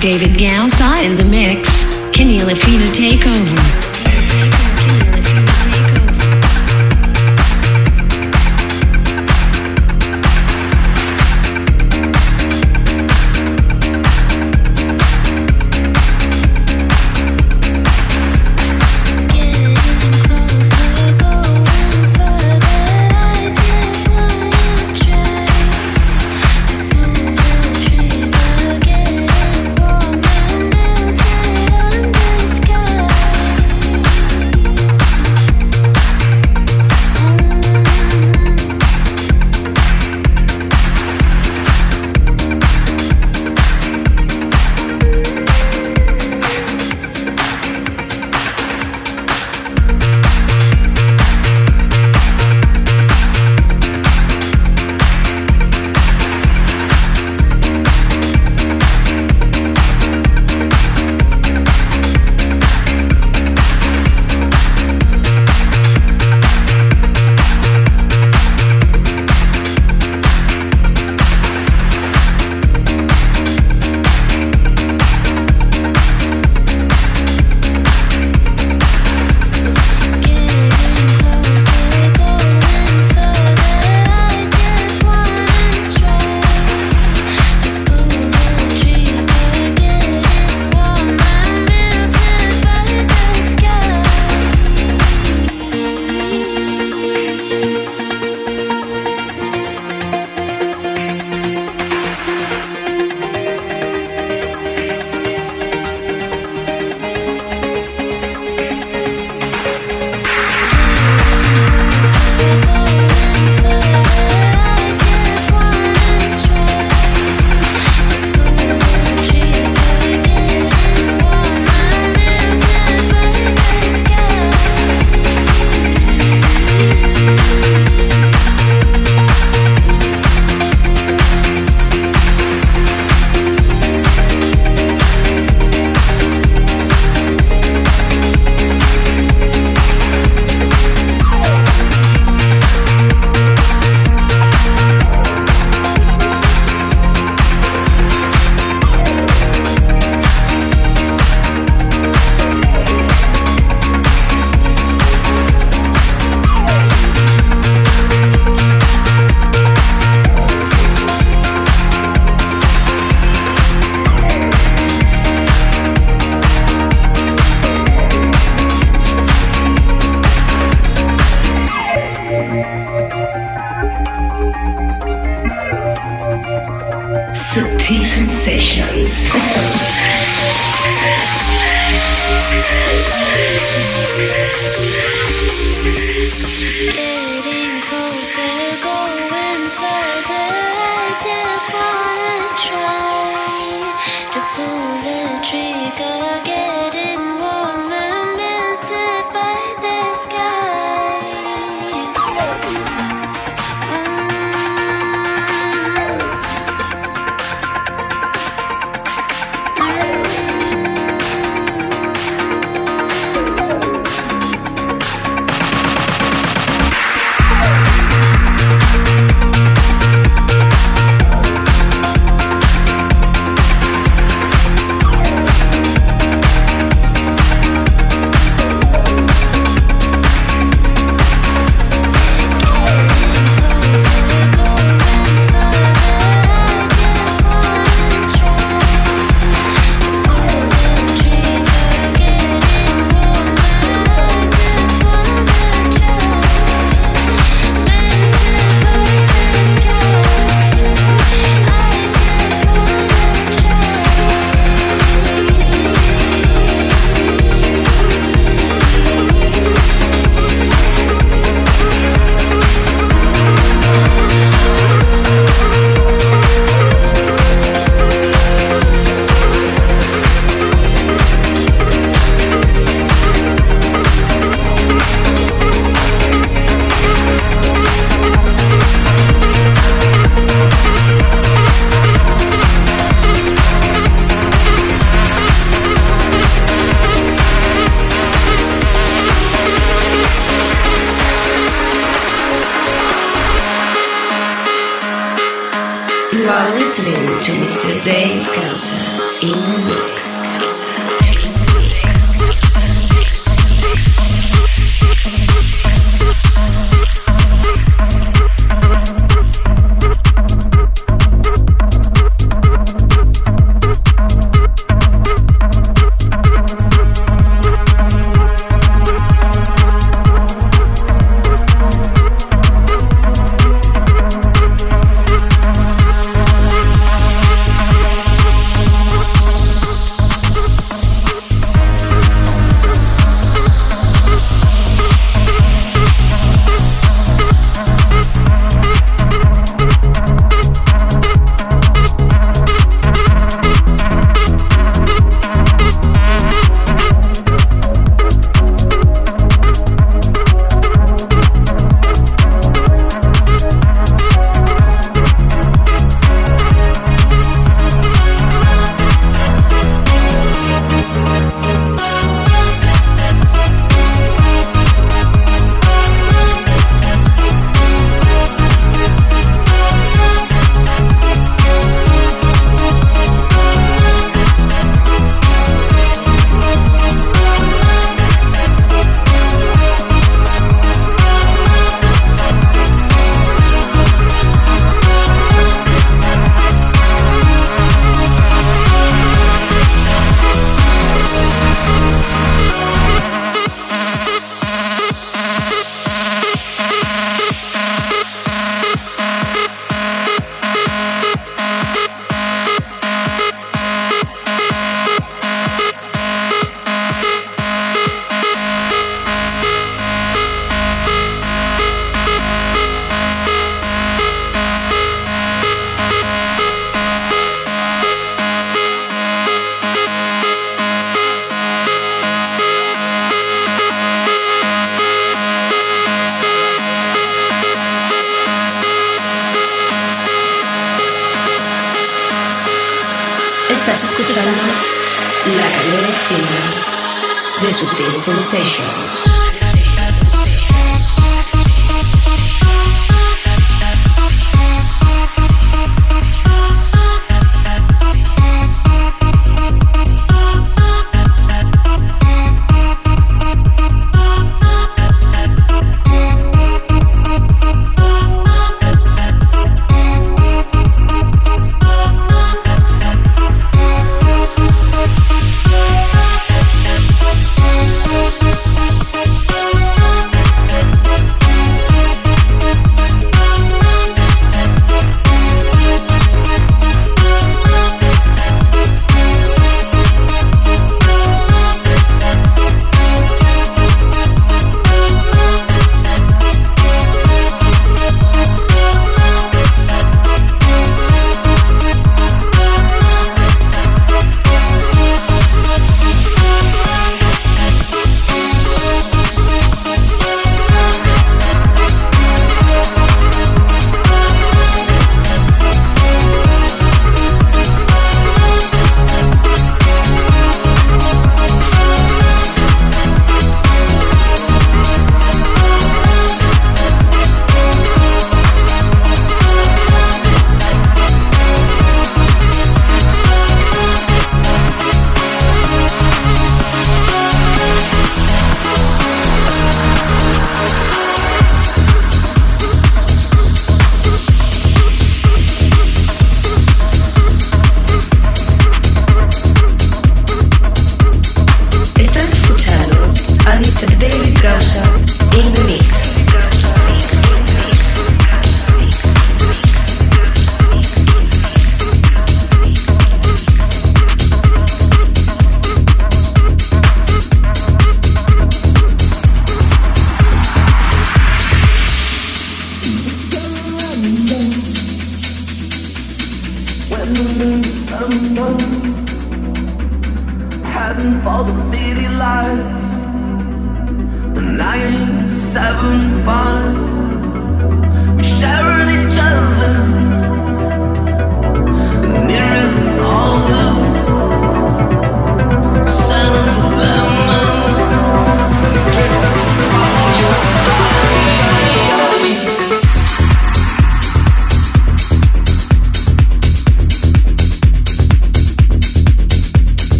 David 0.00 0.38
Gausa 0.38 1.02
in 1.02 1.16
the 1.16 1.24
mix. 1.24 1.84
Canela 2.12 2.56
Fina 2.56 2.86
Takeover. 2.86 3.95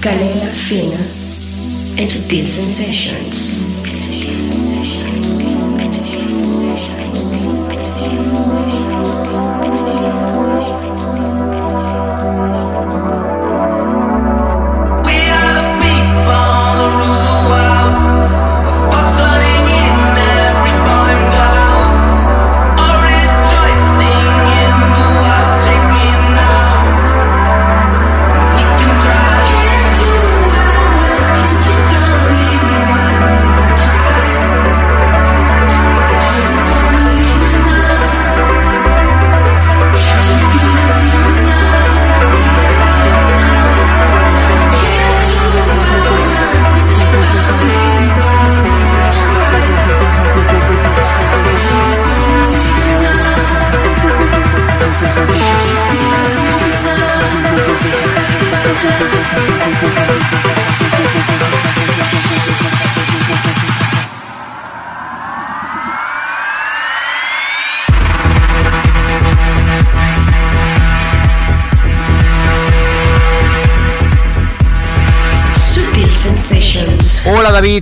Canela 0.00 0.46
fina 0.46 0.96
en 1.96 2.08
Sutil 2.08 2.46
Sensations. 2.46 3.77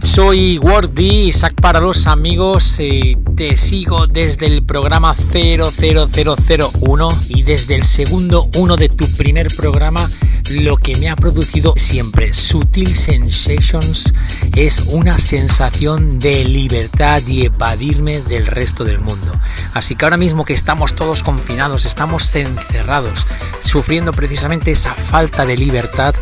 Soy 0.03 0.59
Wordy, 0.59 1.29
Isaac 1.29 1.55
para 1.61 1.79
los 1.79 2.09
amigos. 2.09 2.81
eh, 2.81 3.17
te 3.37 3.57
sigo 3.57 4.07
desde 4.09 4.47
el 4.47 4.65
programa 4.65 5.15
00001 5.15 7.09
y 7.29 7.43
desde 7.43 7.77
el 7.77 7.85
segundo 7.85 8.49
uno 8.57 8.77
de 8.77 8.89
tu 8.89 9.07
primer 9.13 9.55
programa. 9.55 10.11
Lo 10.51 10.77
que 10.77 10.97
me 10.97 11.09
ha 11.09 11.17
producido 11.17 11.75
siempre 11.77 12.33
Sutil 12.33 12.95
Sensations 12.95 14.15
es 14.55 14.81
una 14.87 15.19
sensación 15.19 16.19
de 16.19 16.45
libertad 16.45 17.21
y 17.27 17.47
evadirme 17.47 18.21
del 18.23 18.47
resto 18.47 18.85
del 18.85 19.01
mundo. 19.01 19.33
Así 19.75 19.97
que 19.97 20.05
ahora 20.05 20.17
mismo 20.17 20.45
que 20.45 20.55
estamos 20.55 20.95
todos 20.95 21.23
confinados, 21.23 21.85
estamos 21.85 22.35
encerrados, 22.35 23.27
sufriendo 23.61 24.13
precisamente 24.13 24.71
esa 24.71 24.95
falta 24.95 25.45
de 25.45 25.57
libertad, 25.57 26.15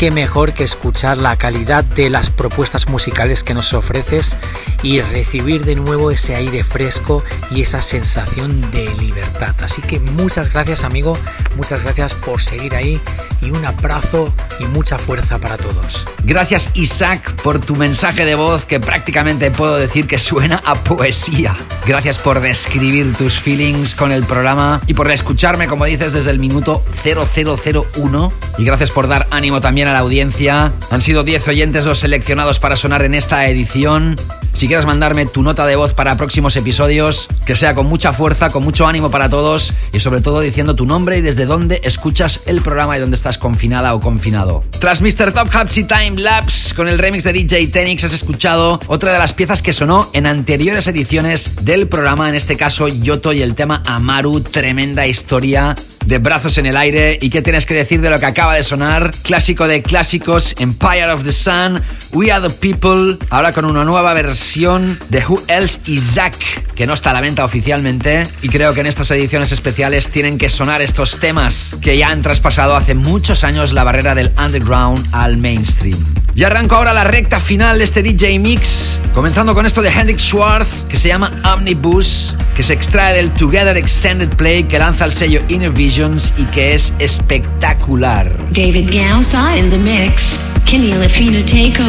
qué 0.00 0.10
mejor 0.10 0.54
que 0.54 0.64
escuchar 0.64 1.18
la 1.18 1.36
calidad 1.36 1.84
de 1.84 2.08
las 2.08 2.30
propuestas 2.30 2.88
musicales 2.88 3.44
que 3.44 3.52
nos 3.52 3.74
ofreces 3.74 4.34
y 4.82 5.02
recibir 5.02 5.66
de 5.66 5.74
nuevo 5.74 6.10
ese 6.10 6.34
aire 6.36 6.64
fresco 6.64 7.22
y 7.50 7.60
esa 7.60 7.82
sensación 7.82 8.62
de 8.70 8.94
libertad. 8.94 9.54
Así 9.60 9.82
que 9.82 10.00
muchas 10.00 10.54
gracias 10.54 10.84
amigo, 10.84 11.18
muchas 11.54 11.82
gracias 11.82 12.14
por 12.14 12.40
seguir 12.40 12.74
ahí 12.76 12.98
y 13.42 13.50
un 13.50 13.62
abrazo 13.62 14.32
y 14.58 14.64
mucha 14.64 14.98
fuerza 14.98 15.38
para 15.38 15.58
todos. 15.58 16.06
Gracias 16.24 16.70
Isaac 16.72 17.34
por 17.42 17.60
tu 17.60 17.76
mensaje 17.76 18.24
de 18.24 18.36
voz 18.36 18.64
que 18.64 18.80
prácticamente 18.80 19.50
puedo 19.50 19.76
decir 19.76 20.06
que 20.06 20.18
suena 20.18 20.62
a 20.64 20.76
poesía. 20.82 21.54
Gracias 21.86 22.18
por 22.18 22.40
describir 22.40 23.14
tus 23.16 23.40
feelings 23.40 23.94
con 23.94 24.12
el 24.12 24.24
programa 24.24 24.80
y 24.86 24.94
por 24.94 25.10
escucharme 25.10 25.66
como 25.66 25.86
dices 25.86 26.12
desde 26.12 26.30
el 26.30 26.38
minuto 26.38 26.84
0001 27.02 28.32
y 28.58 28.64
gracias 28.64 28.90
por 28.90 29.08
dar 29.08 29.26
ánimo 29.30 29.60
también 29.60 29.88
a 29.88 29.92
la 29.92 30.00
audiencia. 30.00 30.72
Han 30.90 31.02
sido 31.02 31.24
10 31.24 31.48
oyentes 31.48 31.86
los 31.86 31.98
seleccionados 31.98 32.58
para 32.58 32.76
sonar 32.76 33.02
en 33.02 33.14
esta 33.14 33.48
edición. 33.48 34.16
Si 34.52 34.66
quieres 34.66 34.84
mandarme 34.84 35.24
tu 35.24 35.42
nota 35.42 35.66
de 35.66 35.76
voz 35.76 35.94
para 35.94 36.16
próximos 36.16 36.54
episodios, 36.56 37.28
que 37.50 37.56
sea 37.56 37.74
con 37.74 37.86
mucha 37.86 38.12
fuerza, 38.12 38.48
con 38.48 38.62
mucho 38.62 38.86
ánimo 38.86 39.10
para 39.10 39.28
todos 39.28 39.74
y 39.92 39.98
sobre 39.98 40.20
todo 40.20 40.38
diciendo 40.38 40.76
tu 40.76 40.86
nombre 40.86 41.18
y 41.18 41.20
desde 41.20 41.46
dónde 41.46 41.80
escuchas 41.82 42.42
el 42.46 42.60
programa 42.60 42.96
y 42.96 43.00
dónde 43.00 43.16
estás 43.16 43.38
confinada 43.38 43.92
o 43.96 44.00
confinado. 44.00 44.62
Tras 44.78 45.02
Mr. 45.02 45.32
Top 45.32 45.48
Hapsy 45.52 45.82
Time 45.82 46.12
Lapse 46.18 46.76
con 46.76 46.86
el 46.86 46.96
remix 47.00 47.24
de 47.24 47.32
DJ 47.32 47.66
Tenix 47.66 48.04
has 48.04 48.14
escuchado 48.14 48.78
otra 48.86 49.12
de 49.12 49.18
las 49.18 49.32
piezas 49.32 49.62
que 49.62 49.72
sonó 49.72 50.10
en 50.12 50.26
anteriores 50.26 50.86
ediciones 50.86 51.64
del 51.64 51.88
programa, 51.88 52.28
en 52.28 52.36
este 52.36 52.56
caso 52.56 52.86
Yoto 52.86 53.32
y 53.32 53.42
el 53.42 53.56
tema 53.56 53.82
Amaru, 53.84 54.42
tremenda 54.42 55.08
historia 55.08 55.74
de 56.06 56.18
Brazos 56.18 56.56
en 56.58 56.66
el 56.66 56.76
Aire. 56.76 57.18
¿Y 57.20 57.30
qué 57.30 57.42
tienes 57.42 57.66
que 57.66 57.74
decir 57.74 58.00
de 58.00 58.10
lo 58.10 58.18
que 58.18 58.26
acaba 58.26 58.54
de 58.54 58.62
sonar? 58.62 59.10
Clásico 59.22 59.66
de 59.66 59.82
clásicos, 59.82 60.54
Empire 60.58 61.10
of 61.10 61.24
the 61.24 61.32
Sun, 61.32 61.82
We 62.12 62.32
Are 62.32 62.46
the 62.46 62.54
People, 62.54 63.18
ahora 63.30 63.52
con 63.52 63.64
una 63.64 63.84
nueva 63.84 64.12
versión 64.14 64.98
de 65.10 65.24
Who 65.24 65.42
Else 65.46 65.80
Is 65.86 66.14
Zack, 66.14 66.74
que 66.74 66.86
no 66.86 66.94
está 66.94 67.10
a 67.10 67.12
la 67.12 67.20
venta 67.20 67.44
oficialmente. 67.44 68.26
Y 68.42 68.48
creo 68.48 68.74
que 68.74 68.80
en 68.80 68.86
estas 68.86 69.10
ediciones 69.12 69.52
especiales 69.52 70.08
tienen 70.08 70.36
que 70.36 70.48
sonar 70.48 70.82
estos 70.82 71.18
temas 71.18 71.76
que 71.80 71.96
ya 71.96 72.10
han 72.10 72.22
traspasado 72.22 72.74
hace 72.74 72.94
muchos 72.94 73.44
años 73.44 73.72
la 73.72 73.84
barrera 73.84 74.14
del 74.14 74.32
underground 74.38 75.08
al 75.12 75.36
mainstream. 75.36 76.02
Y 76.34 76.44
arranco 76.44 76.76
ahora 76.76 76.92
la 76.92 77.04
recta 77.04 77.38
final 77.38 77.78
de 77.78 77.84
este 77.84 78.02
DJ 78.02 78.38
Mix, 78.38 78.98
comenzando 79.14 79.54
con 79.54 79.66
esto 79.66 79.82
de 79.82 79.90
Hendrik 79.90 80.18
Schwartz, 80.18 80.84
que 80.88 80.96
se 80.96 81.08
llama 81.08 81.30
Omnibus, 81.44 82.34
que 82.56 82.62
se 82.62 82.72
extrae 82.72 83.14
del 83.14 83.30
Together 83.30 83.76
Extended 83.76 84.30
Play 84.30 84.64
que 84.64 84.78
lanza 84.78 85.04
el 85.04 85.12
sello 85.12 85.42
Inner 85.48 85.70
Visions 85.70 86.32
y 86.36 86.44
que 86.46 86.74
es 86.74 86.92
espectacular. 86.98 88.34
David 88.52 88.90
Gausa 88.92 89.56
in 89.56 89.70
the 89.70 89.78
mix. 89.78 90.38
Kenny 90.70 90.92
Lafina 90.92 91.42
take 91.44 91.80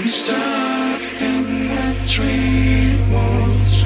I'm 0.00 0.08
stuck 0.08 1.20
in 1.20 1.68
the 1.68 1.94
dream 2.06 3.12
walls 3.12 3.82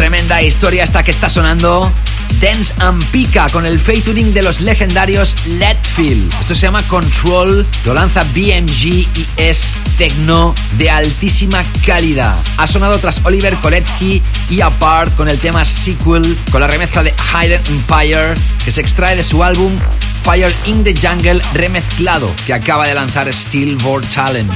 tremenda 0.00 0.40
historia 0.40 0.82
esta 0.82 1.02
que 1.02 1.10
está 1.10 1.28
sonando. 1.28 1.92
Dance 2.40 2.72
and 2.78 3.04
Pika 3.10 3.50
con 3.50 3.66
el 3.66 3.78
featuring 3.78 4.32
de 4.32 4.42
los 4.42 4.62
legendarios 4.62 5.36
Letfield. 5.44 6.32
Esto 6.40 6.54
se 6.54 6.62
llama 6.62 6.82
Control, 6.84 7.66
lo 7.84 7.92
lanza 7.92 8.24
BMG 8.34 8.86
y 8.86 9.26
es 9.36 9.74
techno 9.98 10.54
de 10.78 10.88
altísima 10.88 11.62
calidad. 11.84 12.34
Ha 12.56 12.66
sonado 12.66 12.96
tras 12.98 13.20
Oliver 13.24 13.54
Koletsky 13.56 14.22
y 14.48 14.62
Apart 14.62 15.14
con 15.16 15.28
el 15.28 15.38
tema 15.38 15.66
Sequel, 15.66 16.34
con 16.50 16.62
la 16.62 16.66
remezcla 16.66 17.02
de 17.02 17.12
Hidden 17.12 17.60
Empire 17.68 18.32
que 18.64 18.72
se 18.72 18.80
extrae 18.80 19.16
de 19.16 19.22
su 19.22 19.44
álbum 19.44 19.78
Fire 20.24 20.54
in 20.64 20.82
the 20.82 20.94
Jungle 20.94 21.42
remezclado 21.52 22.34
que 22.46 22.54
acaba 22.54 22.88
de 22.88 22.94
lanzar 22.94 23.30
Steel 23.34 23.76
Talent. 24.14 24.50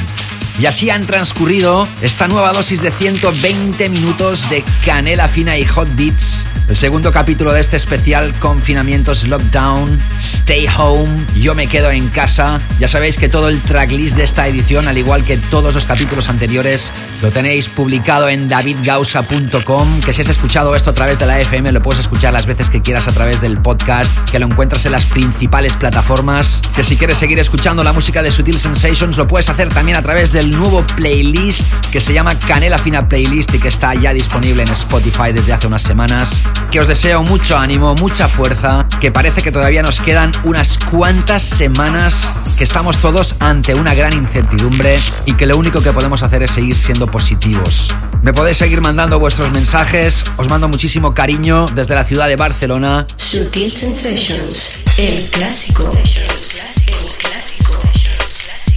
Y 0.58 0.66
así 0.66 0.90
han 0.90 1.04
transcurrido 1.04 1.88
esta 2.00 2.28
nueva 2.28 2.52
dosis 2.52 2.80
de 2.80 2.92
120 2.92 3.88
minutos 3.88 4.48
de 4.50 4.62
canela 4.84 5.28
fina 5.28 5.58
y 5.58 5.64
hot 5.64 5.88
beats. 5.96 6.44
El 6.66 6.76
segundo 6.76 7.12
capítulo 7.12 7.52
de 7.52 7.60
este 7.60 7.76
especial 7.76 8.32
Confinamientos 8.38 9.26
Lockdown, 9.26 10.00
Stay 10.18 10.66
Home, 10.78 11.26
Yo 11.36 11.54
me 11.54 11.66
quedo 11.66 11.90
en 11.90 12.08
casa. 12.08 12.58
Ya 12.78 12.88
sabéis 12.88 13.18
que 13.18 13.28
todo 13.28 13.50
el 13.50 13.60
tracklist 13.60 14.16
de 14.16 14.24
esta 14.24 14.48
edición, 14.48 14.88
al 14.88 14.96
igual 14.96 15.24
que 15.24 15.36
todos 15.36 15.74
los 15.74 15.84
capítulos 15.84 16.30
anteriores, 16.30 16.90
lo 17.20 17.30
tenéis 17.30 17.68
publicado 17.68 18.30
en 18.30 18.48
davidgausa.com. 18.48 20.00
Que 20.00 20.14
si 20.14 20.22
has 20.22 20.30
escuchado 20.30 20.74
esto 20.74 20.90
a 20.90 20.94
través 20.94 21.18
de 21.18 21.26
la 21.26 21.38
FM, 21.38 21.70
lo 21.70 21.82
puedes 21.82 22.00
escuchar 22.00 22.32
las 22.32 22.46
veces 22.46 22.70
que 22.70 22.80
quieras 22.80 23.08
a 23.08 23.12
través 23.12 23.42
del 23.42 23.60
podcast, 23.60 24.16
que 24.30 24.38
lo 24.38 24.46
encuentras 24.46 24.86
en 24.86 24.92
las 24.92 25.04
principales 25.04 25.76
plataformas. 25.76 26.62
Que 26.74 26.82
si 26.82 26.96
quieres 26.96 27.18
seguir 27.18 27.38
escuchando 27.38 27.84
la 27.84 27.92
música 27.92 28.22
de 28.22 28.30
Sutil 28.30 28.58
Sensations, 28.58 29.18
lo 29.18 29.28
puedes 29.28 29.50
hacer 29.50 29.68
también 29.68 29.98
a 29.98 30.02
través 30.02 30.32
del 30.32 30.43
nuevo 30.50 30.84
playlist 30.96 31.64
que 31.90 32.00
se 32.00 32.12
llama 32.12 32.38
Canela 32.38 32.78
Fina 32.78 33.08
Playlist 33.08 33.54
y 33.54 33.58
que 33.58 33.68
está 33.68 33.94
ya 33.94 34.12
disponible 34.12 34.62
en 34.62 34.68
Spotify 34.70 35.32
desde 35.32 35.52
hace 35.52 35.66
unas 35.66 35.82
semanas. 35.82 36.42
Que 36.70 36.80
os 36.80 36.88
deseo 36.88 37.22
mucho 37.22 37.56
ánimo, 37.56 37.94
mucha 37.94 38.28
fuerza, 38.28 38.86
que 39.00 39.12
parece 39.12 39.42
que 39.42 39.52
todavía 39.52 39.82
nos 39.82 40.00
quedan 40.00 40.32
unas 40.44 40.78
cuantas 40.78 41.42
semanas 41.42 42.32
que 42.56 42.64
estamos 42.64 42.98
todos 42.98 43.36
ante 43.40 43.74
una 43.74 43.94
gran 43.94 44.12
incertidumbre 44.12 45.00
y 45.26 45.34
que 45.34 45.46
lo 45.46 45.56
único 45.56 45.80
que 45.80 45.92
podemos 45.92 46.22
hacer 46.22 46.42
es 46.42 46.50
seguir 46.50 46.76
siendo 46.76 47.06
positivos. 47.06 47.92
Me 48.22 48.32
podéis 48.32 48.56
seguir 48.56 48.80
mandando 48.80 49.18
vuestros 49.18 49.50
mensajes, 49.52 50.24
os 50.36 50.48
mando 50.48 50.68
muchísimo 50.68 51.14
cariño 51.14 51.66
desde 51.74 51.94
la 51.94 52.04
ciudad 52.04 52.28
de 52.28 52.36
Barcelona. 52.36 53.06
Sutil 53.16 53.70
Sensations, 53.70 54.78
el 54.98 55.28
clásico. 55.30 55.92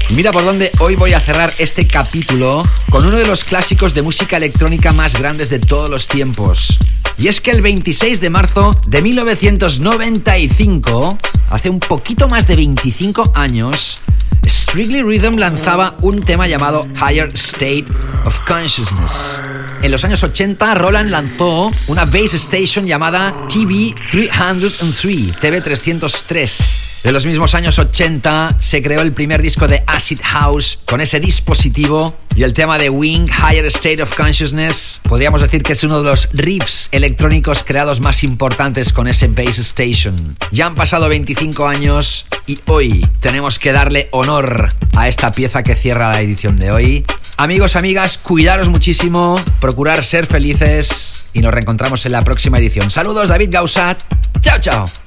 Mira 0.10 0.32
por 0.32 0.46
dónde 0.46 0.72
hoy 0.80 0.96
voy 0.96 1.12
a 1.14 1.20
cerrar 1.20 1.52
este 1.60 1.86
capítulo 1.86 2.66
con 2.90 3.06
uno 3.06 3.18
de 3.18 3.28
los 3.28 3.44
clásicos 3.44 3.94
de 3.94 4.02
música 4.02 4.38
electrónica 4.38 4.94
más 4.94 5.20
grandes 5.20 5.50
de 5.50 5.60
todos 5.60 5.90
los 5.90 6.08
tiempos. 6.08 6.80
Y 7.18 7.28
es 7.28 7.42
que 7.42 7.52
el 7.52 7.62
26 7.62 8.22
de 8.22 8.30
marzo 8.30 8.72
de 8.88 9.02
1995, 9.02 11.18
hace 11.50 11.70
un 11.70 11.82
poquito 11.82 12.30
más 12.30 12.48
de 12.48 12.56
25 12.56 13.34
años, 13.36 14.02
Strictly 14.48 15.04
Rhythm 15.04 15.36
lanzaba 15.38 15.98
un 16.02 16.24
tema 16.24 16.48
llamado 16.48 16.88
Higher 16.96 17.28
State 17.34 17.88
of 18.26 18.40
Consciousness. 18.48 19.42
En 19.82 19.92
los 19.92 20.06
años 20.06 20.24
80, 20.24 20.74
Roland 20.76 21.12
lanzó 21.12 21.70
una 21.88 22.06
base 22.06 22.38
station 22.38 22.88
llamada 22.88 23.36
TV 23.50 23.94
303, 24.10 25.36
TV303. 25.42 26.87
De 27.08 27.14
los 27.14 27.26
mismos 27.26 27.56
años 27.56 27.80
80 27.80 28.58
se 28.60 28.84
creó 28.84 29.00
el 29.00 29.14
primer 29.14 29.42
disco 29.42 29.66
de 29.70 29.82
Acid 29.88 30.20
House 30.22 30.80
con 30.84 31.00
ese 31.00 31.22
dispositivo 31.22 32.14
y 32.36 32.44
el 32.44 32.52
tema 32.52 32.78
de 32.78 32.90
Wing 32.90 33.30
Higher 33.30 33.66
State 33.68 34.04
of 34.04 34.14
Consciousness 34.14 35.00
podríamos 35.04 35.40
decir 35.40 35.64
que 35.64 35.72
es 35.72 35.86
uno 35.86 36.00
de 36.00 36.04
los 36.04 36.28
riffs 36.34 36.90
electrónicos 36.92 37.64
creados 37.64 38.02
más 38.02 38.26
importantes 38.26 38.92
con 38.92 39.08
ese 39.08 39.30
base 39.30 39.62
station. 39.62 40.36
Ya 40.52 40.66
han 40.66 40.76
pasado 40.76 41.08
25 41.08 41.66
años 41.66 42.26
y 42.46 42.60
hoy 42.66 43.08
tenemos 43.22 43.58
que 43.58 43.72
darle 43.72 44.10
honor 44.12 44.68
a 44.98 45.08
esta 45.08 45.32
pieza 45.32 45.64
que 45.64 45.78
cierra 45.78 46.12
la 46.12 46.20
edición 46.20 46.58
de 46.58 46.72
hoy. 46.72 47.06
Amigos, 47.38 47.78
amigas, 47.78 48.18
cuidaros 48.18 48.68
muchísimo, 48.68 49.40
procurar 49.62 50.04
ser 50.04 50.26
felices 50.26 51.24
y 51.32 51.40
nos 51.40 51.54
reencontramos 51.54 52.06
en 52.06 52.12
la 52.12 52.26
próxima 52.26 52.58
edición. 52.58 52.92
Saludos, 52.92 53.30
David 53.30 53.48
Gausat. 53.50 54.04
Chao, 54.42 54.60
chao. 54.60 55.07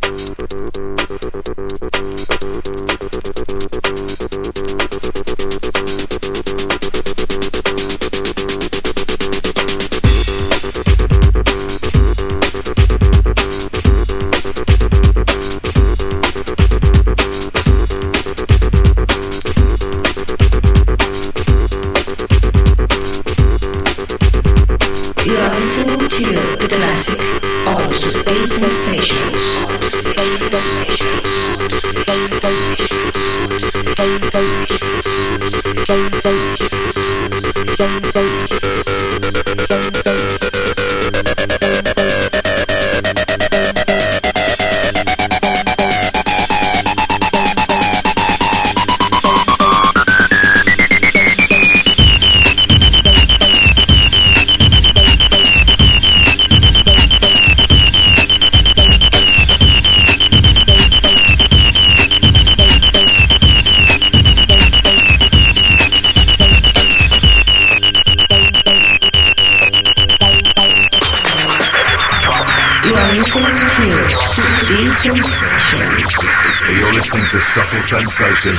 to 77.91 78.07
Subtle 78.07 78.09
Sensations. 78.09 78.57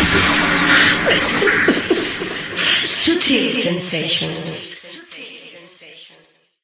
Sutil 2.84 3.48
Sensations. 3.62 4.51